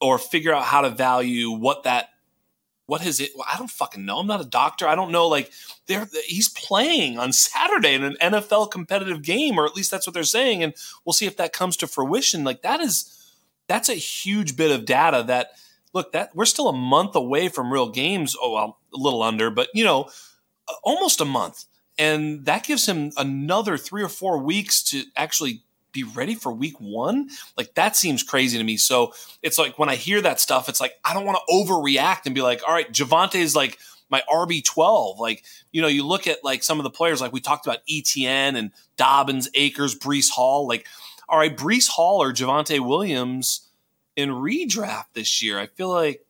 [0.00, 2.10] or figure out how to value what that
[2.88, 3.32] what is it?
[3.36, 4.18] Well, I don't fucking know.
[4.18, 4.88] I'm not a doctor.
[4.88, 5.28] I don't know.
[5.28, 5.52] Like,
[5.86, 10.14] they're he's playing on Saturday in an NFL competitive game, or at least that's what
[10.14, 10.62] they're saying.
[10.62, 10.74] And
[11.04, 12.44] we'll see if that comes to fruition.
[12.44, 13.14] Like, that is
[13.68, 15.22] that's a huge bit of data.
[15.26, 15.50] That
[15.92, 18.34] look that we're still a month away from real games.
[18.40, 20.08] Oh well, a little under, but you know,
[20.82, 21.66] almost a month,
[21.98, 25.62] and that gives him another three or four weeks to actually
[26.04, 27.28] be ready for week one?
[27.56, 28.76] Like that seems crazy to me.
[28.76, 29.12] So
[29.42, 32.34] it's like when I hear that stuff, it's like I don't want to overreact and
[32.34, 33.78] be like, all right, Javonte is like
[34.10, 35.18] my RB twelve.
[35.18, 37.78] Like you know, you look at like some of the players, like we talked about
[37.90, 40.66] Etienne and Dobbins, Akers, Breece Hall.
[40.66, 40.86] Like,
[41.28, 43.68] all right, Breece Hall or Javonte Williams
[44.16, 45.58] in redraft this year.
[45.58, 46.24] I feel like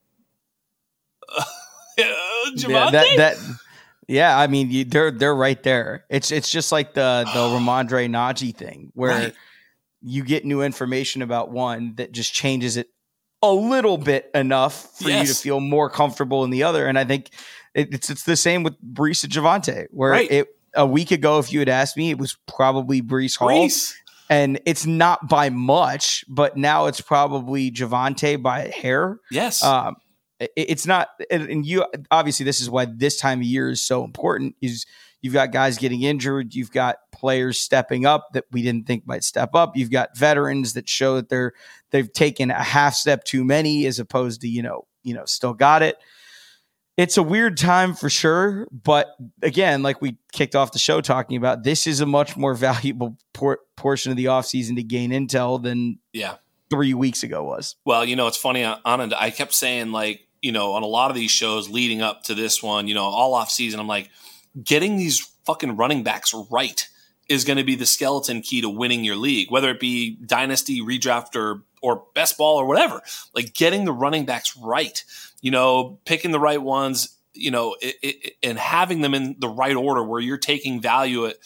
[1.28, 1.44] uh,
[2.56, 3.36] Yeah, that, that
[4.06, 6.04] yeah, I mean, you, they're they're right there.
[6.08, 9.34] It's it's just like the the Rhamondre Najee thing, where right
[10.02, 12.88] you get new information about one that just changes it
[13.42, 15.28] a little bit enough for yes.
[15.28, 16.86] you to feel more comfortable in the other.
[16.86, 17.30] And I think
[17.74, 20.30] it, it's it's the same with Breece and Javonte, where right.
[20.30, 23.48] it a week ago, if you had asked me, it was probably Breece Hall.
[23.48, 23.94] Breece.
[24.30, 29.20] And it's not by much, but now it's probably Javonte by hair.
[29.30, 29.62] Yes.
[29.64, 29.96] Um,
[30.38, 33.82] it, it's not, and, and you obviously this is why this time of year is
[33.82, 34.54] so important.
[34.60, 34.84] Is
[35.20, 36.54] You've got guys getting injured.
[36.54, 39.76] You've got players stepping up that we didn't think might step up.
[39.76, 41.52] You've got veterans that show that they're
[41.90, 45.54] they've taken a half step too many as opposed to you know you know still
[45.54, 45.98] got it.
[46.96, 51.36] It's a weird time for sure, but again, like we kicked off the show talking
[51.36, 55.62] about, this is a much more valuable por- portion of the offseason to gain intel
[55.62, 56.36] than yeah
[56.70, 57.76] three weeks ago was.
[57.84, 59.14] Well, you know, it's funny, uh, Anand.
[59.18, 62.34] I kept saying like, you know, on a lot of these shows leading up to
[62.34, 64.10] this one, you know, all off season, I'm like,
[64.62, 66.88] getting these fucking running backs right
[67.28, 70.80] is going to be the skeleton key to winning your league, whether it be dynasty,
[70.80, 73.00] redraft, or or best ball or whatever.
[73.34, 75.04] Like getting the running backs right,
[75.40, 79.48] you know, picking the right ones, you know, it, it, and having them in the
[79.48, 81.36] right order where you're taking value at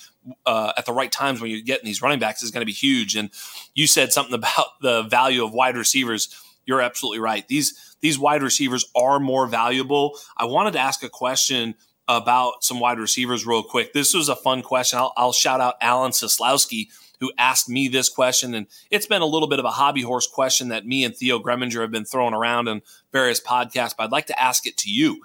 [0.47, 2.73] uh, at the right times when you're getting these running backs is going to be
[2.73, 3.17] huge.
[3.17, 3.31] And
[3.75, 6.35] you said something about the value of wide receivers.
[6.65, 7.47] You're absolutely right.
[7.49, 10.19] These these wide receivers are more valuable.
[10.37, 11.75] I wanted to ask a question
[12.09, 13.93] about some wide receivers real quick.
[13.93, 14.99] This was a fun question.
[14.99, 16.89] I'll, I'll shout out Alan Sislowski,
[17.21, 18.55] who asked me this question.
[18.55, 21.39] And it's been a little bit of a hobby horse question that me and Theo
[21.39, 24.91] Greminger have been throwing around in various podcasts, but I'd like to ask it to
[24.91, 25.23] you.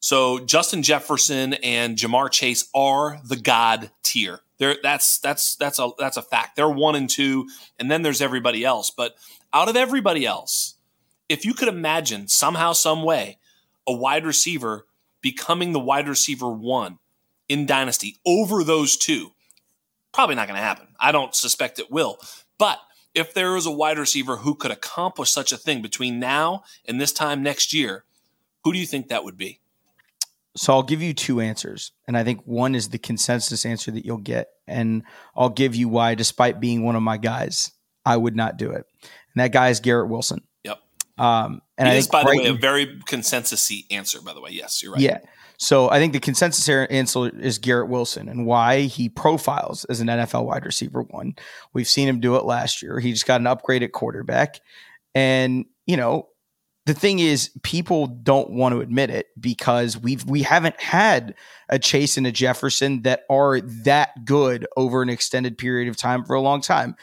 [0.00, 4.40] So Justin Jefferson and Ja'Marr Chase are the God tier.
[4.58, 6.56] That's that's that's a that's a fact.
[6.56, 7.48] They're one and two,
[7.78, 8.90] and then there's everybody else.
[8.90, 9.14] But
[9.52, 10.76] out of everybody else,
[11.28, 13.38] if you could imagine somehow, some way,
[13.86, 14.86] a wide receiver
[15.24, 16.98] becoming the wide receiver one
[17.48, 19.32] in Dynasty over those two,
[20.12, 20.88] probably not going to happen.
[21.00, 22.18] I don't suspect it will.
[22.58, 22.78] But
[23.14, 27.00] if there is a wide receiver who could accomplish such a thing between now and
[27.00, 28.04] this time next year,
[28.64, 29.60] who do you think that would be?
[30.58, 31.92] So I'll give you two answers.
[32.06, 34.50] And I think one is the consensus answer that you'll get.
[34.66, 37.72] And I'll give you why, despite being one of my guys,
[38.04, 38.84] I would not do it.
[39.02, 40.42] And that guy is Garrett Wilson.
[41.18, 44.20] Um, and it I is, by the way, a very consensusy answer.
[44.20, 45.00] By the way, yes, you're right.
[45.00, 45.18] Yeah.
[45.56, 50.08] So I think the consensus answer is Garrett Wilson and why he profiles as an
[50.08, 51.36] NFL wide receiver one.
[51.72, 52.98] We've seen him do it last year.
[52.98, 54.60] He just got an upgrade at quarterback,
[55.14, 56.28] and you know
[56.86, 61.34] the thing is, people don't want to admit it because we've we haven't had
[61.70, 66.24] a Chase and a Jefferson that are that good over an extended period of time
[66.24, 66.94] for a long time.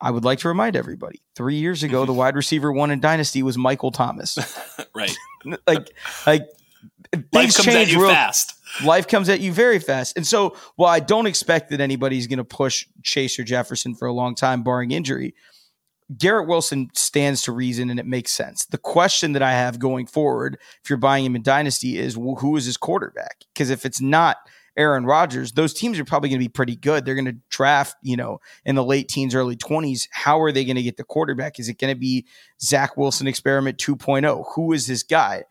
[0.00, 2.18] I would like to remind everybody three years ago, the mm-hmm.
[2.18, 4.36] wide receiver one in Dynasty was Michael Thomas.
[4.94, 5.16] right.
[5.66, 5.90] like,
[6.26, 6.42] like
[7.32, 8.54] life comes at you real, fast.
[8.84, 10.16] Life comes at you very fast.
[10.16, 14.06] And so, while I don't expect that anybody's going to push Chase or Jefferson for
[14.06, 15.34] a long time, barring injury,
[16.16, 18.66] Garrett Wilson stands to reason and it makes sense.
[18.66, 22.56] The question that I have going forward, if you're buying him in Dynasty, is who
[22.56, 23.44] is his quarterback?
[23.52, 24.36] Because if it's not
[24.76, 27.04] Aaron Rodgers, those teams are probably going to be pretty good.
[27.04, 30.08] They're going to draft, you know, in the late teens, early 20s.
[30.10, 31.58] How are they going to get the quarterback?
[31.58, 32.26] Is it going to be
[32.60, 34.44] Zach Wilson experiment 2.0?
[34.54, 35.44] Who is this guy?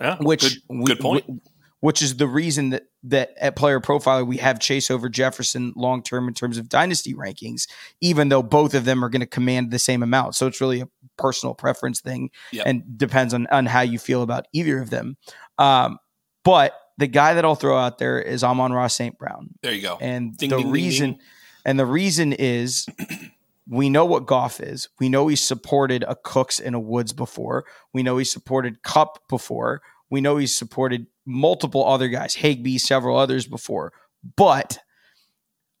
[0.00, 1.42] Yeah, which good, good point.
[1.80, 6.02] which is the reason that that at player profiler we have Chase over Jefferson long
[6.02, 7.68] term in terms of dynasty rankings,
[8.00, 10.36] even though both of them are going to command the same amount.
[10.36, 10.88] So it's really a
[11.18, 12.66] personal preference thing yep.
[12.66, 15.16] and depends on on how you feel about either of them.
[15.58, 15.98] Um,
[16.44, 19.18] but the guy that I'll throw out there is Amon-Ra St.
[19.18, 19.54] Brown.
[19.62, 19.96] There you go.
[20.00, 21.20] And ding, the ding, reason ding,
[21.64, 22.86] and the reason is
[23.66, 24.90] we know what Goff is.
[25.00, 27.64] We know he supported a Cooks and a Woods before.
[27.94, 29.80] We know he supported Kupp before.
[30.10, 33.94] We know he's supported multiple other guys, Higbee, several others before.
[34.36, 34.78] But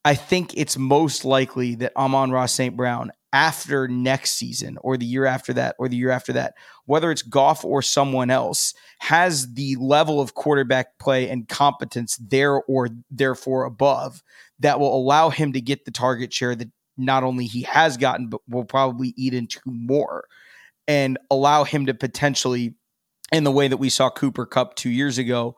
[0.02, 2.74] I think it's most likely that Amon-Ra St.
[2.74, 6.54] Brown after next season or the year after that or the year after that,
[6.86, 12.62] whether it's Goff or someone else, has the level of quarterback play and competence there
[12.62, 14.22] or therefore above
[14.58, 18.28] that will allow him to get the target share that not only he has gotten,
[18.28, 20.24] but will probably eat into more
[20.86, 22.74] and allow him to potentially,
[23.32, 25.56] in the way that we saw Cooper Kupp two years ago,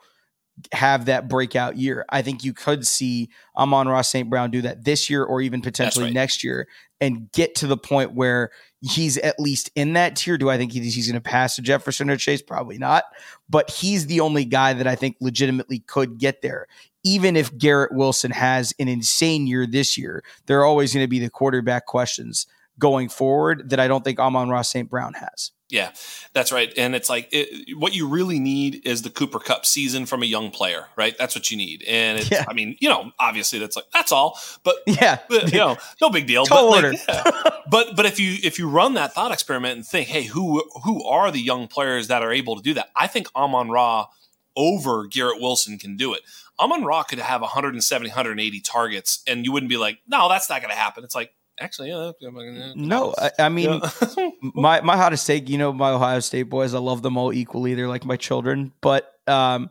[0.72, 2.04] have that breakout year.
[2.08, 4.28] I think you could see Amon-Ra St.
[4.30, 6.14] Brown do that this year or even potentially right.
[6.14, 6.68] next year
[7.00, 10.38] and get to the point where he's at least in that tier.
[10.38, 12.42] Do I think he's going to pass to Jefferson or Chase?
[12.42, 13.04] Probably not.
[13.48, 16.66] But he's the only guy that I think legitimately could get there.
[17.04, 21.08] Even if Garrett Wilson has an insane year this year, there are always going to
[21.08, 22.46] be the quarterback questions
[22.78, 24.88] going forward that I don't think Amon-Ra St.
[24.88, 25.50] Brown has.
[25.72, 25.92] Yeah,
[26.34, 26.70] that's right.
[26.76, 30.26] And it's like it, what you really need is the Cooper Kupp season from a
[30.26, 31.16] young player, right?
[31.16, 31.82] That's what you need.
[31.88, 32.44] And it's, yeah.
[32.46, 36.10] I mean, you know, obviously that's like that's all, but yeah, but, you know, no
[36.10, 36.44] big deal.
[36.44, 36.84] Tall but.
[36.84, 37.30] Like, yeah.
[37.70, 41.02] but but if you if you run that thought experiment and think, hey, who who
[41.04, 42.90] are the young players that are able to do that?
[42.94, 44.08] I think Amon Ra
[44.54, 46.20] over Garrett Wilson can do it.
[46.60, 50.60] Amon Ra could have 170, 180 targets, and you wouldn't be like, no, that's not
[50.60, 51.02] going to happen.
[51.02, 51.32] It's like
[51.62, 52.72] actually, yeah.
[52.74, 53.80] No, I, I mean,
[54.16, 54.30] yeah.
[54.54, 55.48] my my hottest take.
[55.48, 56.74] You know, my Ohio State boys.
[56.74, 57.74] I love them all equally.
[57.74, 58.72] They're like my children.
[58.80, 59.70] But um,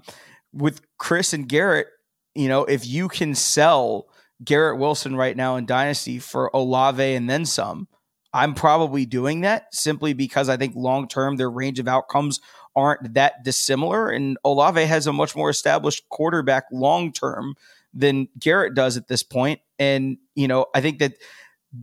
[0.54, 1.88] with Chris and Garrett,
[2.36, 4.08] you know, if you can sell
[4.44, 7.88] Garrett Wilson right now in Dynasty for Olave and then some,
[8.34, 12.40] I'm probably doing that simply because I think long term their range of outcomes
[12.76, 17.56] aren't that dissimilar, and Olave has a much more established quarterback long term
[17.94, 19.60] than Garrett does at this point.
[19.78, 21.16] And you know, I think that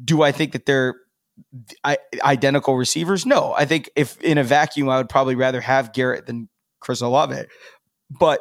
[0.05, 0.97] do I think that they're
[2.23, 3.25] identical receivers?
[3.25, 3.55] No.
[3.57, 6.49] I think if in a vacuum, I would probably rather have Garrett than
[6.81, 7.45] Chris Olave.
[8.11, 8.41] But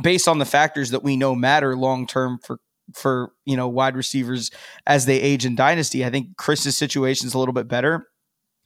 [0.00, 2.58] based on the factors that we know matter long term for
[2.94, 4.50] for you know wide receivers
[4.86, 8.08] as they age in dynasty, I think Chris's situation is a little bit better.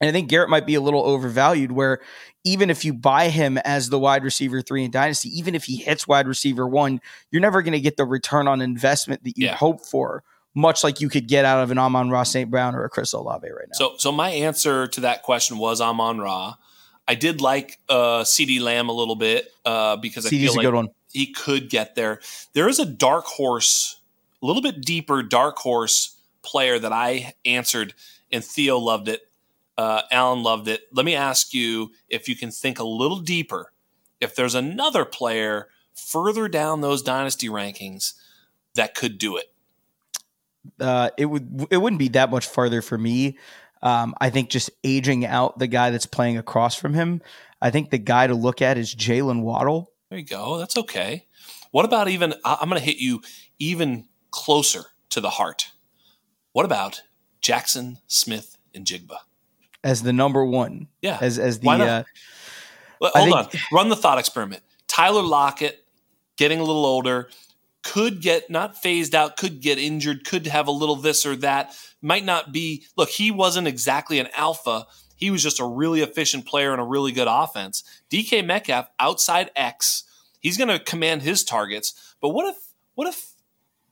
[0.01, 2.01] And I think Garrett might be a little overvalued where
[2.43, 5.77] even if you buy him as the wide receiver three in Dynasty, even if he
[5.77, 9.47] hits wide receiver one, you're never going to get the return on investment that you
[9.47, 9.55] yeah.
[9.55, 10.25] hope for
[10.55, 12.51] much like you could get out of an Amon Ra St.
[12.51, 13.73] Brown or a Chris Olave right now.
[13.73, 16.55] So, so my answer to that question was Amon Ra.
[17.07, 20.65] I did like uh, CeeDee Lamb a little bit uh, because CeeDee's I feel like
[20.65, 20.89] a good one.
[21.13, 22.21] he could get there.
[22.53, 24.01] There is a dark horse,
[24.43, 27.95] a little bit deeper dark horse player that I answered,
[28.33, 29.23] and Theo loved it.
[29.77, 30.83] Uh, Alan loved it.
[30.93, 33.73] Let me ask you if you can think a little deeper.
[34.21, 38.13] If there's another player further down those dynasty rankings
[38.75, 39.50] that could do it
[40.81, 43.39] uh, it would it wouldn't be that much farther for me.
[43.83, 47.23] Um, I think just aging out the guy that's playing across from him.
[47.63, 49.93] I think the guy to look at is Jalen Waddle.
[50.11, 50.59] There you go.
[50.59, 51.27] That's okay.
[51.71, 52.35] What about even?
[52.45, 53.23] I'm going to hit you
[53.59, 55.71] even closer to the heart.
[56.53, 57.03] What about
[57.41, 59.17] Jackson Smith-Njigba
[59.85, 60.89] as the number one?
[61.01, 61.71] Yeah, as as the.
[61.71, 62.03] Uh,
[63.01, 63.61] well, hold think, on.
[63.73, 64.63] Run the thought experiment.
[64.89, 65.85] Tyler Lockett
[66.37, 67.31] getting a little older
[67.83, 71.75] could get not phased out, could get injured, could have a little this or that.
[72.03, 72.85] Might not be.
[72.97, 74.87] Look, he wasn't exactly an alpha.
[75.17, 77.85] He was just a really efficient player and a really good offense.
[78.11, 80.05] DK Metcalf outside X,
[80.41, 82.15] he's going to command his targets.
[82.21, 82.57] But what if
[82.95, 83.35] what if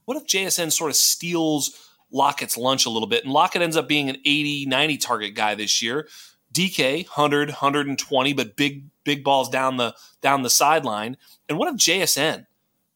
[0.04, 3.86] what if JSN sort of steals Lockett's lunch a little bit and Lockett ends up
[3.86, 6.08] being an 80, 90 target guy this year?
[6.52, 11.16] DK 100, 120, but big big balls down the down the sideline.
[11.48, 12.46] And what if JSN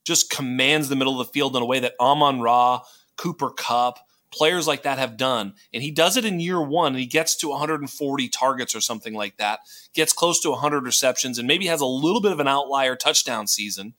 [0.05, 2.83] just commands the middle of the field in a way that Amon Ra,
[3.17, 3.99] Cooper Kupp,
[4.33, 5.55] players like that have done.
[5.73, 9.15] And he does it in year one and he gets to 140 targets or something
[9.15, 9.61] like that,
[9.95, 13.47] gets close to 100 receptions, and maybe has a little bit of an outlier touchdown
[13.47, 13.95] season.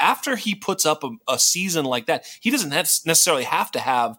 [0.00, 3.80] After he puts up a, a season like that, he doesn't have necessarily have to
[3.80, 4.18] have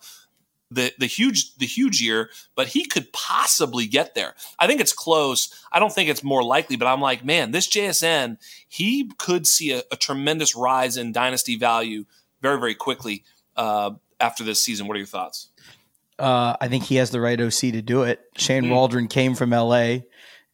[0.71, 4.35] the the huge the huge year, but he could possibly get there.
[4.59, 5.53] I think it's close.
[5.71, 8.37] I don't think it's more likely, but I'm like, man, this JSN,
[8.67, 12.05] he could see a, a tremendous rise in dynasty value
[12.41, 13.23] very very quickly
[13.55, 14.87] uh, after this season.
[14.87, 15.49] What are your thoughts?
[16.19, 18.21] Uh, I think he has the right OC to do it.
[18.37, 18.73] Shane mm-hmm.
[18.73, 19.99] Waldron came from LA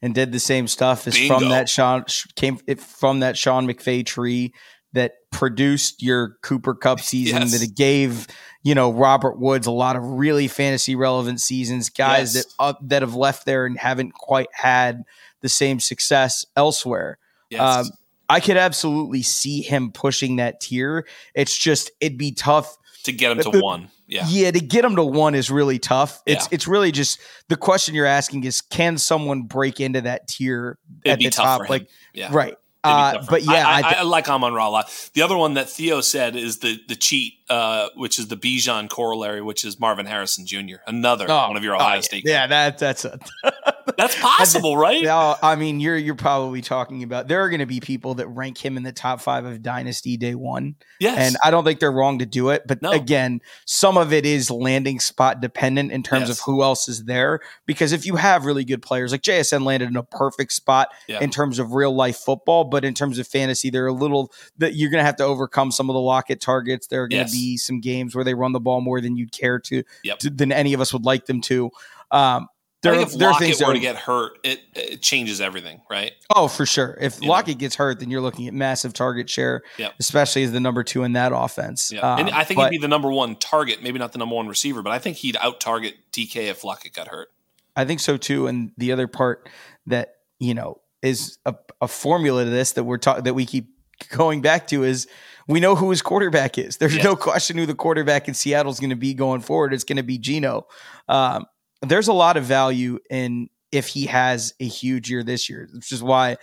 [0.02, 1.40] and did the same stuff as Bingo.
[1.40, 2.06] from that Sean
[2.36, 4.54] came from that Sean McVay tree
[4.94, 7.52] that produced your Cooper Kupp season yes.
[7.52, 8.28] that it gave
[8.64, 12.46] you know Robert Woods a lot of really fantasy relevant seasons, guys yes.
[12.46, 15.04] that uh, that have left there and haven't quite had
[15.42, 17.20] the same success elsewhere.
[17.50, 17.62] Yes.
[17.62, 17.92] Um,
[18.28, 21.06] I could absolutely see him pushing that tier.
[21.36, 23.90] It's just it'd be tough to get him to the, one.
[24.08, 26.24] Yeah, yeah, to get him to one is really tough.
[26.26, 26.56] It's yeah.
[26.56, 31.14] it's really just the question you're asking is can someone break into that tier It'd
[31.14, 31.70] at the top?
[31.70, 32.30] Like, yeah.
[32.32, 32.56] right.
[32.86, 35.10] Uh, but yeah, I, I, I, like Amon Ra a lot.
[35.14, 38.90] The other one that Theo said is the the cheat, uh, which is the Bijan
[38.90, 40.78] corollary, which is Marvin Harrison Jr.
[40.88, 42.24] Another oh, one of your Ohio oh, State.
[42.26, 43.20] Yeah, that that's a
[43.98, 45.02] that's possible, right?
[45.02, 48.28] Yeah, I mean, you're you're probably talking about there are going to be people that
[48.28, 50.76] rank him in the top five of Dynasty Day One.
[51.00, 52.64] Yes, and I don't think they're wrong to do it.
[52.68, 52.92] But no.
[52.92, 56.40] again, some of it is landing spot dependent in terms yes.
[56.40, 57.42] of who else is there.
[57.66, 61.20] Because if you have really good players like JSN landed in a perfect spot yeah.
[61.20, 64.76] in terms of real life football, but in terms of fantasy, they're a little that
[64.76, 66.88] you're going to have to overcome some of the Lockett targets.
[66.88, 67.40] There are going to yes.
[67.40, 70.20] be some games where they run the ball more than you'd care to, yep.
[70.20, 71.72] to than any of us would like them to.
[72.12, 72.48] Um,
[72.92, 76.14] there, I think if there Lockett were to get hurt, it, it, changes everything, right?
[76.34, 76.98] Oh, for sure.
[77.00, 77.60] If you Lockett know?
[77.60, 79.94] gets hurt, then you're looking at massive target share, yep.
[80.00, 81.92] especially as the number two in that offense.
[81.92, 82.02] Yeah.
[82.02, 84.36] Um, and I think but, he'd be the number one target, maybe not the number
[84.36, 87.30] one receiver, but I think he'd out target DK if Lockett got hurt.
[87.76, 88.48] I think so too.
[88.48, 89.50] And the other part
[89.88, 93.68] that you know is a, a formula to this that we're talking that we keep
[94.10, 95.08] going back to is
[95.48, 96.78] we know who his quarterback is.
[96.78, 99.74] There's no question who the quarterback in Seattle is going to be going forward.
[99.74, 100.68] It's going to be Geno.
[101.08, 101.46] Um,
[101.86, 105.92] there's a lot of value in if he has a huge year this year, which
[105.92, 106.38] is why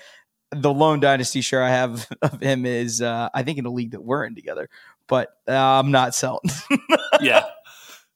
[0.50, 3.92] the lone dynasty share I have of him is uh, I think in a league
[3.92, 4.68] that we're in together,
[5.06, 6.42] but uh, I'm not selling.
[7.20, 7.44] yeah.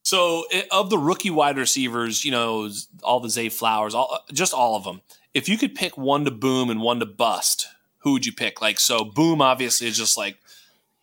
[0.02, 2.70] So eh, of the rookie wide receivers, you know,
[3.02, 5.00] all the Zay Flowers, all just all of them.
[5.34, 8.62] If you could pick one to boom and one to bust, who would you pick?
[8.62, 10.38] Like so, boom obviously is just like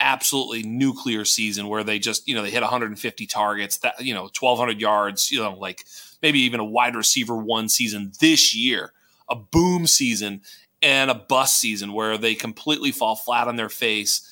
[0.04, 4.24] absolutely nuclear season where they just you know they hit 150 targets, that you know
[4.24, 5.86] 1,200 yards, you know like
[6.22, 8.94] maybe even a wide receiver one season this year,
[9.30, 10.42] a boom season
[10.82, 14.30] and a bust season where they completely fall flat on their face.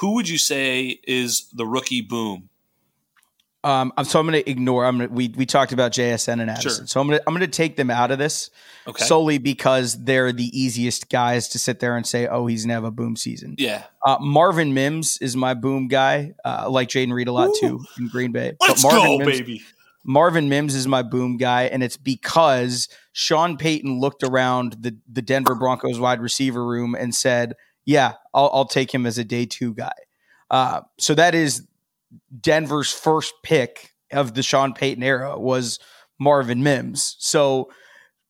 [0.00, 2.50] Who would you say is the rookie boom?
[3.64, 4.84] Um, so I'm going to ignore.
[4.84, 6.86] I'm gonna, we we talked about JSN and Addison, sure.
[6.86, 8.50] so I'm going to I'm going to take them out of this
[8.86, 9.04] okay.
[9.04, 12.84] solely because they're the easiest guys to sit there and say, oh, he's to have
[12.84, 13.54] a boom season.
[13.58, 13.84] Yeah.
[14.04, 16.34] Uh, Marvin Mims is my boom guy.
[16.44, 17.60] Uh, like Jayden Reed a lot Ooh.
[17.60, 18.54] too in Green Bay.
[18.60, 19.62] Let's but Marvin go, Mims, baby.
[20.04, 25.22] Marvin Mims is my boom guy, and it's because Sean Payton looked around the the
[25.22, 27.54] Denver Broncos wide receiver room and said,
[27.84, 29.92] "Yeah, I'll, I'll take him as a day two guy."
[30.48, 31.66] Uh, so that is
[32.40, 35.80] Denver's first pick of the Sean Payton era was
[36.20, 37.16] Marvin Mims.
[37.18, 37.70] So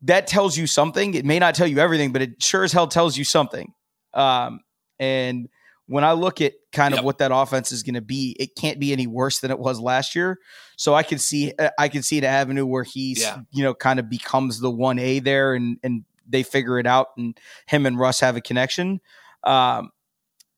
[0.02, 1.14] that tells you something.
[1.14, 3.72] It may not tell you everything, but it sure as hell tells you something.
[4.14, 4.60] Um,
[4.98, 5.48] and
[5.86, 7.04] when I look at kind of yep.
[7.04, 9.80] what that offense is going to be, it can't be any worse than it was
[9.80, 10.38] last year.
[10.76, 13.40] So I can see uh, I can see an avenue where he's yeah.
[13.52, 17.08] you know kind of becomes the one A there, and and they figure it out,
[17.16, 19.00] and him and Russ have a connection.
[19.44, 19.90] Um,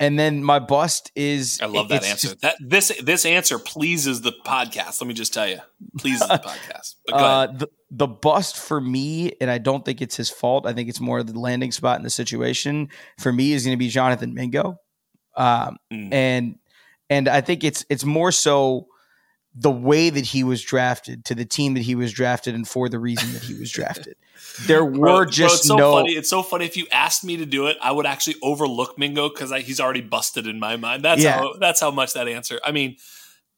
[0.00, 2.28] and then my bust is I love that answer.
[2.28, 5.00] Just, that this this answer pleases the podcast.
[5.00, 5.58] Let me just tell you,
[5.98, 6.94] pleases the podcast.
[7.12, 10.66] Uh, the the bust for me, and I don't think it's his fault.
[10.66, 12.90] I think it's more the landing spot in the situation.
[13.18, 14.78] For me, is going to be Jonathan Mingo,
[15.36, 16.12] um, mm.
[16.12, 16.58] and
[17.08, 18.88] and I think it's it's more so
[19.54, 22.88] the way that he was drafted to the team that he was drafted and for
[22.88, 24.16] the reason that he was drafted.
[24.66, 25.92] There were bro, just bro, it's so no.
[25.92, 26.12] Funny.
[26.12, 26.64] It's so funny.
[26.64, 30.00] If you asked me to do it, I would actually overlook Mingo because he's already
[30.00, 31.04] busted in my mind.
[31.04, 31.38] That's yeah.
[31.38, 31.54] how.
[31.58, 32.60] That's how much that answer.
[32.64, 32.96] I mean,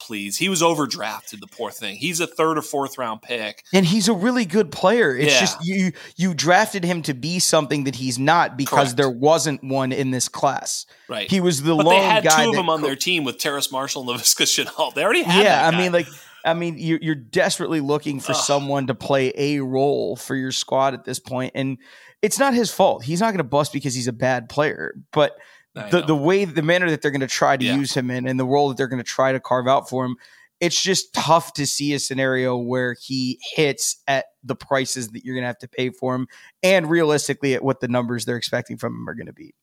[0.00, 1.40] please, he was overdrafted.
[1.40, 1.96] The poor thing.
[1.96, 5.16] He's a third or fourth round pick, and he's a really good player.
[5.16, 5.40] It's yeah.
[5.40, 8.96] just you you drafted him to be something that he's not because Correct.
[8.96, 10.86] there wasn't one in this class.
[11.08, 11.30] Right.
[11.30, 13.24] He was the but lone they had guy two of them on co- their team
[13.24, 14.94] with Terrace Marshall and Laviska Shenault.
[14.94, 15.44] They already had.
[15.44, 16.06] Yeah, I mean, like
[16.44, 18.38] I mean, you're, you're desperately looking for Ugh.
[18.38, 21.78] someone to play a role for your squad at this point, and
[22.22, 23.04] it's not his fault.
[23.04, 25.36] He's not going to bust because he's a bad player, but
[25.74, 27.76] the the way, the manner that they're going to try to yeah.
[27.76, 30.04] use him in, and the role that they're going to try to carve out for
[30.04, 30.16] him,
[30.60, 35.34] it's just tough to see a scenario where he hits at the prices that you're
[35.34, 36.26] going to have to pay for him,
[36.62, 39.54] and realistically at what the numbers they're expecting from him are going to be.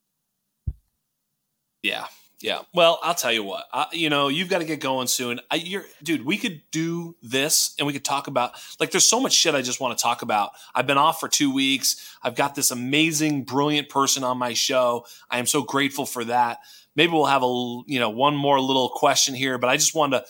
[1.84, 2.08] Yeah,
[2.40, 2.60] yeah.
[2.74, 3.66] Well, I'll tell you what.
[3.74, 5.40] I, you know, you've got to get going soon.
[5.50, 6.24] I, you're, dude.
[6.24, 8.92] We could do this, and we could talk about like.
[8.92, 10.52] There's so much shit I just want to talk about.
[10.76, 12.16] I've been off for two weeks.
[12.22, 15.06] I've got this amazing, brilliant person on my show.
[15.32, 16.60] I am so grateful for that.
[16.96, 20.20] Maybe we'll have a you know one more little question here, but I just wanted
[20.20, 20.26] to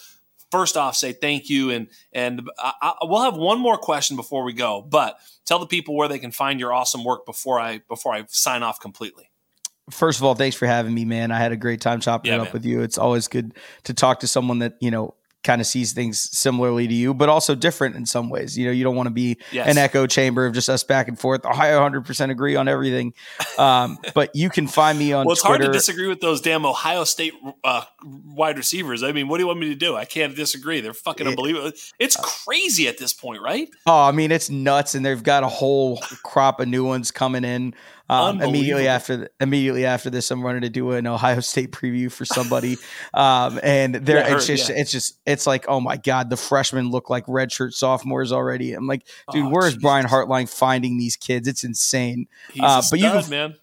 [0.50, 4.44] first off say thank you, and and I, I, we'll have one more question before
[4.44, 4.82] we go.
[4.82, 8.24] But tell the people where they can find your awesome work before I before I
[8.30, 9.30] sign off completely
[9.90, 11.32] first of all, thanks for having me, man.
[11.32, 12.54] I had a great time chopping yeah, it up man.
[12.54, 12.82] with you.
[12.82, 13.54] It's always good
[13.84, 15.16] to talk to someone that, you know,
[15.48, 18.58] kind of sees things similarly to you, but also different in some ways.
[18.58, 19.70] You know, you don't want to be yes.
[19.70, 21.46] an echo chamber of just us back and forth.
[21.46, 23.14] I 100% agree on everything.
[23.58, 25.64] Um, but you can find me on well, it's Twitter.
[25.64, 27.34] hard to disagree with those damn Ohio State
[27.64, 29.04] uh, wide receivers.
[29.04, 29.96] I mean, what do you want me to do?
[29.96, 30.82] I can't disagree.
[30.82, 31.72] They're fucking it, unbelievable.
[31.98, 33.70] It's crazy at this point, right?
[33.86, 34.96] Oh, I mean, it's nuts.
[34.96, 37.74] And they've got a whole crop of new ones coming in.
[38.10, 42.12] Um, immediately after the, immediately after this, I'm running to do an Ohio State preview
[42.12, 42.78] for somebody,
[43.14, 44.76] um, and there yeah, it's just yeah.
[44.78, 48.74] it's just it's like oh my god, the freshmen look like redshirt sophomores already.
[48.74, 51.48] I'm like, dude, oh, where is Brian Hartline finding these kids?
[51.48, 52.28] It's insane.
[52.60, 53.56] Uh, but stud, you can, man.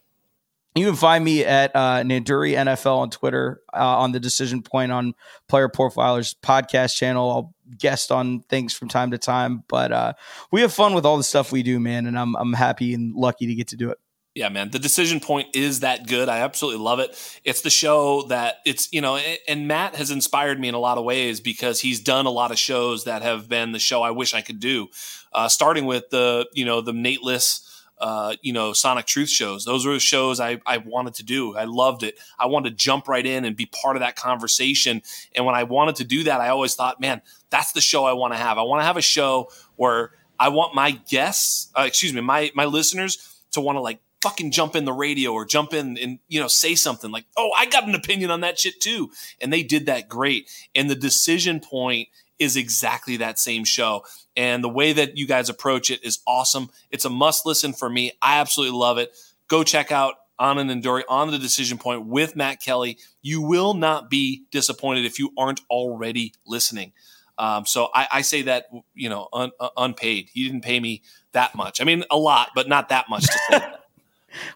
[0.75, 4.91] You can find me at uh, Nanduri NFL on Twitter uh, on the Decision Point
[4.91, 5.15] on
[5.49, 7.31] Player Profilers podcast channel.
[7.31, 10.12] I'll guest on things from time to time, but uh,
[10.51, 13.15] we have fun with all the stuff we do, man, and I'm I'm happy and
[13.15, 13.99] lucky to get to do it.
[14.35, 14.70] Yeah, man.
[14.70, 16.28] The decision point is that good.
[16.28, 17.16] I absolutely love it.
[17.44, 19.16] It's the show that it's, you know,
[19.47, 22.51] and Matt has inspired me in a lot of ways because he's done a lot
[22.51, 24.89] of shows that have been the show I wish I could do.
[25.32, 27.61] Uh, starting with the, you know, the Nateless,
[27.98, 29.65] uh, you know, Sonic Truth shows.
[29.65, 31.56] Those were the shows I, I wanted to do.
[31.56, 32.19] I loved it.
[32.36, 35.02] I wanted to jump right in and be part of that conversation.
[35.36, 38.15] And when I wanted to do that, I always thought, man, that's the show I
[38.15, 38.59] want to have.
[38.59, 42.51] I want to have a show where I want my guests, uh, excuse me, my
[42.56, 46.19] my listeners to want to like fucking jump in the radio or jump in and
[46.29, 49.11] you know say something like, "Oh, I got an opinion on that shit too,"
[49.41, 50.51] and they did that great.
[50.75, 54.05] And the decision point is exactly that same show.
[54.35, 56.71] And the way that you guys approach it is awesome.
[56.91, 58.13] It's a must listen for me.
[58.23, 59.15] I absolutely love it.
[59.47, 62.99] Go check out Anand Nanduri on the decision point with Matt Kelly.
[63.23, 66.93] You will not be disappointed if you aren't already listening.
[67.37, 70.31] Um, so I, I, say that you know un, uh, unpaid.
[70.33, 71.03] He didn't pay me
[71.33, 71.81] that much.
[71.81, 73.81] I mean, a lot, but not that much to say that.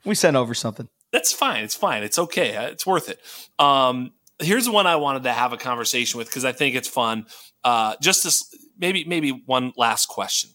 [0.05, 0.89] we sent over something.
[1.13, 1.65] That's fine.
[1.65, 2.03] It's fine.
[2.03, 2.57] It's okay.
[2.57, 3.21] Uh, it's worth it.
[3.59, 6.89] Um, here's the one I wanted to have a conversation with because I think it's
[6.89, 7.27] fun.
[7.65, 10.51] Uh, just this, maybe maybe one last question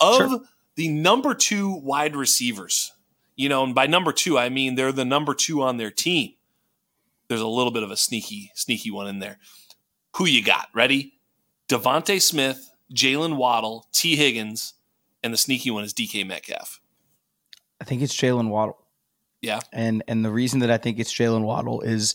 [0.00, 0.40] of sure.
[0.76, 2.92] the number two wide receivers.
[3.36, 6.32] You know, and by number two I mean they're the number two on their team.
[7.28, 9.38] There's a little bit of a sneaky sneaky one in there.
[10.16, 10.68] Who you got?
[10.74, 11.14] Ready?
[11.68, 14.74] DeVonta Smith, Jalen Waddle, Tee Higgins,
[15.22, 16.80] and the sneaky one is DK Metcalf.
[17.80, 18.78] I think it's Jalen Waddle.
[19.42, 19.60] Yeah.
[19.72, 22.14] And and the reason that I think it's Jalen Waddle is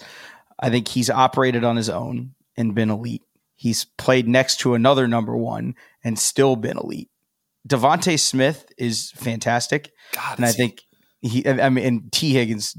[0.59, 3.23] I think he's operated on his own and been elite.
[3.55, 7.09] He's played next to another number one and still been elite.
[7.67, 9.91] DeVonta Smith is fantastic.
[10.13, 10.81] God, and I think
[11.21, 12.75] he I mean and Tee Higgins,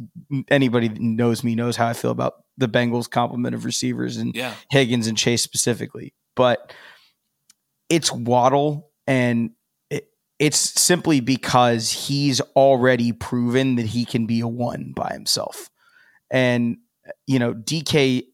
[0.48, 4.35] anybody that knows me knows how I feel about the Bengals complement of receivers and
[4.35, 4.55] yeah.
[4.70, 6.73] Higgins and Chase specifically but
[7.89, 9.51] it's Waddle and
[10.39, 15.70] it's simply because he's already proven that he can be a one by himself.
[16.31, 16.78] And
[17.27, 18.24] you know, DK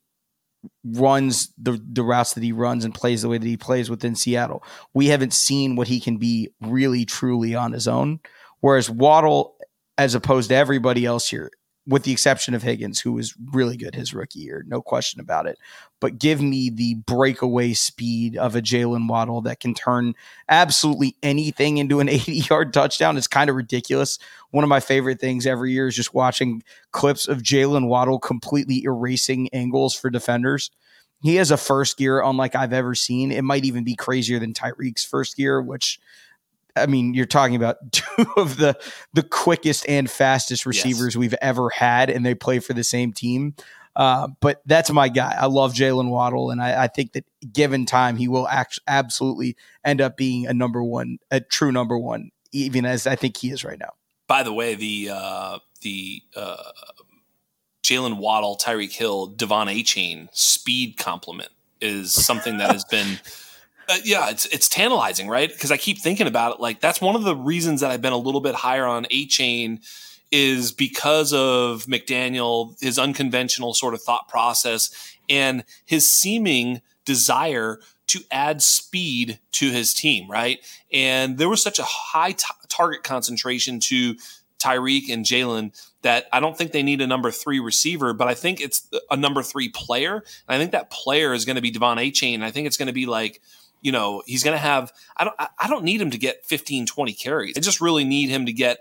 [0.85, 4.15] runs the the routes that he runs and plays the way that he plays within
[4.15, 4.63] Seattle.
[4.95, 8.21] We haven't seen what he can be really truly on his own.
[8.61, 9.57] Whereas Waddle,
[9.97, 11.51] as opposed to everybody else here,
[11.87, 15.47] with the exception of Higgins, who was really good his rookie year, no question about
[15.47, 15.59] it.
[15.99, 20.15] But give me the breakaway speed of a Jalen Waddle that can turn
[20.49, 23.17] absolutely anything into an 80 yard touchdown.
[23.17, 24.19] It's kind of ridiculous.
[24.51, 26.63] One of my favorite things every year is just watching
[26.93, 30.71] clips of Jalen Waddle completely erasing angles for defenders.
[31.23, 33.31] He has a first gear unlike I've ever seen.
[33.31, 35.99] It might even be crazier than Tyreek's first gear, which
[36.77, 38.79] I mean, you're talking about two of the
[39.13, 41.17] the quickest and fastest receivers yes.
[41.17, 43.55] we've ever had, and they play for the same team.
[43.97, 45.37] Uh, but that's my guy.
[45.39, 49.57] I love Jalen Waddle, and I, I, think that given time, he will act- absolutely
[49.85, 53.51] end up being a number one, a true number one, even as I think he
[53.51, 53.95] is right now.
[54.29, 56.71] By the way, the uh, the uh,
[57.83, 63.19] Jalen Waddle, Tyreek Hill, De'Von Achane speed compliment is something that has been
[63.91, 65.51] uh, yeah, it's it's tantalizing, right?
[65.51, 66.61] Because I keep thinking about it.
[66.61, 69.81] Like that's one of the reasons that I've been a little bit higher on Achane
[70.31, 78.21] is because of McDaniel, his unconventional sort of thought process, and his seeming desire to
[78.31, 80.61] add speed to his team, right?
[80.93, 84.17] And there was such a high t- target concentration to
[84.61, 85.73] Tyreek and Jalen
[86.03, 89.17] that I don't think they need a number three receiver, but I think it's a
[89.17, 90.15] number three player.
[90.15, 92.43] And I think that player is going to be De'Von Achane.
[92.43, 93.41] I think it's going to be like
[93.81, 96.87] you know, he's going to have, I don't, I don't need him to get 15,
[96.87, 97.57] 20 carries.
[97.57, 98.79] I just really need him to get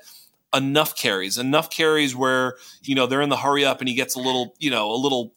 [0.53, 4.15] enough carries, enough carries where, you know, they're in the hurry up and he gets
[4.15, 5.33] a little, you know, a little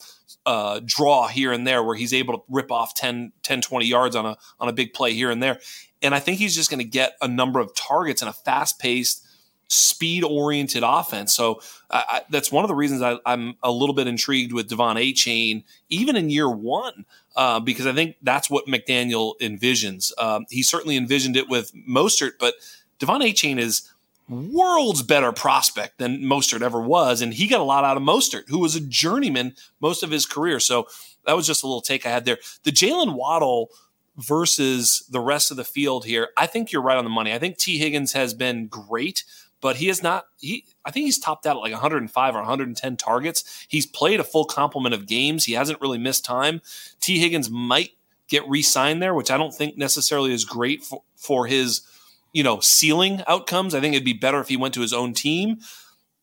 [0.46, 4.16] uh, draw here and there where he's able to rip off 10, 10, 20 yards
[4.16, 5.58] on a, on a big play here and there.
[6.00, 8.78] And I think he's just going to get a number of targets in a fast
[8.80, 9.26] paced,
[9.72, 11.34] speed oriented offense.
[11.34, 14.96] So I, that's one of the reasons I, am a little bit intrigued with De'Von
[14.96, 20.12] Achane, even in year one uh, because I think that's what McDaniel envisions.
[20.18, 22.54] Um, he certainly envisioned it with Mostert, but
[23.00, 23.90] De'Von Achane is
[24.28, 28.48] world's better prospect than Mostert ever was, and he got a lot out of Mostert,
[28.48, 30.60] who was a journeyman most of his career.
[30.60, 30.86] So
[31.24, 32.38] that was just a little take I had there.
[32.64, 33.70] The Jalen Waddle
[34.16, 37.32] versus the rest of the field here, I think you're right on the money.
[37.32, 39.24] I think Tee Higgins has been great
[39.62, 40.26] but he has not.
[40.38, 43.64] He I think he's topped out at like 105 or 110 targets.
[43.68, 45.46] He's played a full complement of games.
[45.46, 46.60] He hasn't really missed time.
[47.00, 47.92] Tee Higgins might
[48.28, 51.80] get re-signed there, which I don't think necessarily is great for, for his
[52.32, 53.74] you know ceiling outcomes.
[53.74, 55.60] I think it'd be better if he went to his own team,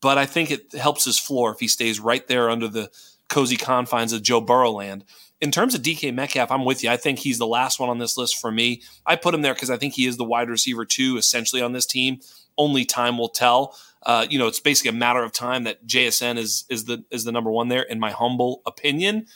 [0.00, 2.90] but I think it helps his floor if he stays right there under the
[3.28, 5.04] cozy confines of Joe Burrow land.
[5.40, 6.90] In terms of DK Metcalf, I'm with you.
[6.90, 8.82] I think he's the last one on this list for me.
[9.06, 11.72] I put him there because I think he is the wide receiver too, essentially on
[11.72, 12.20] this team
[12.60, 13.74] only time will tell.
[14.02, 17.24] Uh, you know, it's basically a matter of time that JSN is is the is
[17.24, 19.26] the number one there, in my humble opinion.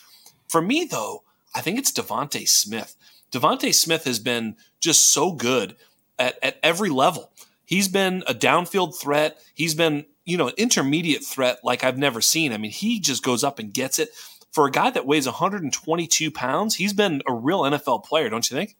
[0.48, 1.24] For me, though,
[1.55, 2.96] I think it's DeVonta Smith.
[3.32, 5.76] DeVonta Smith has been just so good
[6.18, 7.32] at, at every level.
[7.64, 9.42] He's been a downfield threat.
[9.55, 12.52] He's been, you know, an intermediate threat like I've never seen.
[12.52, 14.10] I mean, he just goes up and gets it.
[14.52, 18.56] For a guy that weighs 122 pounds, he's been a real NFL player, don't you
[18.56, 18.76] think?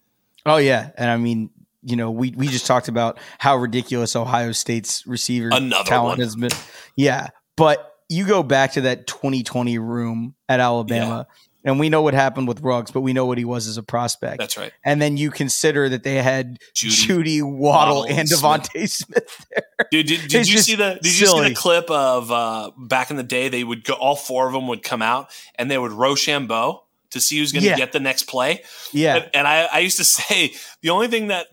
[0.47, 1.51] Oh yeah, and I mean,
[1.85, 6.21] you know, we we just talked about how ridiculous Ohio State's receiver Another talent one.
[6.21, 6.51] has been.
[6.97, 11.27] Yeah, but you go back to that 2020 room at Alabama,
[11.65, 13.83] and we know what happened with Ruggs, but we know what he was as a
[13.83, 14.39] prospect.
[14.39, 14.73] That's right.
[14.85, 18.41] and then you consider that they had Jeudy, Jeudy, Waddle, Waddle, and Smith.
[18.41, 19.89] DeVonta Smith there.
[19.91, 23.17] Dude, did, did you see the did you see the clip of uh, back in
[23.17, 23.49] the day?
[23.49, 26.84] They would go, all four of them would come out and they would Rochambeau
[27.15, 27.77] to see who's going to Yeah.
[27.77, 28.63] get the next play.
[28.93, 31.47] Yeah, And, and I, I used to say the only thing that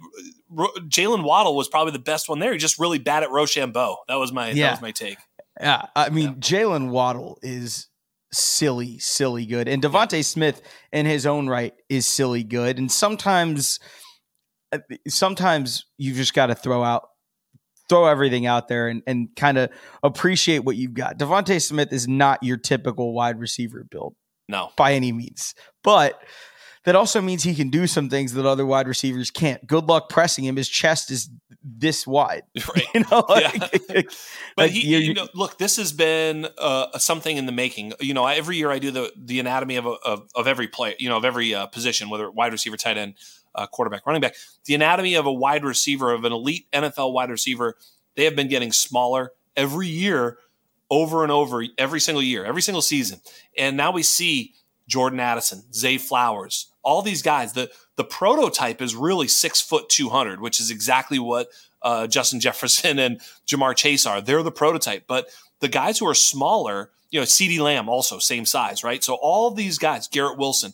[0.49, 2.51] Ro- Jalen Waddle was probably the best one there.
[2.51, 3.97] He just really bad at Rochambeau.
[4.07, 4.67] That was my Yeah.
[4.67, 5.17] that was my take.
[5.59, 7.87] Yeah, I mean Jalen Waddle is
[8.33, 10.61] silly, silly good, and DeVonta Smith
[10.93, 12.79] in his own right is silly good.
[12.79, 13.79] And sometimes,
[14.71, 17.03] uh, sometimes you just got to throw out,
[17.89, 19.69] throw everything out there, and and kind of
[20.01, 21.19] appreciate what you've got.
[21.19, 24.15] DeVonta Smith is not your typical wide receiver build
[24.51, 26.21] No, by any means, but.
[26.83, 29.63] That also means he can do some things that other wide receivers can't.
[29.67, 30.55] Good luck pressing him.
[30.55, 31.29] His chest is
[31.63, 32.41] this wide.
[32.75, 32.85] right.
[32.95, 33.51] You know, Yeah.
[33.53, 33.85] like-
[34.55, 37.93] But like, he, you- know, look, this has been uh, something in the making.
[37.99, 40.67] You know, I- every year I do the the anatomy of a, of, of every
[40.67, 43.13] player, you know, of every uh, position, whether wide receiver, tight end,
[43.53, 44.33] uh, quarterback, running back.
[44.65, 47.75] The anatomy of a wide receiver, of an elite NFL wide receiver,
[48.15, 50.39] they have been getting smaller every year,
[50.91, 53.21] over and over, every single year, every single season.
[53.57, 54.53] And now we see
[54.87, 57.53] Jordan Addison, Zay Flowers, all these guys.
[57.53, 61.47] The the prototype is really six foot two hundred, which is exactly what
[61.81, 64.21] uh, Justin Jefferson and Ja'Marr Chase are.
[64.21, 65.05] They're the prototype.
[65.07, 65.27] But
[65.61, 69.03] the guys who are smaller, you know, CeeDee Lamb also same size, right?
[69.03, 70.73] So all these guys, Garrett Wilson,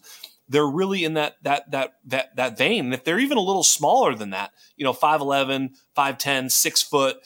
[0.50, 2.86] they're really in that that that that that vein.
[2.86, 7.18] And if they're even a little smaller than that, you know, 5'11, 5'10, 6 foot,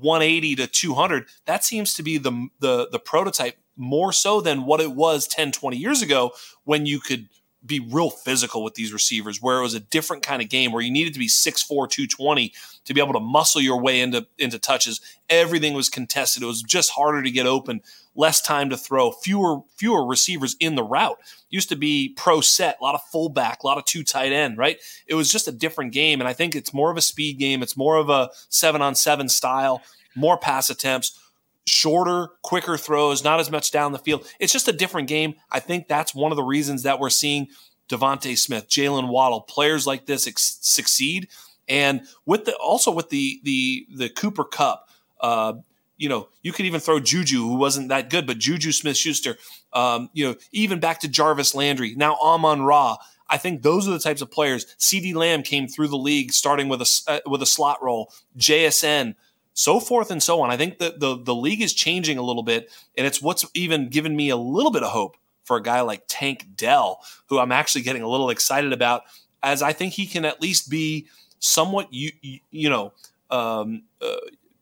[0.00, 4.80] 180 to 200, that seems to be the the the prototype more so than what
[4.80, 6.32] it was 10, 20 years ago
[6.64, 7.28] when you could
[7.66, 10.82] be real physical with these receivers, where it was a different kind of game where
[10.82, 12.52] you needed to be 6'4, 220
[12.84, 15.00] to be able to muscle your way into, into touches.
[15.30, 16.42] Everything was contested.
[16.42, 17.80] It was just harder to get open,
[18.14, 21.18] less time to throw, fewer fewer receivers in the route.
[21.50, 24.58] Used to be pro set, a lot of fullback, a lot of two tight end,
[24.58, 24.78] right?
[25.06, 26.20] It was just a different game.
[26.20, 27.62] And I think it's more of a speed game.
[27.62, 29.82] It's more of a seven on seven style,
[30.14, 31.18] more pass attempts,
[31.66, 34.26] shorter, quicker throws, not as much down the field.
[34.38, 35.34] It's just a different game.
[35.50, 37.48] I think that's one of the reasons that we're seeing
[37.88, 41.28] DeVonta Smith, Jalen Waddle, players like this ex- succeed.
[41.68, 44.88] And with the also with the the the Cooper Kupp,
[45.20, 45.54] uh,
[45.96, 49.36] you know, you could even throw Juju, who wasn't that good, but Juju Smith Schuster,
[49.72, 52.96] um, you know, even back to Jarvis Landry, now Amon Ra.
[53.28, 54.66] I think those are the types of players.
[54.78, 58.12] CeeDee Lamb came through the league starting with a uh, with a slot role.
[58.38, 59.14] JSN,
[59.54, 60.50] so forth and so on.
[60.50, 63.88] I think that the the league is changing a little bit, and it's what's even
[63.88, 67.52] given me a little bit of hope for a guy like Tank Dell, who I'm
[67.52, 69.02] actually getting a little excited about,
[69.42, 71.06] as I think he can at least be
[71.38, 72.92] somewhat you you, you know
[73.30, 74.16] um, uh,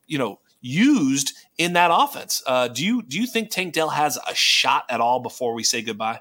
[0.06, 2.42] you know used in that offense.
[2.46, 5.62] Uh, do you do you think Tank Dell has a shot at all before we
[5.62, 6.20] say goodbye?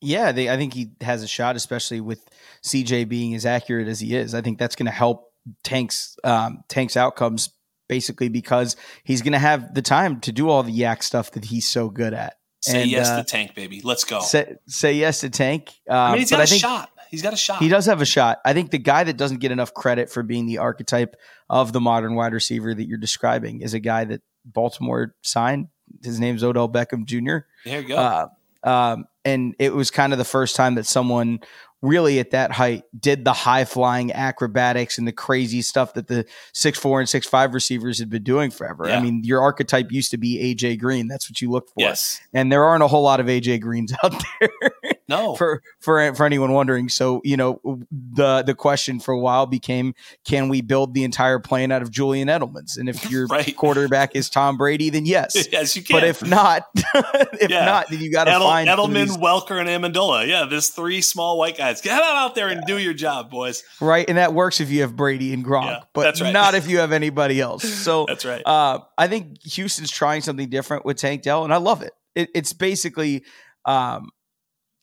[0.00, 2.28] Yeah, they, I think he has a shot, especially with
[2.62, 4.34] CJ being as accurate as he is.
[4.34, 5.32] I think that's going to help
[5.62, 7.50] Tank's um, Tank's outcomes
[7.88, 11.46] basically because he's going to have the time to do all the YAC stuff that
[11.46, 12.38] he's so good at.
[12.60, 13.82] Say And, yes uh, to Tank, baby.
[13.84, 14.20] Let's go.
[14.20, 15.70] Say, say yes to Tank.
[15.88, 16.90] Um, I mean, he's got a think shot.
[17.14, 17.58] He's got a shot.
[17.62, 18.40] he does have a shot.
[18.44, 21.14] I think the guy that doesn't get enough credit for being the archetype
[21.48, 25.68] of the modern wide receiver that you're describing is a guy that Baltimore signed.
[26.02, 27.46] His name's Odell Beckham Jr.
[27.64, 27.96] There you go.
[27.96, 28.28] Uh,
[28.64, 31.38] um, and it was kind of the first time that someone
[31.82, 36.24] really at that height did the high flying acrobatics and the crazy stuff that the
[36.54, 38.88] six four and six five receivers had been doing forever.
[38.88, 38.98] Yeah.
[38.98, 41.08] I mean, your archetype used to be AJ Green.
[41.08, 41.74] That's what you looked for.
[41.78, 42.20] yes.
[42.32, 44.70] And there aren't a whole lot of AJ Greens out there
[45.08, 45.34] No.
[45.36, 46.88] for for for anyone wondering.
[46.88, 47.60] So you know
[47.90, 49.94] the the question for a while became,
[50.24, 52.76] can we build the entire plane out of Julian Edelman's?
[52.76, 53.54] And if your Right.
[53.56, 55.48] quarterback is Tom Brady, then yes.
[55.52, 55.96] yes, you can.
[55.96, 57.64] But if not, if Yeah.
[57.64, 60.26] not, then you got to Edel, find Edelman, these- Welker, and Amendola.
[60.26, 61.80] Yeah, there's three small white guys.
[61.80, 63.62] Get out there and do your job, boys.
[63.80, 66.32] right, and that works if you have Brady and Gronk, Yeah, but right.
[66.32, 67.62] not if you have anybody else.
[67.64, 68.42] So That's right.
[68.46, 71.92] Uh, I think Houston's trying something different with Tank Dell, and I love it.
[72.14, 73.24] it it's basically
[73.64, 74.10] um,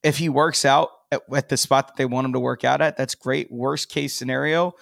[0.03, 2.81] if he works out at, at the spot that they want him to work out
[2.81, 3.51] at, that's great.
[3.51, 4.73] Worst case scenario,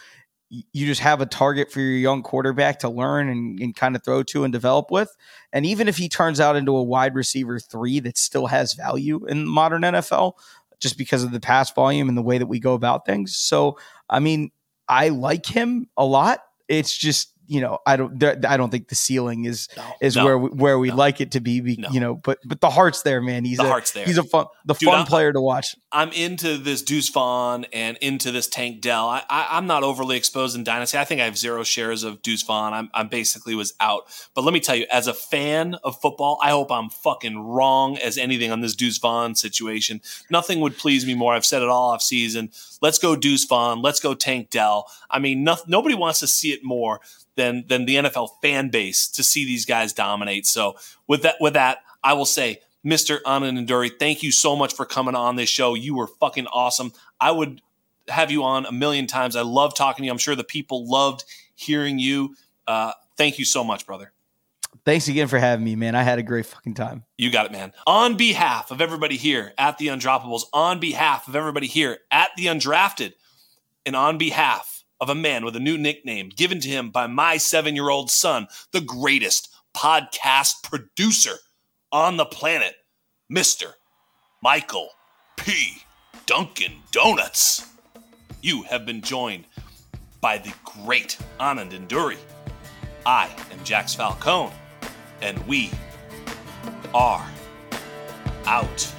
[0.50, 4.04] you just have a target for your young quarterback to learn and, and kind of
[4.04, 5.16] throw to and develop with.
[5.54, 9.26] And even if he turns out into a wide receiver three that still has value
[9.28, 10.34] in modern NFL,
[10.80, 13.36] just because of the pass volume and the way that we go about things.
[13.36, 13.78] So,
[14.10, 14.52] I mean,
[14.88, 16.40] I like him a lot.
[16.68, 20.24] It's just you know, I don't, I don't think the ceiling is No, is no,
[20.24, 20.96] where we, where we no.
[20.96, 21.60] like it to be.
[21.62, 21.84] be.
[21.92, 23.44] You know, but but the heart's there, man.
[23.44, 24.06] He's The a, heart's there.
[24.06, 25.76] He's a fun, the Dude, fun I- player to watch.
[25.92, 29.10] I'm into this Deuce Vaughn and into this Tank Dell.
[29.10, 31.00] I, I, I'm not overly exposed in Dynasty.
[31.00, 32.74] I think I have zero shares of Deuce Vaughn.
[32.74, 34.04] I'm, I'm basically was out.
[34.36, 37.98] But let me tell you, as a fan of football, I hope I'm fucking wrong
[37.98, 40.00] as anything on this Deuce Vaughn situation.
[40.30, 41.34] Nothing would please me more.
[41.34, 42.52] I've said it all off season.
[42.84, 43.82] Let's go Deuce Vaughn.
[43.82, 44.86] Let's go Tank Dell.
[45.10, 47.02] I mean, no, nobody wants to see it more
[47.40, 50.46] than than the NFL fan base to see these guys dominate.
[50.46, 50.76] So
[51.08, 53.22] with that, with that, I will say, Mr.
[53.24, 55.74] Anand thank you so much for coming on this show.
[55.74, 56.92] You were fucking awesome.
[57.20, 57.62] I would
[58.10, 59.36] have you on a million times.
[59.36, 60.12] I love talking to you.
[60.12, 61.24] I'm sure the people loved
[61.56, 62.36] hearing you.
[62.68, 64.12] Uh, thank you so much, brother.
[64.86, 65.96] Thanks again for having me, man.
[65.96, 67.04] I had a great fucking time.
[67.18, 67.74] You got it, man.
[67.86, 72.46] On behalf of everybody here at the Undroppables, on behalf of everybody here at the
[72.46, 73.14] Undrafted,
[73.86, 77.38] and on behalf of a man with a new nickname given to him by my
[77.38, 81.36] seven year old son, the greatest podcast producer
[81.92, 82.76] on the planet,
[83.32, 83.74] Mr.
[84.42, 84.90] Michael
[85.38, 85.84] P.
[86.26, 87.66] Dunkin' Donuts.
[88.42, 89.46] You have been joined
[90.22, 92.18] by the great Anand Nanduri.
[93.06, 94.54] I am Jax Falcone,
[95.22, 95.72] and we
[96.94, 97.28] are
[98.46, 98.99] out.